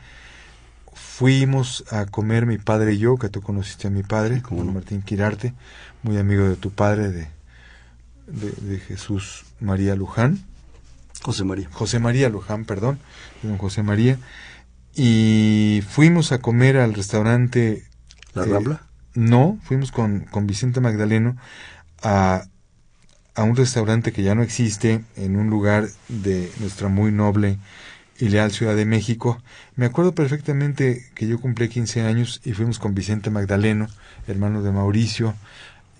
fuimos 0.94 1.84
a 1.90 2.06
comer 2.06 2.46
mi 2.46 2.58
padre 2.58 2.94
y 2.94 2.98
yo, 2.98 3.16
que 3.16 3.28
tú 3.28 3.42
conociste 3.42 3.88
a 3.88 3.90
mi 3.90 4.02
padre, 4.02 4.42
como 4.42 4.64
Martín 4.64 5.02
Quirarte, 5.02 5.54
muy 6.02 6.16
amigo 6.18 6.48
de 6.48 6.56
tu 6.56 6.70
padre, 6.70 7.10
de, 7.10 7.28
de, 8.26 8.50
de, 8.50 8.78
Jesús 8.78 9.44
María 9.60 9.94
Luján. 9.94 10.44
José 11.22 11.44
María. 11.44 11.68
José 11.72 11.98
María 11.98 12.28
Luján, 12.28 12.64
perdón, 12.64 12.98
don 13.42 13.58
José 13.58 13.82
María. 13.82 14.18
Y 14.94 15.82
fuimos 15.88 16.32
a 16.32 16.38
comer 16.38 16.76
al 16.76 16.94
restaurante. 16.94 17.84
¿La 18.34 18.44
eh, 18.44 18.46
Rambla? 18.46 18.82
No, 19.14 19.58
fuimos 19.62 19.92
con, 19.92 20.20
con 20.20 20.46
Vicente 20.46 20.80
Magdaleno 20.80 21.36
a, 22.02 22.44
a 23.34 23.42
un 23.42 23.56
restaurante 23.56 24.12
que 24.12 24.22
ya 24.22 24.34
no 24.34 24.42
existe 24.42 25.04
en 25.16 25.36
un 25.36 25.48
lugar 25.48 25.88
de 26.08 26.50
nuestra 26.60 26.88
muy 26.88 27.12
noble 27.12 27.58
y 28.18 28.28
leal 28.28 28.52
Ciudad 28.52 28.76
de 28.76 28.84
México. 28.84 29.42
Me 29.76 29.86
acuerdo 29.86 30.14
perfectamente 30.14 31.04
que 31.14 31.26
yo 31.26 31.40
cumplí 31.40 31.68
15 31.68 32.02
años 32.02 32.40
y 32.44 32.52
fuimos 32.52 32.78
con 32.78 32.94
Vicente 32.94 33.30
Magdaleno, 33.30 33.88
hermano 34.26 34.62
de 34.62 34.70
Mauricio, 34.70 35.34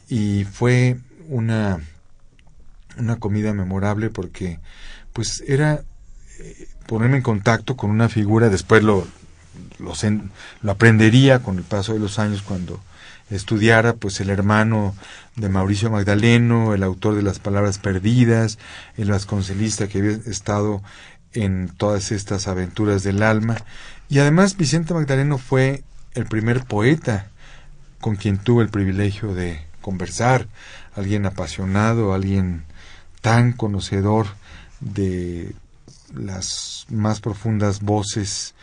y 0.09 0.45
fue 0.45 0.99
una, 1.29 1.81
una 2.99 3.17
comida 3.17 3.55
memorable 3.55 4.11
porque 4.11 4.61
pues 5.13 5.43
era 5.47 5.83
eh, 6.39 6.69
ponerme 6.87 7.19
en 7.19 7.23
contacto 7.23 7.77
con 7.77 7.91
una 7.91 8.09
figura, 8.09 8.49
después 8.49 8.83
lo, 8.83 9.07
lo, 9.79 9.93
aprendería 10.71 11.43
con 11.43 11.59
el 11.59 11.65
paso 11.65 11.93
de 11.93 11.99
los 11.99 12.19
años 12.19 12.43
cuando 12.43 12.81
estudiara 13.31 13.95
pues 13.95 14.21
el 14.21 14.31
hermano 14.31 14.95
de 15.37 15.49
Mauricio 15.49 15.91
Magdaleno, 15.91 16.75
el 16.75 16.83
autor 16.83 17.15
de 17.15 17.23
las 17.23 17.39
palabras 17.39 17.79
perdidas, 17.79 18.59
el 18.97 19.11
vasconcelista 19.11 19.89
que 19.89 19.99
había 19.99 20.11
estado 20.27 20.83
en 21.33 21.69
todas 21.69 22.13
estas 22.13 22.47
aventuras 22.49 23.03
del 23.03 23.23
alma. 23.23 23.57
Y 24.09 24.19
además 24.19 24.57
Vicente 24.57 24.93
Magdaleno 24.93 25.39
fue 25.39 25.83
el 26.15 26.27
primer 26.27 26.65
poeta 26.65 27.29
con 28.01 28.17
quien 28.17 28.37
tuve 28.37 28.65
el 28.65 28.69
privilegio 28.69 29.35
de 29.35 29.65
conversar, 29.81 30.47
alguien 30.95 31.25
apasionado, 31.25 32.13
alguien 32.13 32.65
tan 33.23 33.53
conocedor 33.53 34.27
de 34.83 35.55
las 36.15 36.87
más 36.91 37.21
profundas 37.21 37.81
voces 37.81 38.55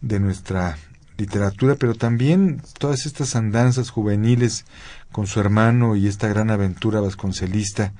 de 0.00 0.20
nuestra 0.20 0.78
literatura, 1.16 1.74
pero 1.74 1.94
también 1.94 2.62
todas 2.78 3.06
estas 3.06 3.34
andanzas 3.34 3.90
juveniles 3.90 4.64
con 5.10 5.26
su 5.26 5.40
hermano 5.40 5.96
y 5.96 6.06
esta 6.06 6.28
gran 6.28 6.50
aventura 6.50 7.00
vasconcelista 7.00 7.92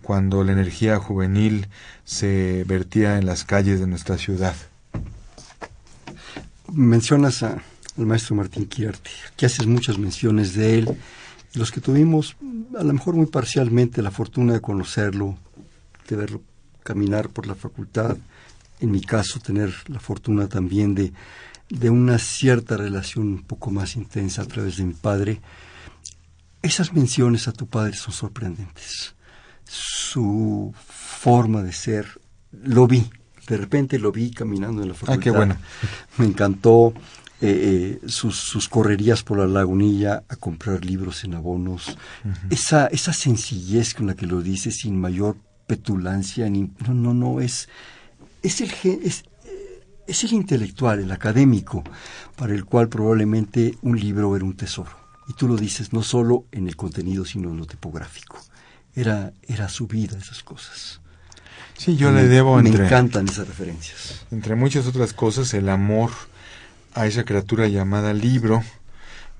cuando 0.00 0.42
la 0.42 0.52
energía 0.52 0.98
juvenil 0.98 1.68
se 2.04 2.64
vertía 2.66 3.18
en 3.18 3.26
las 3.26 3.44
calles 3.44 3.78
de 3.78 3.86
nuestra 3.86 4.16
ciudad. 4.16 4.54
Mencionas 6.72 7.42
al 7.42 7.60
maestro 7.96 8.36
Martín 8.36 8.66
Quiarte, 8.66 9.10
que 9.36 9.46
haces 9.46 9.66
muchas 9.66 9.98
menciones 9.98 10.54
de 10.54 10.78
él, 10.78 10.96
los 11.54 11.70
que 11.70 11.82
tuvimos, 11.82 12.36
a 12.78 12.82
lo 12.82 12.92
mejor 12.94 13.14
muy 13.14 13.26
parcialmente, 13.26 14.00
la 14.00 14.10
fortuna 14.10 14.54
de 14.54 14.60
conocerlo, 14.60 15.36
de 16.08 16.16
verlo 16.16 16.40
caminar 16.82 17.28
por 17.28 17.46
la 17.46 17.54
facultad, 17.54 18.16
en 18.80 18.90
mi 18.90 19.00
caso 19.00 19.40
tener 19.40 19.72
la 19.86 20.00
fortuna 20.00 20.48
también 20.48 20.94
de, 20.94 21.12
de 21.68 21.90
una 21.90 22.18
cierta 22.18 22.76
relación 22.76 23.26
un 23.28 23.42
poco 23.42 23.70
más 23.70 23.96
intensa 23.96 24.42
a 24.42 24.46
través 24.46 24.76
de 24.76 24.84
mi 24.84 24.94
padre, 24.94 25.40
esas 26.62 26.92
menciones 26.92 27.48
a 27.48 27.52
tu 27.52 27.66
padre 27.66 27.94
son 27.94 28.12
sorprendentes 28.12 29.14
su 29.72 30.74
forma 30.76 31.62
de 31.62 31.72
ser. 31.72 32.06
Lo 32.52 32.86
vi, 32.86 33.10
de 33.48 33.56
repente 33.56 33.98
lo 33.98 34.12
vi 34.12 34.30
caminando 34.30 34.82
en 34.82 34.88
la 34.88 34.94
facultad. 34.94 35.18
Ah, 35.18 35.22
qué 35.22 35.30
bueno. 35.30 35.56
Me 36.18 36.26
encantó 36.26 36.92
eh, 37.40 37.98
eh, 38.02 38.08
sus, 38.08 38.36
sus, 38.36 38.68
correrías 38.68 39.22
por 39.22 39.38
la 39.38 39.46
lagunilla 39.46 40.24
a 40.28 40.36
comprar 40.36 40.84
libros 40.84 41.24
en 41.24 41.34
abonos, 41.34 41.96
esa, 42.50 42.86
esa 42.88 43.12
sencillez 43.12 43.94
con 43.94 44.06
la 44.06 44.14
que 44.14 44.26
lo 44.26 44.42
dice 44.42 44.70
sin 44.70 45.00
mayor 45.00 45.36
petulancia, 45.72 46.50
ni, 46.50 46.70
no, 46.86 46.92
no, 46.92 47.14
no, 47.14 47.40
es, 47.40 47.70
es, 48.42 48.60
el, 48.60 48.70
es, 49.02 49.24
es 50.06 50.24
el 50.24 50.34
intelectual, 50.34 51.00
el 51.00 51.10
académico, 51.10 51.82
para 52.36 52.52
el 52.54 52.66
cual 52.66 52.90
probablemente 52.90 53.78
un 53.80 53.98
libro 53.98 54.36
era 54.36 54.44
un 54.44 54.54
tesoro. 54.54 54.90
Y 55.28 55.32
tú 55.32 55.48
lo 55.48 55.56
dices 55.56 55.94
no 55.94 56.02
solo 56.02 56.44
en 56.52 56.68
el 56.68 56.76
contenido, 56.76 57.24
sino 57.24 57.48
en 57.50 57.56
lo 57.56 57.64
tipográfico. 57.64 58.38
Era, 58.94 59.32
era 59.48 59.70
su 59.70 59.86
vida 59.86 60.18
esas 60.18 60.42
cosas. 60.42 61.00
Sí, 61.78 61.96
yo 61.96 62.12
le 62.12 62.28
debo 62.28 62.60
Me 62.60 62.68
encantan 62.68 63.28
esas 63.28 63.48
referencias. 63.48 64.26
Entre 64.30 64.54
muchas 64.54 64.86
otras 64.86 65.14
cosas, 65.14 65.54
el 65.54 65.70
amor 65.70 66.10
a 66.92 67.06
esa 67.06 67.24
criatura 67.24 67.66
llamada 67.68 68.12
libro, 68.12 68.62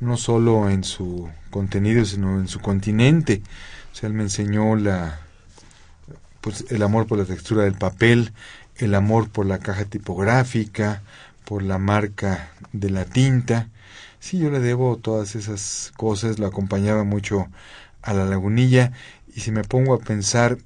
no 0.00 0.16
solo 0.16 0.70
en 0.70 0.82
su 0.82 1.28
contenido, 1.50 2.06
sino 2.06 2.40
en 2.40 2.48
su 2.48 2.60
continente. 2.60 3.42
O 3.92 3.94
sea, 3.94 4.06
él 4.06 4.14
me 4.14 4.22
enseñó 4.22 4.74
la, 4.76 5.20
pues, 6.42 6.66
el 6.68 6.82
amor 6.82 7.06
por 7.06 7.18
la 7.18 7.24
textura 7.24 7.62
del 7.62 7.74
papel, 7.74 8.32
el 8.76 8.94
amor 8.94 9.30
por 9.30 9.46
la 9.46 9.58
caja 9.58 9.86
tipográfica, 9.86 11.02
por 11.46 11.62
la 11.62 11.78
marca 11.78 12.50
de 12.72 12.90
la 12.90 13.06
tinta. 13.06 13.68
Sí, 14.20 14.38
yo 14.38 14.50
le 14.50 14.60
debo 14.60 14.98
todas 14.98 15.34
esas 15.34 15.92
cosas, 15.96 16.38
lo 16.38 16.46
acompañaba 16.46 17.04
mucho 17.04 17.48
a 18.02 18.12
la 18.12 18.24
lagunilla 18.24 18.92
y 19.34 19.40
si 19.40 19.50
me 19.52 19.64
pongo 19.64 19.94
a 19.94 20.00
pensar 20.00 20.58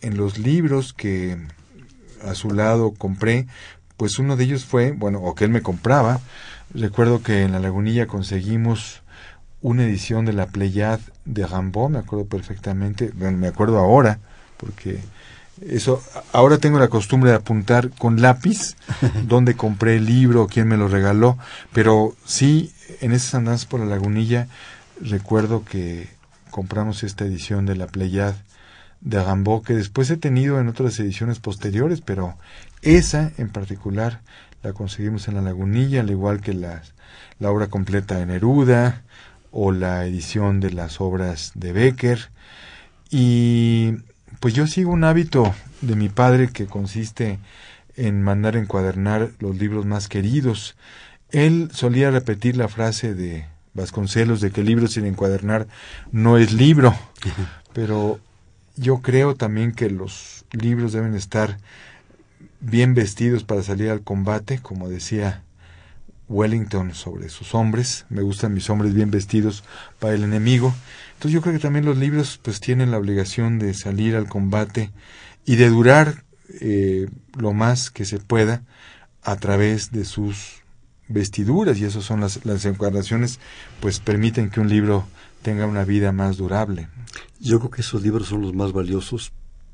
en 0.00 0.16
los 0.16 0.38
libros 0.38 0.92
que 0.92 1.38
a 2.22 2.34
su 2.34 2.50
lado 2.50 2.92
compré, 2.92 3.46
pues 3.96 4.18
uno 4.18 4.36
de 4.36 4.44
ellos 4.44 4.64
fue, 4.64 4.92
bueno, 4.92 5.20
o 5.20 5.34
que 5.34 5.44
él 5.44 5.50
me 5.50 5.62
compraba. 5.62 6.20
Recuerdo 6.74 7.22
que 7.22 7.42
en 7.42 7.52
la 7.52 7.60
lagunilla 7.60 8.06
conseguimos 8.06 9.02
una 9.60 9.84
edición 9.84 10.24
de 10.24 10.32
la 10.32 10.46
Pleiad 10.46 11.00
de 11.24 11.46
Rimbaud, 11.46 11.90
me 11.90 11.98
acuerdo 11.98 12.26
perfectamente, 12.26 13.12
me 13.14 13.46
acuerdo 13.46 13.78
ahora, 13.78 14.18
porque 14.62 15.00
eso 15.66 16.02
ahora 16.32 16.58
tengo 16.58 16.78
la 16.78 16.88
costumbre 16.88 17.30
de 17.30 17.36
apuntar 17.36 17.90
con 17.90 18.22
lápiz 18.22 18.76
dónde 19.26 19.54
compré 19.54 19.96
el 19.96 20.06
libro, 20.06 20.46
quién 20.46 20.68
me 20.68 20.76
lo 20.76 20.88
regaló, 20.88 21.36
pero 21.72 22.14
sí 22.24 22.72
en 23.00 23.12
esas 23.12 23.34
andanzas 23.34 23.66
por 23.66 23.80
la 23.80 23.86
lagunilla 23.86 24.46
recuerdo 25.00 25.64
que 25.64 26.08
compramos 26.50 27.02
esta 27.02 27.24
edición 27.24 27.66
de 27.66 27.76
la 27.76 27.88
Pleiad 27.88 28.34
de 29.00 29.22
Rimbaud 29.22 29.64
que 29.64 29.74
después 29.74 30.08
he 30.10 30.16
tenido 30.16 30.60
en 30.60 30.68
otras 30.68 30.98
ediciones 31.00 31.40
posteriores, 31.40 32.00
pero 32.00 32.36
esa 32.82 33.32
en 33.36 33.48
particular 33.48 34.20
la 34.62 34.72
conseguimos 34.72 35.26
en 35.26 35.34
la 35.34 35.42
Lagunilla, 35.42 36.00
al 36.00 36.10
igual 36.10 36.40
que 36.40 36.54
la, 36.54 36.82
la 37.40 37.50
obra 37.50 37.66
completa 37.66 38.16
de 38.16 38.26
Neruda 38.26 39.02
o 39.50 39.72
la 39.72 40.06
edición 40.06 40.60
de 40.60 40.70
las 40.70 41.00
obras 41.00 41.50
de 41.56 41.72
Becker. 41.72 42.30
Y 43.10 43.96
pues 44.42 44.54
yo 44.54 44.66
sigo 44.66 44.90
un 44.90 45.04
hábito 45.04 45.54
de 45.82 45.94
mi 45.94 46.08
padre 46.08 46.48
que 46.48 46.66
consiste 46.66 47.38
en 47.94 48.24
mandar 48.24 48.56
encuadernar 48.56 49.30
los 49.38 49.56
libros 49.56 49.86
más 49.86 50.08
queridos. 50.08 50.74
Él 51.30 51.70
solía 51.72 52.10
repetir 52.10 52.56
la 52.56 52.66
frase 52.66 53.14
de 53.14 53.46
Vasconcelos 53.72 54.40
de 54.40 54.50
que 54.50 54.62
el 54.62 54.66
libro 54.66 54.88
sin 54.88 55.06
encuadernar 55.06 55.68
no 56.10 56.38
es 56.38 56.52
libro, 56.52 56.92
pero 57.72 58.18
yo 58.74 59.00
creo 59.00 59.36
también 59.36 59.70
que 59.70 59.88
los 59.90 60.44
libros 60.50 60.92
deben 60.92 61.14
estar 61.14 61.58
bien 62.58 62.94
vestidos 62.94 63.44
para 63.44 63.62
salir 63.62 63.90
al 63.90 64.02
combate, 64.02 64.58
como 64.58 64.88
decía 64.88 65.44
Wellington 66.28 66.94
sobre 66.94 67.28
sus 67.28 67.54
hombres. 67.54 68.06
Me 68.08 68.22
gustan 68.22 68.54
mis 68.54 68.68
hombres 68.70 68.92
bien 68.92 69.12
vestidos 69.12 69.62
para 70.00 70.14
el 70.14 70.24
enemigo. 70.24 70.74
Entonces 71.22 71.34
yo 71.34 71.40
creo 71.40 71.54
que 71.54 71.60
también 71.60 71.84
los 71.84 71.98
libros 71.98 72.40
pues 72.42 72.58
tienen 72.58 72.90
la 72.90 72.98
obligación 72.98 73.60
de 73.60 73.74
salir 73.74 74.16
al 74.16 74.28
combate 74.28 74.90
y 75.44 75.54
de 75.54 75.68
durar 75.68 76.24
eh, 76.60 77.06
lo 77.38 77.52
más 77.52 77.92
que 77.92 78.04
se 78.04 78.18
pueda 78.18 78.64
a 79.22 79.36
través 79.36 79.92
de 79.92 80.04
sus 80.04 80.64
vestiduras 81.06 81.78
y 81.78 81.84
eso 81.84 82.02
son 82.02 82.18
las, 82.22 82.44
las 82.44 82.64
encuadraciones 82.64 83.38
pues 83.78 84.00
permiten 84.00 84.50
que 84.50 84.58
un 84.58 84.68
libro 84.68 85.06
tenga 85.42 85.64
una 85.66 85.84
vida 85.84 86.10
más 86.10 86.38
durable. 86.38 86.88
Yo 87.38 87.60
creo 87.60 87.70
que 87.70 87.82
esos 87.82 88.02
libros 88.02 88.26
son 88.26 88.42
los 88.42 88.52
más 88.52 88.72
valiosos 88.72 89.30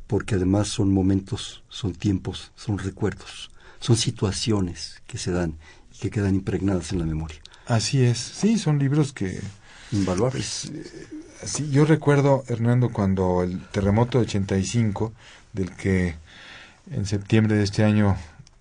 porque 0.07 0.34
además 0.34 0.68
son 0.68 0.92
momentos, 0.92 1.64
son 1.70 1.94
tiempos, 1.94 2.53
son 2.57 2.76
recuerdos, 2.76 3.51
son 3.80 3.96
situaciones 3.96 5.03
que 5.07 5.16
se 5.16 5.30
dan 5.30 5.57
y 5.94 5.99
que 5.99 6.11
quedan 6.11 6.34
impregnadas 6.34 6.92
en 6.92 6.99
la 6.99 7.07
memoria. 7.07 7.38
Así 7.64 8.03
es, 8.03 8.18
sí, 8.18 8.59
son 8.59 8.78
libros 8.78 9.14
que... 9.14 9.40
Invaluables. 9.90 10.70
Pues, 10.70 11.18
sí, 11.45 11.70
yo 11.70 11.84
recuerdo, 11.84 12.45
Hernando, 12.49 12.91
cuando 12.91 13.43
el 13.43 13.61
terremoto 13.68 14.18
de 14.18 14.24
85, 14.24 15.12
del 15.53 15.74
que 15.74 16.16
en 16.91 17.07
septiembre 17.07 17.57
de 17.57 17.64
este 17.64 17.84
año 17.84 18.16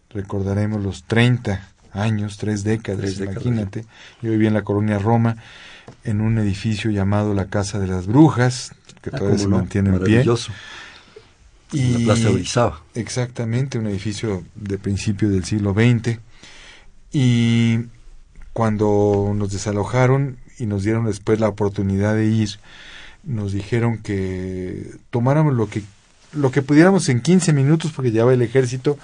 recordaremos 0.10 0.82
los 0.84 1.04
30 1.04 1.68
años, 1.94 2.38
tres 2.38 2.64
décadas, 2.64 3.20
imagínate. 3.20 3.86
Yo 4.22 4.32
vivía 4.32 4.48
en 4.50 4.54
la 4.54 4.64
colonia 4.64 5.00
Roma, 5.00 5.38
en 6.04 6.22
un 6.22 6.38
edificio 6.38 6.92
llamado 6.92 7.34
la 7.34 7.46
Casa 7.46 7.80
de 7.80 7.88
las 7.88 8.08
Brujas, 8.08 8.74
que 9.02 9.10
ah, 9.14 9.18
todavía 9.18 9.40
se 9.40 9.48
mantiene 9.48 9.90
en 9.90 10.04
pie. 10.04 10.26
Y 11.74 12.06
la 12.06 12.14
Plaza 12.16 12.30
Exactamente, 12.94 13.78
un 13.78 13.88
edificio 13.88 14.44
de 14.56 14.78
principio 14.78 15.30
del 15.30 15.44
siglo 15.44 15.74
XX. 15.74 16.20
Y 17.12 17.80
cuando 18.54 19.34
nos 19.36 19.52
desalojaron 19.52 20.38
y 20.58 20.66
nos 20.66 20.84
dieron 20.84 21.06
después 21.06 21.40
la 21.40 21.50
oportunidad 21.50 22.16
de 22.16 22.26
ir, 22.26 22.50
nos 23.24 23.52
dijeron 23.52 24.00
que 24.00 24.92
tomáramos 25.10 25.54
lo 25.54 25.70
que 25.70 25.84
lo 26.34 26.52
que 26.52 26.62
pudiéramos 26.62 27.10
en 27.10 27.22
15 27.22 27.54
minutos 27.54 27.92
porque 27.96 28.12
llevaba 28.12 28.34
el 28.34 28.42
ejército 28.42 28.98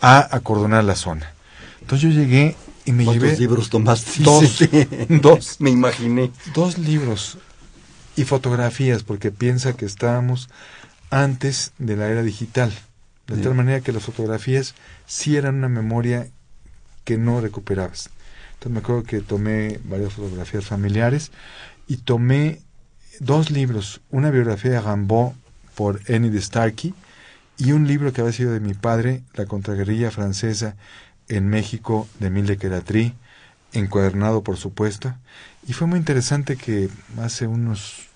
a 0.00 0.34
acordonar 0.34 0.84
la 0.84 0.94
zona. 0.94 1.32
Entonces 1.80 2.14
yo 2.14 2.20
llegué 2.20 2.56
y 2.84 2.92
me 2.92 3.04
¿Cuántos 3.04 3.28
llevé 3.28 3.38
libros 3.38 3.70
tomaste? 3.70 4.22
Dos, 4.22 4.64
dos, 5.08 5.56
me 5.60 5.70
imaginé. 5.70 6.30
Dos 6.54 6.78
libros 6.78 7.38
y 8.16 8.24
fotografías 8.24 9.02
porque 9.02 9.30
piensa 9.30 9.74
que 9.74 9.84
estábamos 9.84 10.48
antes 11.10 11.72
de 11.78 11.96
la 11.96 12.08
era 12.08 12.22
digital. 12.22 12.72
De 13.26 13.36
tal 13.36 13.54
manera 13.54 13.80
que 13.80 13.92
las 13.92 14.02
fotografías 14.02 14.74
sí 15.06 15.36
eran 15.36 15.56
una 15.56 15.68
memoria 15.68 16.26
que 17.04 17.16
no 17.16 17.40
recuperabas. 17.40 18.10
Entonces 18.60 18.72
me 18.74 18.80
acuerdo 18.80 19.04
que 19.04 19.22
tomé 19.22 19.80
varias 19.84 20.12
fotografías 20.12 20.66
familiares 20.66 21.30
y 21.86 21.96
tomé 21.96 22.60
dos 23.18 23.50
libros, 23.50 24.02
una 24.10 24.30
biografía 24.30 24.72
de 24.72 24.80
Rimbaud 24.82 25.32
por 25.74 26.02
Enid 26.10 26.38
Starkey 26.38 26.92
y 27.56 27.72
un 27.72 27.86
libro 27.86 28.12
que 28.12 28.20
había 28.20 28.34
sido 28.34 28.52
de 28.52 28.60
mi 28.60 28.74
padre, 28.74 29.22
La 29.32 29.46
contraguerrilla 29.46 30.10
francesa 30.10 30.76
en 31.28 31.48
México 31.48 32.06
de 32.18 32.26
Emile 32.26 32.58
Queratrí, 32.58 33.14
encuadernado 33.72 34.42
por 34.42 34.58
supuesto, 34.58 35.14
y 35.66 35.72
fue 35.72 35.86
muy 35.86 35.98
interesante 35.98 36.56
que 36.56 36.90
hace 37.18 37.46
unos 37.46 38.08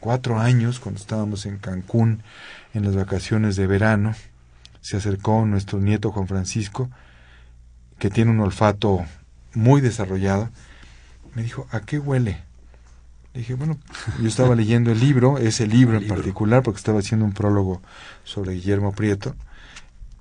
cuatro 0.00 0.38
años, 0.38 0.80
cuando 0.80 1.00
estábamos 1.00 1.46
en 1.46 1.56
Cancún 1.56 2.22
en 2.74 2.84
las 2.84 2.94
vacaciones 2.94 3.56
de 3.56 3.66
verano, 3.66 4.14
se 4.82 4.98
acercó 4.98 5.46
nuestro 5.46 5.80
nieto 5.80 6.12
Juan 6.12 6.28
Francisco, 6.28 6.90
que 7.98 8.10
tiene 8.10 8.32
un 8.32 8.40
olfato 8.40 9.06
muy 9.58 9.80
desarrollado, 9.80 10.50
me 11.34 11.42
dijo, 11.42 11.66
¿a 11.70 11.80
qué 11.80 11.98
huele? 11.98 12.38
Le 13.34 13.40
dije, 13.40 13.54
bueno, 13.54 13.78
yo 14.20 14.28
estaba 14.28 14.54
leyendo 14.56 14.92
el 14.92 15.00
libro, 15.00 15.38
ese 15.38 15.66
libro 15.66 15.98
en 15.98 16.06
particular, 16.06 16.62
porque 16.62 16.78
estaba 16.78 17.00
haciendo 17.00 17.26
un 17.26 17.32
prólogo 17.32 17.82
sobre 18.24 18.54
Guillermo 18.54 18.92
Prieto, 18.92 19.34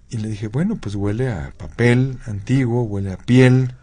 y 0.10 0.18
le 0.18 0.30
dije, 0.30 0.48
bueno, 0.48 0.78
pues 0.78 0.96
huele 0.96 1.32
a 1.32 1.54
papel 1.58 2.18
antiguo, 2.26 2.84
huele 2.84 3.12
a 3.12 3.18
piel. 3.18 3.74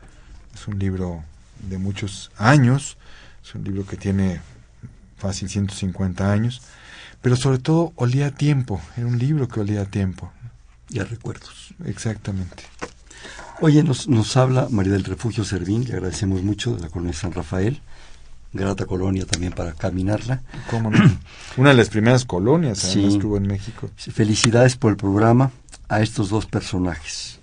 Es 0.55 0.67
un 0.67 0.79
libro 0.79 1.23
de 1.69 1.77
muchos 1.79 2.31
años, 2.39 2.97
es 3.43 3.55
un 3.55 3.65
libro 3.65 3.87
que 3.87 3.97
tiene 3.97 4.41
fácil 5.19 5.51
150 5.51 6.33
años, 6.33 6.63
pero 7.21 7.37
sobre 7.37 7.59
todo 7.59 7.93
olía 7.97 8.29
a 8.29 8.31
tiempo, 8.31 8.81
era 8.97 9.07
un 9.07 9.19
libro 9.19 9.49
que 9.49 9.61
olía 9.61 9.83
a 9.83 9.87
tiempo. 9.87 10.33
Y 10.89 11.01
a 11.01 11.05
recuerdos. 11.05 11.75
Exactamente. 11.85 12.65
Oye, 13.61 13.83
nos, 13.83 14.09
nos 14.09 14.37
habla 14.37 14.69
María 14.71 14.93
del 14.93 15.05
Refugio 15.05 15.45
Servín, 15.45 15.85
le 15.85 15.95
agradecemos 15.95 16.43
mucho, 16.43 16.75
de 16.75 16.83
la 16.83 16.89
colonia 16.89 17.15
San 17.15 17.33
Rafael, 17.33 17.81
grata 18.53 18.87
colonia 18.87 19.27
también 19.27 19.53
para 19.53 19.73
caminarla. 19.73 20.43
¿Cómo 20.71 20.91
no? 20.91 20.99
Una 21.57 21.71
de 21.71 21.77
las 21.77 21.89
primeras 21.89 22.25
colonias, 22.25 22.79
sí. 22.79 23.05
estuvo 23.07 23.37
en 23.37 23.47
México. 23.47 23.91
Felicidades 23.97 24.77
por 24.77 24.91
el 24.91 24.97
programa 24.97 25.51
a 25.89 26.01
estos 26.01 26.31
dos 26.31 26.47
personajes. 26.47 27.39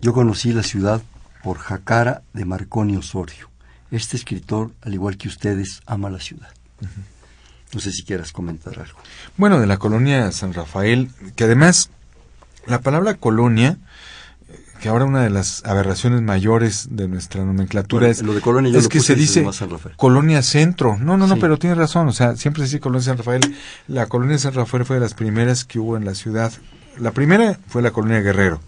Yo 0.00 0.12
conocí 0.12 0.52
la 0.52 0.62
ciudad 0.62 1.02
por 1.42 1.58
Jacara 1.58 2.22
de 2.32 2.44
Marconi 2.44 2.96
Osorio. 2.96 3.50
Este 3.90 4.16
escritor, 4.16 4.72
al 4.80 4.94
igual 4.94 5.16
que 5.16 5.28
ustedes, 5.28 5.82
ama 5.86 6.10
la 6.10 6.18
ciudad. 6.18 6.48
No 7.72 7.80
sé 7.80 7.92
si 7.92 8.02
quieras 8.02 8.32
comentar 8.32 8.78
algo. 8.78 8.98
Bueno, 9.36 9.60
de 9.60 9.66
la 9.66 9.78
colonia 9.78 10.32
San 10.32 10.52
Rafael, 10.54 11.10
que 11.36 11.44
además 11.44 11.90
la 12.66 12.80
palabra 12.80 13.14
colonia, 13.14 13.78
que 14.82 14.88
ahora 14.88 15.04
una 15.04 15.22
de 15.22 15.30
las 15.30 15.64
aberraciones 15.64 16.22
mayores 16.22 16.88
de 16.90 17.06
nuestra 17.06 17.44
nomenclatura 17.44 18.06
Bueno, 18.08 18.10
es, 18.10 18.22
lo 18.22 18.34
de 18.34 18.40
colonia 18.40 18.72
yo 18.72 18.78
es 18.78 18.84
lo 18.84 18.90
que 18.90 18.98
puse 18.98 19.14
se 19.14 19.20
dice 19.20 19.52
San 19.52 19.70
colonia 19.94 20.42
centro. 20.42 20.96
No, 20.98 21.16
no, 21.16 21.28
no, 21.28 21.36
Sí. 21.36 21.40
pero 21.40 21.56
tiene 21.56 21.76
razón. 21.76 22.08
O 22.08 22.12
sea, 22.12 22.34
siempre 22.34 22.64
se 22.64 22.66
dice 22.66 22.80
colonia 22.80 23.04
San 23.04 23.16
Rafael. 23.16 23.42
La 23.86 24.06
colonia 24.06 24.36
San 24.38 24.54
Rafael 24.54 24.84
fue 24.84 24.96
de 24.96 25.00
las 25.00 25.14
primeras 25.14 25.64
que 25.64 25.78
hubo 25.78 25.96
en 25.96 26.04
la 26.04 26.16
ciudad. 26.16 26.52
La 26.98 27.12
primera 27.12 27.60
fue 27.68 27.80
la 27.80 27.92
colonia 27.92 28.22
Guerrero, 28.22 28.60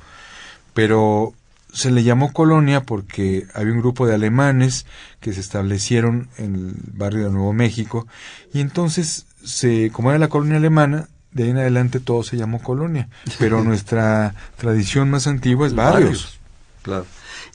pero 0.72 1.34
se 1.72 1.90
le 1.90 2.04
llamó 2.04 2.32
colonia 2.32 2.84
porque 2.84 3.48
había 3.52 3.72
un 3.72 3.80
grupo 3.80 4.06
de 4.06 4.14
alemanes 4.14 4.86
que 5.18 5.32
se 5.32 5.40
establecieron 5.40 6.28
en 6.38 6.54
el 6.54 6.74
barrio 6.92 7.24
de 7.24 7.32
Nuevo 7.32 7.52
México 7.52 8.06
y 8.52 8.60
entonces 8.60 9.26
se 9.42 9.90
como 9.90 10.10
era 10.10 10.20
la 10.20 10.28
colonia 10.28 10.58
alemana 10.58 11.08
de 11.34 11.44
ahí 11.44 11.50
en 11.50 11.58
adelante 11.58 12.00
todo 12.00 12.22
se 12.22 12.36
llamó 12.36 12.62
colonia 12.62 13.08
pero 13.38 13.62
nuestra 13.62 14.34
tradición 14.56 15.10
más 15.10 15.26
antigua 15.26 15.66
es 15.66 15.74
barrios, 15.74 16.38
Claro. 16.82 17.06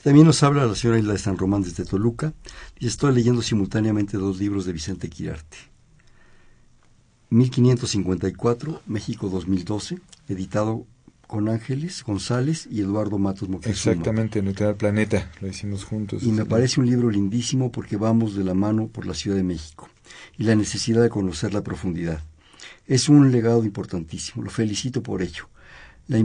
También 0.02 0.26
nos 0.26 0.42
habla 0.42 0.66
la 0.66 0.74
señora 0.74 0.98
Isla 0.98 1.12
de 1.12 1.18
San 1.18 1.38
Román 1.38 1.62
desde 1.62 1.84
Toluca 1.84 2.32
y 2.78 2.86
estoy 2.88 3.14
leyendo 3.14 3.42
simultáneamente 3.42 4.16
dos 4.16 4.38
libros 4.38 4.64
de 4.64 4.72
Vicente 4.72 5.08
Quirarte. 5.08 5.56
1554, 7.28 8.82
México 8.86 9.28
2012, 9.28 9.98
editado 10.28 10.84
con 11.28 11.48
Ángeles 11.48 12.02
González 12.02 12.66
y 12.68 12.80
Eduardo 12.80 13.18
Matos 13.18 13.48
Moctezuma. 13.48 13.92
exactamente 13.92 14.42
Neutral 14.42 14.74
Planeta 14.74 15.30
lo 15.40 15.46
hicimos 15.46 15.84
juntos 15.84 16.24
Y 16.24 16.32
me 16.32 16.44
parece 16.44 16.80
un 16.80 16.86
libro 16.86 17.08
lindísimo 17.08 17.70
porque 17.70 17.96
vamos 17.96 18.34
de 18.34 18.42
la 18.42 18.54
mano 18.54 18.88
por 18.88 19.06
la 19.06 19.14
Ciudad 19.14 19.36
de 19.36 19.44
México 19.44 19.88
y 20.38 20.42
la 20.42 20.56
necesidad 20.56 21.02
de 21.02 21.08
conocer 21.08 21.54
la 21.54 21.62
profundidad. 21.62 22.20
Es 22.90 23.08
un 23.08 23.30
legado 23.30 23.62
importantísimo, 23.62 24.42
lo 24.42 24.50
felicito 24.50 25.00
por 25.00 25.22
ello. 25.22 25.48
La, 26.08 26.18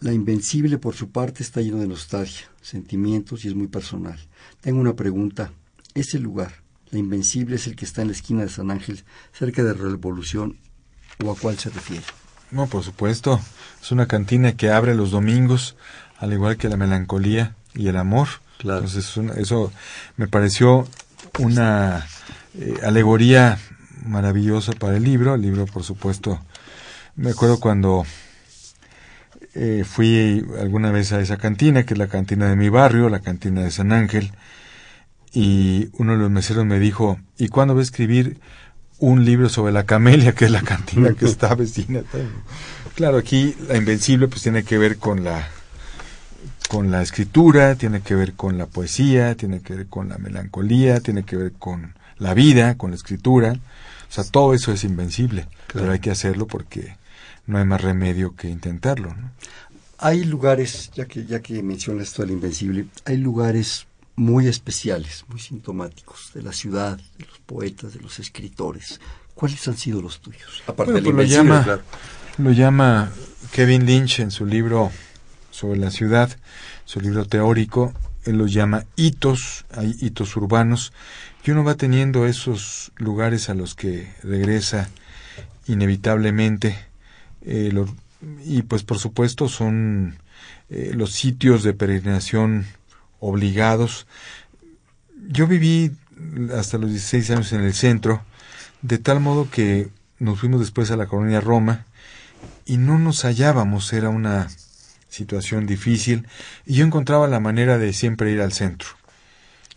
la 0.00 0.12
Invencible, 0.14 0.78
por 0.78 0.94
su 0.94 1.10
parte, 1.10 1.42
está 1.42 1.60
lleno 1.60 1.76
de 1.76 1.86
nostalgia, 1.86 2.46
sentimientos 2.62 3.44
y 3.44 3.48
es 3.48 3.54
muy 3.54 3.66
personal. 3.66 4.18
Tengo 4.62 4.80
una 4.80 4.96
pregunta. 4.96 5.52
¿Ese 5.94 6.18
lugar, 6.18 6.54
la 6.90 6.98
Invencible, 6.98 7.56
es 7.56 7.66
el 7.66 7.76
que 7.76 7.84
está 7.84 8.00
en 8.00 8.08
la 8.08 8.14
esquina 8.14 8.40
de 8.40 8.48
San 8.48 8.70
Ángel, 8.70 9.04
cerca 9.34 9.62
de 9.62 9.74
Revolución, 9.74 10.56
o 11.22 11.30
a 11.30 11.36
cuál 11.36 11.58
se 11.58 11.68
refiere? 11.68 12.04
No, 12.50 12.66
por 12.66 12.82
supuesto. 12.82 13.38
Es 13.82 13.92
una 13.92 14.06
cantina 14.06 14.56
que 14.56 14.70
abre 14.70 14.94
los 14.94 15.10
domingos, 15.10 15.76
al 16.16 16.32
igual 16.32 16.56
que 16.56 16.70
la 16.70 16.78
melancolía 16.78 17.56
y 17.74 17.88
el 17.88 17.98
amor. 17.98 18.28
Claro. 18.56 18.86
Entonces, 18.86 19.18
eso 19.36 19.70
me 20.16 20.28
pareció 20.28 20.88
una 21.38 22.06
eh, 22.54 22.74
alegoría 22.82 23.58
maravillosa 24.04 24.72
para 24.72 24.96
el 24.96 25.04
libro. 25.04 25.34
El 25.34 25.42
libro, 25.42 25.66
por 25.66 25.82
supuesto, 25.82 26.40
me 27.16 27.30
acuerdo 27.30 27.60
cuando 27.60 28.04
eh, 29.54 29.84
fui 29.86 30.44
alguna 30.60 30.90
vez 30.90 31.12
a 31.12 31.20
esa 31.20 31.36
cantina, 31.36 31.84
que 31.84 31.94
es 31.94 31.98
la 31.98 32.08
cantina 32.08 32.48
de 32.48 32.56
mi 32.56 32.68
barrio, 32.68 33.08
la 33.08 33.20
cantina 33.20 33.62
de 33.62 33.70
San 33.70 33.92
Ángel, 33.92 34.32
y 35.32 35.88
uno 35.94 36.12
de 36.12 36.18
los 36.18 36.30
meseros 36.30 36.64
me 36.64 36.78
dijo, 36.78 37.18
¿y 37.38 37.48
cuándo 37.48 37.74
va 37.74 37.80
a 37.80 37.84
escribir 37.84 38.38
un 38.98 39.24
libro 39.24 39.48
sobre 39.48 39.72
la 39.72 39.84
camelia, 39.84 40.32
que 40.32 40.44
es 40.44 40.50
la 40.50 40.62
cantina 40.62 41.12
que 41.14 41.26
está 41.26 41.54
vecina? 41.54 42.02
Claro, 42.94 43.18
aquí 43.18 43.54
la 43.68 43.76
invencible 43.76 44.28
pues 44.28 44.42
tiene 44.42 44.62
que 44.62 44.78
ver 44.78 44.98
con 44.98 45.24
la 45.24 45.48
con 46.68 46.90
la 46.90 47.02
escritura, 47.02 47.74
tiene 47.76 48.00
que 48.00 48.14
ver 48.14 48.32
con 48.32 48.58
la 48.58 48.66
poesía, 48.66 49.36
tiene 49.36 49.60
que 49.60 49.74
ver 49.74 49.86
con 49.86 50.08
la 50.08 50.18
melancolía, 50.18 51.00
tiene 51.00 51.24
que 51.24 51.36
ver 51.36 51.52
con 51.52 51.94
la 52.16 52.34
vida, 52.34 52.76
con 52.76 52.90
la 52.90 52.96
escritura. 52.96 53.56
O 54.14 54.22
sea, 54.22 54.30
todo 54.30 54.54
eso 54.54 54.70
es 54.70 54.84
invencible, 54.84 55.48
pero 55.72 55.90
hay 55.90 55.98
que 55.98 56.12
hacerlo 56.12 56.46
porque 56.46 56.96
no 57.46 57.58
hay 57.58 57.64
más 57.64 57.80
remedio 57.80 58.36
que 58.36 58.48
intentarlo. 58.48 59.08
¿no? 59.08 59.32
Hay 59.98 60.22
lugares, 60.22 60.92
ya 60.94 61.06
que, 61.06 61.26
ya 61.26 61.40
que 61.42 61.60
mencionas 61.64 62.08
esto 62.08 62.22
del 62.22 62.30
Invencible, 62.30 62.86
hay 63.06 63.16
lugares 63.16 63.88
muy 64.14 64.46
especiales, 64.46 65.24
muy 65.26 65.40
sintomáticos 65.40 66.30
de 66.32 66.42
la 66.42 66.52
ciudad, 66.52 66.96
de 67.18 67.26
los 67.26 67.40
poetas, 67.40 67.94
de 67.94 68.00
los 68.02 68.20
escritores. 68.20 69.00
¿Cuáles 69.34 69.66
han 69.66 69.76
sido 69.76 70.00
los 70.00 70.20
tuyos? 70.20 70.62
Aparte 70.68 70.92
Bueno, 70.92 70.94
del 70.94 71.04
pues 71.04 71.16
lo 71.16 71.22
Invencible, 71.22 71.50
llama, 71.50 71.64
claro. 71.64 71.82
lo 72.38 72.52
llama 72.52 73.12
Kevin 73.50 73.84
Lynch 73.84 74.20
en 74.20 74.30
su 74.30 74.46
libro 74.46 74.92
sobre 75.50 75.80
la 75.80 75.90
ciudad, 75.90 76.30
su 76.84 77.00
libro 77.00 77.24
teórico, 77.24 77.92
él 78.26 78.38
los 78.38 78.52
llama 78.52 78.84
hitos, 78.94 79.64
hay 79.72 79.96
hitos 80.00 80.36
urbanos, 80.36 80.92
y 81.44 81.50
uno 81.50 81.62
va 81.62 81.74
teniendo 81.74 82.26
esos 82.26 82.92
lugares 82.96 83.50
a 83.50 83.54
los 83.54 83.74
que 83.74 84.10
regresa 84.22 84.88
inevitablemente, 85.66 86.76
eh, 87.42 87.72
y 88.44 88.62
pues 88.62 88.82
por 88.82 88.98
supuesto 88.98 89.48
son 89.48 90.16
eh, 90.70 90.92
los 90.94 91.12
sitios 91.12 91.62
de 91.62 91.74
peregrinación 91.74 92.66
obligados. 93.20 94.06
Yo 95.28 95.46
viví 95.46 95.92
hasta 96.56 96.78
los 96.78 96.90
16 96.90 97.30
años 97.30 97.52
en 97.52 97.60
el 97.60 97.74
centro, 97.74 98.22
de 98.80 98.98
tal 98.98 99.20
modo 99.20 99.50
que 99.50 99.88
nos 100.18 100.40
fuimos 100.40 100.60
después 100.60 100.90
a 100.90 100.96
la 100.96 101.06
colonia 101.06 101.40
Roma 101.40 101.84
y 102.64 102.78
no 102.78 102.98
nos 102.98 103.24
hallábamos, 103.24 103.92
era 103.92 104.08
una 104.08 104.48
situación 105.08 105.66
difícil 105.66 106.26
y 106.64 106.74
yo 106.76 106.86
encontraba 106.86 107.28
la 107.28 107.40
manera 107.40 107.76
de 107.76 107.92
siempre 107.92 108.32
ir 108.32 108.40
al 108.40 108.52
centro. 108.52 108.88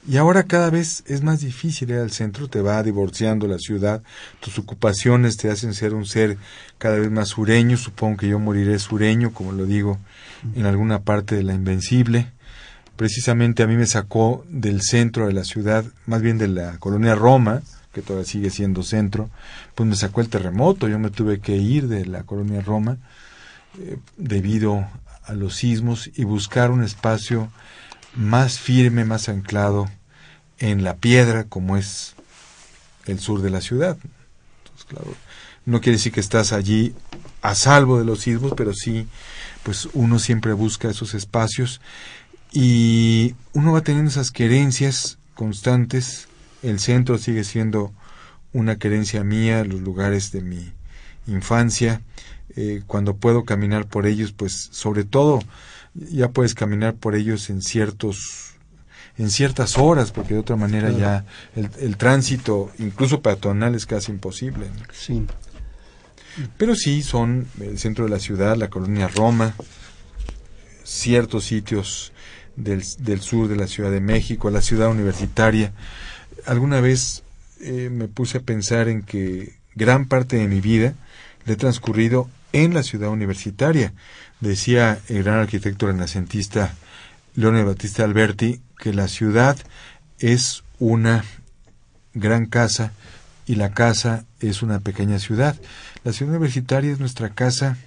Y 0.06 0.18
ahora 0.18 0.43
cada 0.43 0.70
vez 0.70 1.04
es 1.08 1.22
más 1.22 1.41
difícil 1.41 1.89
ir 1.89 1.98
al 1.98 2.12
centro, 2.12 2.48
te 2.48 2.62
va 2.62 2.82
divorciando 2.82 3.48
la 3.48 3.58
ciudad, 3.58 4.04
tus 4.39 4.58
ocupaciones 4.58 5.38
te 5.38 5.50
hacen 5.50 5.74
ser 5.74 5.93
un 5.93 6.06
ser 6.06 6.38
cada 6.78 6.98
vez 6.98 7.12
más 7.12 7.30
sureño, 7.30 7.78
supongo 7.78 8.18
que 8.18 8.30
yo 8.30 8.39
moriré 8.39 8.80
sureño, 8.80 9.34
como 9.34 9.52
lo 9.52 9.66
digo 9.66 9.98
en 10.56 10.66
alguna 10.66 11.02
parte 11.02 11.36
de 11.36 11.43
la 11.43 11.54
Invencible. 11.54 12.32
Precisamente 12.95 13.64
a 13.64 13.68
mí 13.68 13.76
me 13.76 13.86
sacó 13.86 14.45
del 14.50 14.82
centro 14.82 15.28
de 15.28 15.34
la 15.34 15.43
ciudad, 15.43 15.84
más 16.06 16.22
bien 16.22 16.38
de 16.38 16.48
la 16.48 16.78
colonia 16.78 17.14
Roma, 17.14 17.62
que 17.93 18.02
todavía 18.02 18.28
sigue 18.28 18.50
siendo 18.50 18.84
centro, 18.84 19.30
pues 19.76 19.89
me 19.89 19.95
sacó 19.95 20.22
el 20.22 20.30
terremoto, 20.30 20.88
yo 20.88 21.00
me 21.00 21.10
tuve 21.10 21.39
que 21.39 21.58
ir 21.58 21.88
de 21.88 22.06
la 22.06 22.24
colonia 22.24 22.62
Roma 22.62 22.98
eh, 23.80 23.98
debido 24.18 24.88
a 25.26 25.34
los 25.34 25.56
sismos 25.56 26.10
y 26.16 26.24
buscar 26.24 26.72
un 26.72 26.84
espacio 26.84 27.52
más 28.18 28.59
firme, 28.59 29.05
más 29.05 29.30
anclado 29.30 29.89
en 30.59 30.84
la 30.84 30.95
piedra 30.95 31.45
como 31.45 31.78
es 31.78 32.15
el 33.05 33.20
sur 33.20 33.41
de 33.41 33.49
la 33.49 33.61
ciudad. 33.61 33.97
Entonces, 34.01 34.86
claro, 34.88 35.13
no 35.65 35.82
quiere 35.82 35.97
decir 35.97 36.11
que 36.11 36.20
estás 36.20 36.51
allí 36.51 36.93
a 37.41 37.55
salvo 37.55 37.99
de 37.99 38.05
los 38.05 38.22
sismos, 38.22 38.53
pero 38.57 38.74
sí, 38.74 39.07
pues 39.63 39.88
uno 39.93 40.20
siempre 40.20 40.53
busca 40.53 40.89
esos 40.89 41.13
espacios 41.13 41.82
y 42.51 43.36
uno 43.53 43.74
va 43.74 43.82
teniendo 43.82 44.09
esas 44.09 44.32
querencias 44.32 45.18
constantes. 45.36 46.28
El 46.63 46.80
centro 46.80 47.18
sigue 47.18 47.43
siendo 47.43 47.93
una 48.53 48.78
querencia 48.78 49.24
mía, 49.24 49.63
los 49.63 49.82
lugares 49.82 50.32
de 50.32 50.41
mi 50.41 50.72
infancia. 51.28 52.01
Eh, 52.55 52.82
cuando 52.88 53.15
puedo 53.15 53.45
caminar 53.45 53.86
por 53.86 54.07
ellos, 54.07 54.32
pues 54.32 54.70
sobre 54.72 55.03
todo 55.03 55.39
ya 56.12 56.30
puedes 56.30 56.54
caminar 56.54 56.95
por 56.95 57.16
ellos 57.16 57.50
en 57.50 57.62
ciertos 57.62 58.54
en 59.18 59.32
ciertas 59.32 59.80
horas, 59.80 60.12
porque 60.12 60.36
de 60.36 60.39
otra 60.39 60.56
manera 60.56 60.91
ya 60.91 61.26
el, 61.56 61.72
el 61.80 61.98
tránsito, 61.98 62.72
incluso 62.78 63.22
peatonal, 63.22 63.74
es 63.74 63.88
casi 63.88 64.12
imposible. 64.12 64.68
¿no? 64.68 64.84
Sí. 64.93 65.26
Pero 66.58 66.76
sí 66.76 67.02
son 67.02 67.48
el 67.60 67.80
centro 67.80 68.06
de 68.06 68.12
la 68.12 68.20
ciudad, 68.20 68.56
la 68.58 68.70
colonia 68.70 69.08
Roma, 69.08 69.56
ciertos 70.84 71.45
sitios 71.45 72.14
del, 72.56 72.84
del 73.00 73.22
sur 73.22 73.48
de 73.48 73.56
la 73.56 73.68
Ciudad 73.68 73.91
de 73.91 74.02
México, 74.02 74.50
la 74.50 74.62
ciudad 74.62 74.89
universitaria. 74.89 75.74
Alguna 76.45 76.80
vez 76.80 77.24
eh, 77.60 77.89
me 77.91 78.08
puse 78.08 78.38
a 78.38 78.41
pensar 78.41 78.88
en 78.88 79.02
que 79.02 79.56
gran 79.76 80.06
parte 80.08 80.38
de 80.38 80.48
mi 80.48 80.62
vida 80.62 80.93
la 81.45 81.54
he 81.54 81.56
transcurrido 81.56 82.30
en 82.54 82.74
la 82.74 82.84
ciudad 82.84 83.10
universitaria. 83.10 83.93
Decía 84.40 85.00
el 85.08 85.24
gran 85.24 85.40
arquitecto 85.40 85.88
renacentista 85.88 86.74
Leone 87.36 87.64
Battista 87.64 88.04
Alberti 88.04 88.62
que 88.78 88.94
la 88.94 89.08
ciudad 89.08 89.58
es 90.20 90.64
una 90.80 91.24
gran 92.14 92.46
casa 92.46 92.92
y 93.46 93.56
la 93.56 93.74
casa 93.74 94.26
es 94.40 94.62
una 94.62 94.80
pequeña 94.80 95.20
ciudad. 95.20 95.56
La 96.04 96.14
ciudad 96.14 96.36
universitaria 96.36 96.92
es 96.92 97.00
nuestra 97.00 97.30
casa, 97.30 97.78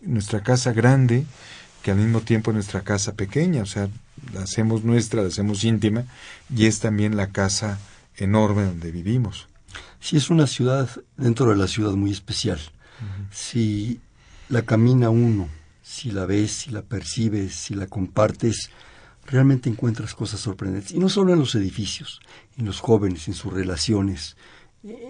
nuestra 0.00 0.42
casa 0.42 0.72
grande, 0.72 1.26
que 1.82 1.90
al 1.90 1.98
mismo 1.98 2.20
tiempo 2.20 2.50
es 2.50 2.54
nuestra 2.54 2.82
casa 2.82 3.14
pequeña, 3.14 3.62
o 3.62 3.66
sea, 3.66 3.88
la 4.32 4.42
hacemos 4.42 4.84
nuestra, 4.84 5.22
la 5.22 5.28
hacemos 5.28 5.64
íntima, 5.64 6.04
y 6.54 6.66
es 6.66 6.80
también 6.80 7.16
la 7.16 7.28
casa 7.28 7.78
enorme 8.16 8.64
donde 8.64 8.92
vivimos. 8.92 9.48
Sí, 10.00 10.16
es 10.16 10.30
una 10.30 10.46
ciudad 10.46 10.88
dentro 11.16 11.50
de 11.50 11.56
la 11.56 11.66
ciudad 11.66 11.92
muy 11.92 12.12
especial. 12.12 12.60
Si 13.30 14.00
la 14.48 14.62
camina 14.62 15.10
uno, 15.10 15.48
si 15.96 16.10
la 16.10 16.26
ves, 16.26 16.52
si 16.52 16.70
la 16.70 16.82
percibes, 16.82 17.54
si 17.54 17.74
la 17.74 17.86
compartes, 17.86 18.70
realmente 19.24 19.70
encuentras 19.70 20.14
cosas 20.14 20.40
sorprendentes. 20.40 20.92
Y 20.92 20.98
no 20.98 21.08
solo 21.08 21.32
en 21.32 21.38
los 21.38 21.54
edificios, 21.54 22.20
en 22.58 22.66
los 22.66 22.80
jóvenes, 22.80 23.28
en 23.28 23.34
sus 23.34 23.52
relaciones, 23.52 24.36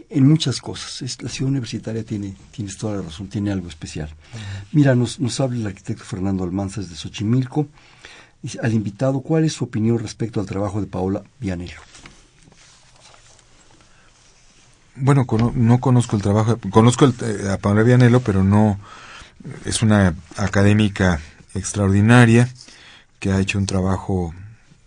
en 0.09 0.28
muchas 0.28 0.61
cosas. 0.61 1.20
La 1.20 1.28
ciudad 1.28 1.51
universitaria 1.51 2.05
tiene, 2.05 2.37
tienes 2.53 2.78
toda 2.78 2.97
la 2.97 3.03
razón, 3.03 3.28
tiene 3.28 3.51
algo 3.51 3.68
especial. 3.68 4.09
Mira, 4.72 4.95
nos, 4.95 5.18
nos 5.18 5.41
habla 5.41 5.59
el 5.59 5.66
arquitecto 5.66 6.05
Fernando 6.05 6.45
Almanza 6.45 6.80
de 6.80 6.95
Xochimilco. 6.95 7.66
Al 8.62 8.72
invitado, 8.72 9.20
¿cuál 9.20 9.45
es 9.45 9.55
su 9.55 9.64
opinión 9.64 9.99
respecto 9.99 10.39
al 10.39 10.47
trabajo 10.47 10.80
de 10.80 10.87
Paola 10.87 11.24
Vianello? 11.41 11.80
Bueno, 14.95 15.26
no 15.55 15.80
conozco 15.80 16.16
el 16.16 16.22
trabajo, 16.22 16.59
conozco 16.70 17.07
eh, 17.07 17.51
a 17.51 17.59
Paola 17.59 17.82
Vianello, 17.82 18.20
pero 18.20 18.45
no 18.45 18.78
es 19.64 19.82
una 19.82 20.14
académica 20.37 21.20
extraordinaria 21.55 22.49
que 23.18 23.32
ha 23.32 23.41
hecho 23.41 23.59
un 23.59 23.66
trabajo 23.66 24.34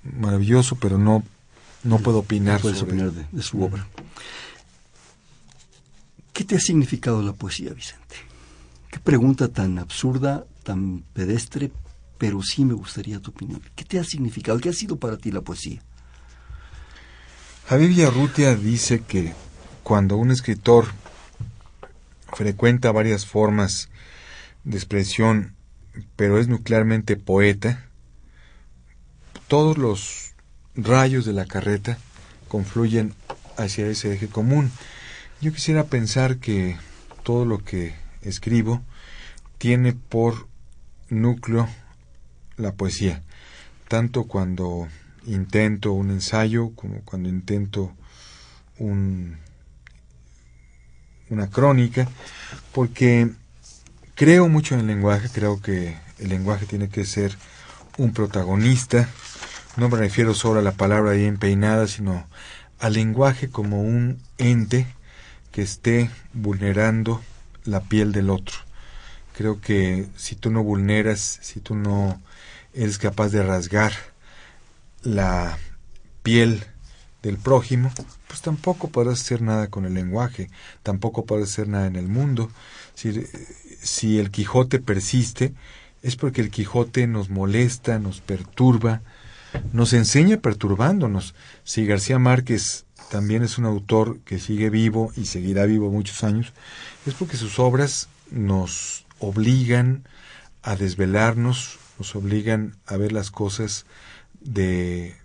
maravilloso, 0.03 0.75
pero 0.75 0.97
no 0.97 1.23
no 1.83 1.99
puedo 1.99 2.19
opinar. 2.19 2.61
puedes 2.61 2.81
opinar 2.81 3.11
de, 3.11 3.41
su 3.41 3.63
obra. 3.63 3.87
¿Qué 6.33 6.43
te 6.43 6.55
ha 6.55 6.59
significado 6.59 7.21
la 7.21 7.33
poesía, 7.33 7.73
Vicente? 7.73 8.15
Qué 8.91 8.99
pregunta 8.99 9.47
tan 9.47 9.77
absurda, 9.79 10.45
tan 10.63 11.03
pedestre, 11.13 11.71
pero 12.17 12.41
sí 12.43 12.65
me 12.65 12.73
gustaría 12.73 13.19
tu 13.19 13.31
opinión. 13.31 13.61
¿Qué 13.75 13.85
te 13.85 13.99
ha 13.99 14.03
significado? 14.03 14.59
¿Qué 14.59 14.69
ha 14.69 14.73
sido 14.73 14.97
para 14.97 15.17
ti 15.17 15.31
la 15.31 15.41
poesía? 15.41 15.81
Javier 17.67 17.89
Villarrutia 17.89 18.55
dice 18.55 19.01
que 19.01 19.33
cuando 19.83 20.17
un 20.17 20.31
escritor 20.31 20.87
frecuenta 22.33 22.91
varias 22.91 23.25
formas 23.25 23.89
de 24.63 24.77
expresión, 24.77 25.55
pero 26.15 26.39
es 26.39 26.47
nuclearmente 26.47 27.17
poeta, 27.17 27.85
todos 29.47 29.77
los 29.77 30.33
rayos 30.75 31.25
de 31.25 31.33
la 31.33 31.45
carreta 31.45 31.97
confluyen 32.47 33.13
hacia 33.57 33.87
ese 33.87 34.13
eje 34.13 34.27
común. 34.27 34.71
Yo 35.41 35.51
quisiera 35.51 35.85
pensar 35.85 36.37
que 36.37 36.77
todo 37.23 37.45
lo 37.45 37.63
que 37.63 37.95
escribo 38.21 38.81
tiene 39.57 39.93
por 39.93 40.47
núcleo 41.09 41.67
la 42.57 42.73
poesía, 42.73 43.23
tanto 43.87 44.25
cuando 44.25 44.87
intento 45.25 45.93
un 45.93 46.11
ensayo 46.11 46.71
como 46.75 47.01
cuando 47.01 47.29
intento 47.29 47.93
un, 48.77 49.37
una 51.29 51.49
crónica, 51.49 52.07
porque 52.73 53.29
creo 54.19 54.49
mucho 54.49 54.73
en 54.73 54.81
el 54.81 54.87
lenguaje, 54.87 55.29
creo 55.31 55.61
que 55.61 55.97
el 56.17 56.27
lenguaje 56.27 56.65
tiene 56.65 56.89
que 56.89 57.05
ser 57.05 57.37
un 57.97 58.11
protagonista, 58.11 59.07
no 59.77 59.87
me 59.87 59.97
refiero 59.97 60.33
solo 60.33 60.59
a 60.59 60.61
la 60.61 60.73
palabra 60.73 61.13
bien 61.13 61.37
peinada, 61.37 61.87
sino 61.87 62.27
al 62.79 62.93
lenguaje 62.95 63.49
como 63.49 63.81
un 63.81 64.21
ente 64.37 64.87
que 65.53 65.61
esté 65.61 66.11
vulnerando 66.33 67.21
la 67.63 67.79
piel 67.79 68.11
del 68.11 68.29
otro. 68.29 68.57
Creo 69.37 69.61
que 69.61 70.09
si 70.17 70.35
tú 70.35 70.51
no 70.51 70.63
vulneras, 70.63 71.39
si 71.41 71.61
tú 71.61 71.75
no 71.75 72.21
eres 72.73 72.97
capaz 72.97 73.29
de 73.29 73.41
rasgar 73.41 73.93
la 75.01 75.57
piel 76.23 76.65
del 77.21 77.37
prójimo, 77.37 77.91
pues 78.27 78.41
tampoco 78.41 78.89
podrás 78.89 79.21
hacer 79.21 79.41
nada 79.41 79.67
con 79.67 79.85
el 79.85 79.93
lenguaje, 79.93 80.49
tampoco 80.83 81.25
podrás 81.25 81.49
hacer 81.49 81.67
nada 81.67 81.87
en 81.87 81.95
el 81.95 82.07
mundo. 82.07 82.49
Si, 82.95 83.23
si 83.81 84.19
el 84.19 84.31
Quijote 84.31 84.79
persiste, 84.79 85.53
es 86.01 86.15
porque 86.15 86.41
el 86.41 86.49
Quijote 86.49 87.07
nos 87.07 87.29
molesta, 87.29 87.99
nos 87.99 88.21
perturba, 88.21 89.01
nos 89.73 89.93
enseña 89.93 90.37
perturbándonos. 90.37 91.35
Si 91.63 91.85
García 91.85 92.19
Márquez 92.19 92.85
también 93.09 93.43
es 93.43 93.57
un 93.57 93.65
autor 93.65 94.19
que 94.19 94.39
sigue 94.39 94.69
vivo 94.69 95.11
y 95.17 95.25
seguirá 95.25 95.65
vivo 95.65 95.89
muchos 95.89 96.23
años, 96.23 96.53
es 97.05 97.13
porque 97.15 97.37
sus 97.37 97.59
obras 97.59 98.07
nos 98.31 99.05
obligan 99.19 100.07
a 100.61 100.75
desvelarnos, 100.75 101.79
nos 101.97 102.15
obligan 102.15 102.77
a 102.85 102.95
ver 102.97 103.11
las 103.11 103.31
cosas 103.31 103.85
de 104.39 105.15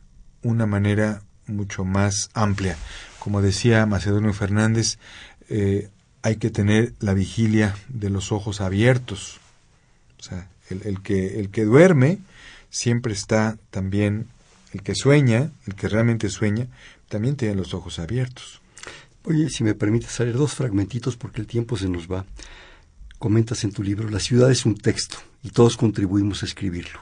una 0.43 0.67
manera 0.67 1.23
mucho 1.47 1.85
más 1.85 2.31
amplia. 2.35 2.77
Como 3.19 3.43
decía 3.43 3.87
Macedonio 3.87 4.33
Fernández, 4.33 4.99
eh, 5.49 5.89
hay 6.23 6.37
que 6.37 6.51
tener 6.51 6.95
la 7.01 7.15
vigilia 7.15 7.75
de 7.89 8.11
los 8.11 8.33
ojos 8.33 8.61
abiertos. 8.61 9.41
O 10.19 10.23
sea, 10.23 10.49
el, 10.71 11.03
que, 11.03 11.39
el 11.41 11.51
que 11.51 11.65
duerme 11.65 12.19
siempre 12.71 13.13
está 13.13 13.59
también 13.71 14.27
el 14.73 14.83
que 14.83 14.95
sueña, 14.95 15.51
el 15.67 15.75
que 15.75 15.89
realmente 15.89 16.29
sueña, 16.29 16.67
también 17.09 17.37
tiene 17.37 17.55
los 17.55 17.75
ojos 17.75 17.99
abiertos. 17.99 18.61
Oye, 19.25 19.49
si 19.49 19.65
me 19.65 19.75
permites 19.75 20.11
salir 20.11 20.35
dos 20.35 20.55
fragmentitos 20.55 21.17
porque 21.17 21.41
el 21.41 21.47
tiempo 21.47 21.77
se 21.77 21.89
nos 21.89 22.11
va. 22.11 22.27
Comentas 23.19 23.65
en 23.65 23.73
tu 23.73 23.83
libro, 23.83 24.11
la 24.11 24.21
ciudad 24.21 24.51
es 24.51 24.67
un 24.67 24.77
texto 24.77 25.19
y 25.43 25.51
todos 25.51 25.77
contribuimos 25.77 26.43
a 26.43 26.47
escribirlo. 26.47 27.01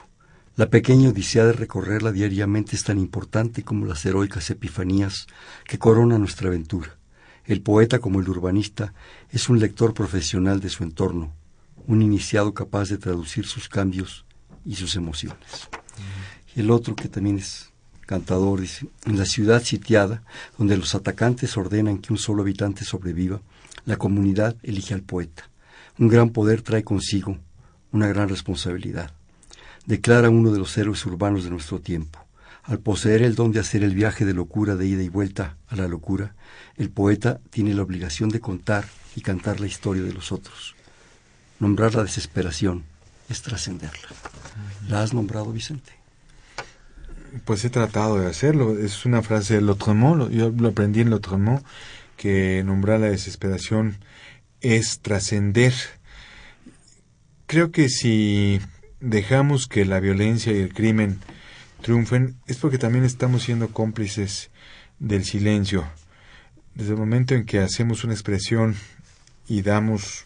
La 0.55 0.69
pequeña 0.69 1.09
odisea 1.09 1.45
de 1.45 1.53
recorrerla 1.53 2.11
diariamente 2.11 2.75
es 2.75 2.83
tan 2.83 2.99
importante 2.99 3.63
como 3.63 3.87
las 3.87 4.05
heroicas 4.05 4.51
epifanías 4.51 5.25
que 5.65 5.79
coronan 5.79 6.19
nuestra 6.19 6.49
aventura. 6.49 6.95
El 7.45 7.61
poeta, 7.61 7.97
como 7.97 8.19
el 8.19 8.29
urbanista, 8.29 8.93
es 9.31 9.49
un 9.49 9.59
lector 9.59 9.95
profesional 9.95 10.59
de 10.59 10.69
su 10.69 10.83
entorno, 10.83 11.33
un 11.87 12.03
iniciado 12.03 12.53
capaz 12.53 12.89
de 12.89 12.99
traducir 12.99 13.47
sus 13.47 13.67
cambios 13.67 14.25
y 14.63 14.75
sus 14.75 14.95
emociones. 14.95 15.69
Y 16.55 16.59
el 16.59 16.69
otro 16.69 16.95
que 16.95 17.09
también 17.09 17.39
es 17.39 17.71
cantador 18.05 18.61
dice, 18.61 18.87
en 19.07 19.17
la 19.17 19.25
ciudad 19.25 19.63
sitiada, 19.63 20.21
donde 20.59 20.77
los 20.77 20.93
atacantes 20.93 21.57
ordenan 21.57 21.97
que 21.97 22.13
un 22.13 22.19
solo 22.19 22.43
habitante 22.43 22.85
sobreviva, 22.85 23.41
la 23.85 23.97
comunidad 23.97 24.55
elige 24.61 24.93
al 24.93 25.01
poeta. 25.01 25.49
Un 25.97 26.09
gran 26.09 26.29
poder 26.29 26.61
trae 26.61 26.83
consigo 26.83 27.39
una 27.91 28.07
gran 28.07 28.29
responsabilidad. 28.29 29.15
Declara 29.85 30.29
uno 30.29 30.51
de 30.51 30.59
los 30.59 30.77
héroes 30.77 31.05
urbanos 31.05 31.43
de 31.43 31.49
nuestro 31.49 31.79
tiempo. 31.79 32.19
Al 32.63 32.79
poseer 32.79 33.21
el 33.23 33.35
don 33.35 33.51
de 33.51 33.59
hacer 33.59 33.83
el 33.83 33.93
viaje 33.93 34.23
de 34.23 34.33
locura 34.33 34.75
de 34.75 34.87
ida 34.87 35.03
y 35.03 35.09
vuelta 35.09 35.57
a 35.67 35.75
la 35.75 35.87
locura, 35.89 36.35
el 36.77 36.89
poeta 36.89 37.41
tiene 37.49 37.73
la 37.73 37.83
obligación 37.83 38.29
de 38.29 38.39
contar 38.39 38.85
y 39.15 39.21
cantar 39.21 39.59
la 39.59 39.67
historia 39.67 40.03
de 40.03 40.13
los 40.13 40.31
otros. 40.31 40.75
Nombrar 41.59 41.93
la 41.95 42.03
desesperación 42.03 42.83
es 43.29 43.41
trascenderla. 43.41 44.07
¿La 44.87 45.01
has 45.01 45.13
nombrado, 45.13 45.51
Vicente? 45.51 45.91
Pues 47.45 47.65
he 47.65 47.69
tratado 47.69 48.19
de 48.19 48.27
hacerlo. 48.27 48.77
Es 48.77 49.05
una 49.05 49.21
frase 49.21 49.55
de 49.55 49.61
Lautremont, 49.61 50.31
yo 50.31 50.49
lo 50.49 50.69
aprendí 50.69 51.01
en 51.01 51.09
Lautremont, 51.09 51.65
que 52.15 52.63
nombrar 52.63 52.99
la 53.01 53.07
desesperación 53.07 53.97
es 54.61 54.99
trascender. 54.99 55.73
Creo 57.47 57.71
que 57.71 57.89
si 57.89 58.61
dejamos 59.03 59.67
que 59.67 59.83
la 59.83 59.99
violencia 59.99 60.53
y 60.53 60.59
el 60.59 60.73
crimen 60.73 61.19
triunfen, 61.81 62.37
es 62.47 62.57
porque 62.57 62.77
también 62.77 63.03
estamos 63.03 63.43
siendo 63.43 63.67
cómplices 63.67 64.49
del 64.99 65.25
silencio. 65.25 65.85
Desde 66.73 66.91
el 66.91 66.99
momento 66.99 67.35
en 67.35 67.45
que 67.45 67.59
hacemos 67.59 68.05
una 68.05 68.13
expresión 68.13 68.75
y 69.47 69.61
damos 69.61 70.23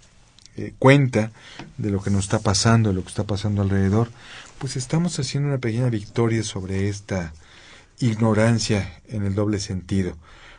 eh, 0.56 0.74
cuenta 0.78 1.32
de 1.80 1.90
lo 1.90 2.04
que 2.04 2.12
nos 2.12 2.26
está 2.26 2.40
pasando, 2.40 2.90
de 2.90 2.96
lo 2.96 3.02
que 3.02 3.10
está 3.10 3.24
pasando 3.24 3.64
alrededor, 3.64 4.12
pues 4.60 4.78
estamos 4.78 5.18
haciendo 5.20 5.50
una 5.50 5.58
pequeña 5.58 5.90
victoria 5.90 6.44
sobre 6.44 6.88
esta 6.88 7.34
ignorancia 8.00 9.02
en 9.08 9.24
el 9.24 9.34
doble 9.34 9.60
sentido, 9.60 10.16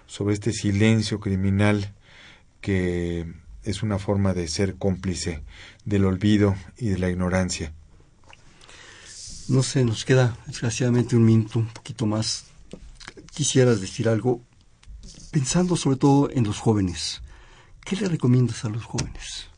sobre 0.08 0.34
este 0.34 0.52
silencio 0.52 1.20
criminal 1.20 1.94
que 2.60 3.32
es 3.62 3.84
una 3.84 4.00
forma 4.00 4.34
de 4.34 4.48
ser 4.48 4.74
cómplice 4.74 5.40
del 5.84 6.04
olvido 6.04 6.56
y 6.76 6.88
de 6.88 6.98
la 6.98 7.10
ignorancia. 7.10 7.72
No 9.48 9.62
sé, 9.62 9.84
nos 9.84 10.04
queda 10.04 10.36
desgraciadamente 10.46 11.16
un 11.16 11.24
minuto, 11.24 11.58
un 11.58 11.68
poquito 11.68 12.06
más. 12.06 12.44
Quisieras 13.34 13.80
decir 13.80 14.08
algo 14.08 14.42
pensando 15.30 15.76
sobre 15.76 15.96
todo 15.96 16.30
en 16.30 16.44
los 16.44 16.58
jóvenes. 16.58 17.22
¿Qué 17.84 17.96
le 17.96 18.08
recomiendas 18.08 18.64
a 18.64 18.68
los 18.68 18.84
jóvenes? 18.84 19.48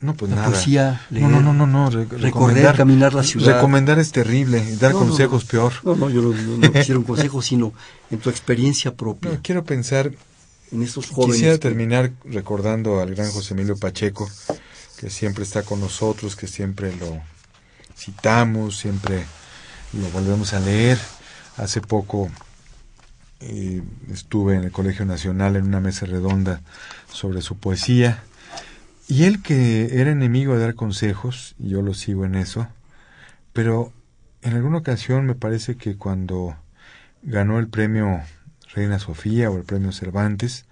No, 0.00 0.14
pues 0.14 0.30
la 0.30 0.36
nada. 0.36 0.50
Poesía, 0.50 1.06
no, 1.10 1.28
no, 1.28 1.40
no, 1.40 1.52
no, 1.52 1.66
no. 1.66 1.90
recorrer, 1.90 2.76
caminar 2.76 3.14
la 3.14 3.22
ciudad. 3.22 3.54
Recomendar 3.54 3.98
es 3.98 4.12
terrible, 4.12 4.76
dar 4.76 4.92
consejos 4.92 5.44
peor. 5.44 5.72
No, 5.82 5.96
no, 5.96 6.10
yo 6.10 6.20
no, 6.20 6.32
no, 6.32 6.72
quisiera 6.72 6.98
un 6.98 7.04
consejo, 7.04 7.40
sino 7.40 7.72
en 8.10 8.18
tu 8.18 8.28
experiencia 8.28 8.94
propia. 8.94 9.40
quiero 9.42 9.64
pensar 9.64 10.12
en 10.72 10.82
estos 10.82 11.08
jóvenes. 11.08 11.36
Quisiera 11.36 11.58
terminar 11.58 12.12
recordando 12.24 13.00
al 13.00 13.14
gran 13.14 13.30
José 13.30 13.54
Emilio 13.54 13.76
Pacheco, 13.76 14.28
que 14.98 15.08
siempre 15.08 15.44
está 15.44 15.62
con 15.62 15.80
nosotros, 15.80 16.36
que 16.36 16.48
siempre 16.48 16.94
lo 16.96 17.22
citamos, 17.96 18.78
siempre 18.78 19.24
lo 19.92 20.08
volvemos 20.10 20.52
a 20.52 20.60
leer. 20.60 20.98
Hace 21.56 21.80
poco 21.80 22.30
eh, 23.40 23.82
estuve 24.12 24.56
en 24.56 24.64
el 24.64 24.72
Colegio 24.72 25.04
Nacional 25.04 25.56
en 25.56 25.66
una 25.66 25.80
mesa 25.80 26.06
redonda 26.06 26.60
sobre 27.12 27.42
su 27.42 27.56
poesía 27.56 28.22
y 29.06 29.24
él 29.24 29.42
que 29.42 30.00
era 30.00 30.10
enemigo 30.10 30.54
de 30.54 30.60
dar 30.60 30.74
consejos, 30.74 31.54
y 31.58 31.68
yo 31.68 31.82
lo 31.82 31.92
sigo 31.92 32.24
en 32.24 32.34
eso, 32.34 32.68
pero 33.52 33.92
en 34.40 34.54
alguna 34.54 34.78
ocasión 34.78 35.26
me 35.26 35.34
parece 35.34 35.76
que 35.76 35.96
cuando 35.96 36.56
ganó 37.22 37.58
el 37.58 37.68
premio 37.68 38.22
Reina 38.74 38.98
Sofía 38.98 39.50
o 39.50 39.58
el 39.58 39.64
premio 39.64 39.92
Cervantes, 39.92 40.64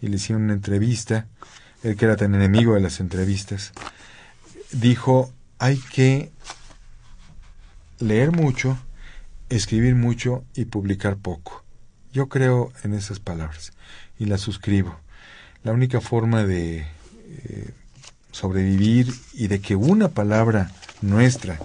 y 0.00 0.06
le 0.06 0.16
hicieron 0.16 0.44
una 0.44 0.54
entrevista, 0.54 1.26
él 1.82 1.96
que 1.96 2.04
era 2.04 2.16
tan 2.16 2.34
enemigo 2.34 2.74
de 2.74 2.80
las 2.80 3.00
entrevistas, 3.00 3.72
dijo, 4.70 5.32
hay 5.58 5.76
que 5.76 6.30
leer 8.00 8.32
mucho, 8.32 8.78
escribir 9.48 9.94
mucho 9.94 10.44
y 10.54 10.64
publicar 10.64 11.16
poco. 11.16 11.64
Yo 12.12 12.28
creo 12.28 12.72
en 12.82 12.94
esas 12.94 13.20
palabras 13.20 13.72
y 14.18 14.24
las 14.24 14.40
suscribo. 14.40 14.98
La 15.62 15.72
única 15.72 16.00
forma 16.00 16.44
de 16.44 16.78
eh, 16.78 17.70
sobrevivir 18.32 19.12
y 19.34 19.46
de 19.46 19.60
que 19.60 19.76
una 19.76 20.08
palabra 20.08 20.72
nuestra 21.02 21.58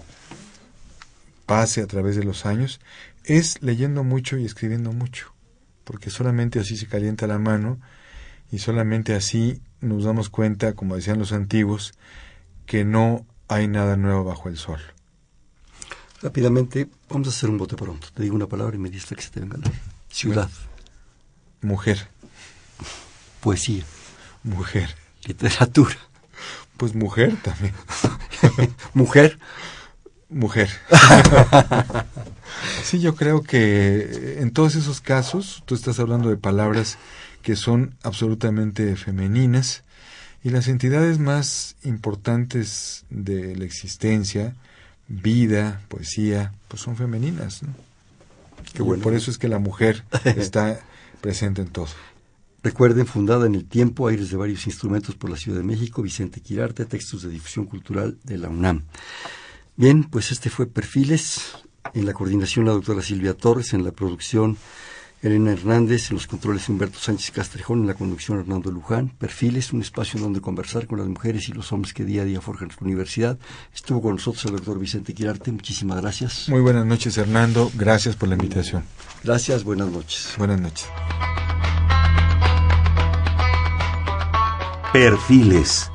pase 1.45 1.81
a 1.81 1.87
través 1.87 2.15
de 2.15 2.23
los 2.23 2.45
años 2.45 2.79
es 3.23 3.61
leyendo 3.61 4.03
mucho 4.03 4.37
y 4.37 4.45
escribiendo 4.45 4.91
mucho, 4.91 5.33
porque 5.83 6.09
solamente 6.09 6.59
así 6.59 6.77
se 6.77 6.87
calienta 6.87 7.27
la 7.27 7.39
mano 7.39 7.79
y 8.51 8.59
solamente 8.59 9.15
así 9.15 9.61
nos 9.81 10.03
damos 10.03 10.29
cuenta, 10.29 10.73
como 10.73 10.95
decían 10.95 11.19
los 11.19 11.31
antiguos, 11.31 11.93
que 12.65 12.83
no 12.83 13.25
hay 13.47 13.67
nada 13.67 13.95
nuevo 13.95 14.23
bajo 14.23 14.49
el 14.49 14.57
sol. 14.57 14.79
Rápidamente, 16.25 16.87
vamos 17.07 17.27
a 17.27 17.29
hacer 17.29 17.51
un 17.51 17.59
bote 17.59 17.75
pronto. 17.75 18.07
Te 18.11 18.23
digo 18.23 18.35
una 18.35 18.47
palabra 18.47 18.75
y 18.75 18.79
me 18.79 18.89
dices 18.89 19.15
que 19.15 19.21
se 19.21 19.29
te 19.29 19.39
venga 19.41 19.59
la 19.59 19.71
ciudad. 20.09 20.49
Mujer. 21.61 22.07
Poesía. 23.41 23.83
Mujer. 24.41 24.95
Literatura. 25.23 25.95
Pues 26.77 26.95
mujer 26.95 27.37
también. 27.43 27.75
mujer. 28.95 29.37
Mujer. 30.27 30.71
sí, 32.83 32.99
yo 32.99 33.13
creo 33.13 33.43
que 33.43 34.39
en 34.39 34.49
todos 34.49 34.73
esos 34.73 35.01
casos, 35.01 35.61
tú 35.67 35.75
estás 35.75 35.99
hablando 35.99 36.29
de 36.29 36.37
palabras 36.37 36.97
que 37.43 37.55
son 37.55 37.93
absolutamente 38.01 38.95
femeninas 38.95 39.83
y 40.43 40.49
las 40.49 40.69
entidades 40.69 41.19
más 41.19 41.75
importantes 41.83 43.05
de 43.11 43.55
la 43.55 43.65
existencia, 43.65 44.55
vida, 45.07 45.81
poesía, 45.87 46.53
pues 46.67 46.81
son 46.81 46.95
femeninas. 46.95 47.63
¿no? 47.63 47.73
Bueno. 48.83 49.03
Por 49.03 49.13
eso 49.13 49.31
es 49.31 49.37
que 49.37 49.47
la 49.47 49.59
mujer 49.59 50.03
está 50.25 50.79
presente 51.21 51.61
en 51.61 51.67
todo. 51.67 51.87
Recuerden, 52.63 53.05
fundada 53.05 53.45
en 53.45 53.53
el 53.53 53.65
tiempo, 53.65 54.07
aires 54.07 54.31
de 54.31 54.37
varios 54.37 54.65
instrumentos 54.65 55.15
por 55.15 55.29
la 55.29 55.37
Ciudad 55.37 55.59
de 55.59 55.63
México, 55.63 56.01
Vicente 56.01 56.41
Quirarte, 56.41 56.85
textos 56.85 57.21
de 57.21 57.29
difusión 57.29 57.65
cultural 57.65 58.17
de 58.23 58.39
la 58.39 58.49
UNAM. 58.49 58.85
Bien, 59.75 60.03
pues 60.03 60.31
este 60.31 60.49
fue 60.49 60.65
Perfiles, 60.65 61.57
en 61.93 62.05
la 62.05 62.13
coordinación 62.13 62.65
la 62.65 62.71
doctora 62.71 63.03
Silvia 63.03 63.35
Torres, 63.35 63.73
en 63.73 63.83
la 63.83 63.91
producción 63.91 64.57
Elena 65.25 65.53
Hernández, 65.53 66.11
en 66.11 66.17
los 66.17 66.27
controles 66.27 66.69
Humberto 66.69 66.99
Sánchez 66.99 67.31
Castrejón, 67.31 67.81
en 67.81 67.87
la 67.87 67.95
conducción 67.95 68.39
Hernando 68.39 68.69
Luján. 68.69 69.09
Perfiles, 69.09 69.73
un 69.73 69.81
espacio 69.81 70.19
donde 70.19 70.39
conversar 70.39 70.85
con 70.85 70.99
las 70.99 71.07
mujeres 71.07 71.49
y 71.49 71.53
los 71.53 71.71
hombres 71.71 71.95
que 71.95 72.05
día 72.05 72.21
a 72.21 72.25
día 72.25 72.41
forjan 72.41 72.67
nuestra 72.67 72.85
universidad. 72.85 73.39
Estuvo 73.73 74.03
con 74.03 74.11
nosotros 74.13 74.45
el 74.45 74.51
doctor 74.51 74.77
Vicente 74.77 75.15
Quirarte, 75.15 75.51
muchísimas 75.51 75.99
gracias. 75.99 76.47
Muy 76.49 76.61
buenas 76.61 76.85
noches, 76.85 77.17
Hernando, 77.17 77.71
gracias 77.73 78.15
por 78.15 78.29
la 78.29 78.35
invitación. 78.35 78.83
Gracias, 79.23 79.63
buenas 79.63 79.89
noches. 79.89 80.35
Buenas 80.37 80.61
noches. 80.61 80.87
Perfiles, 84.93 85.91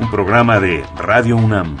un 0.00 0.10
programa 0.10 0.58
de 0.58 0.84
Radio 0.96 1.36
UNAM. 1.36 1.78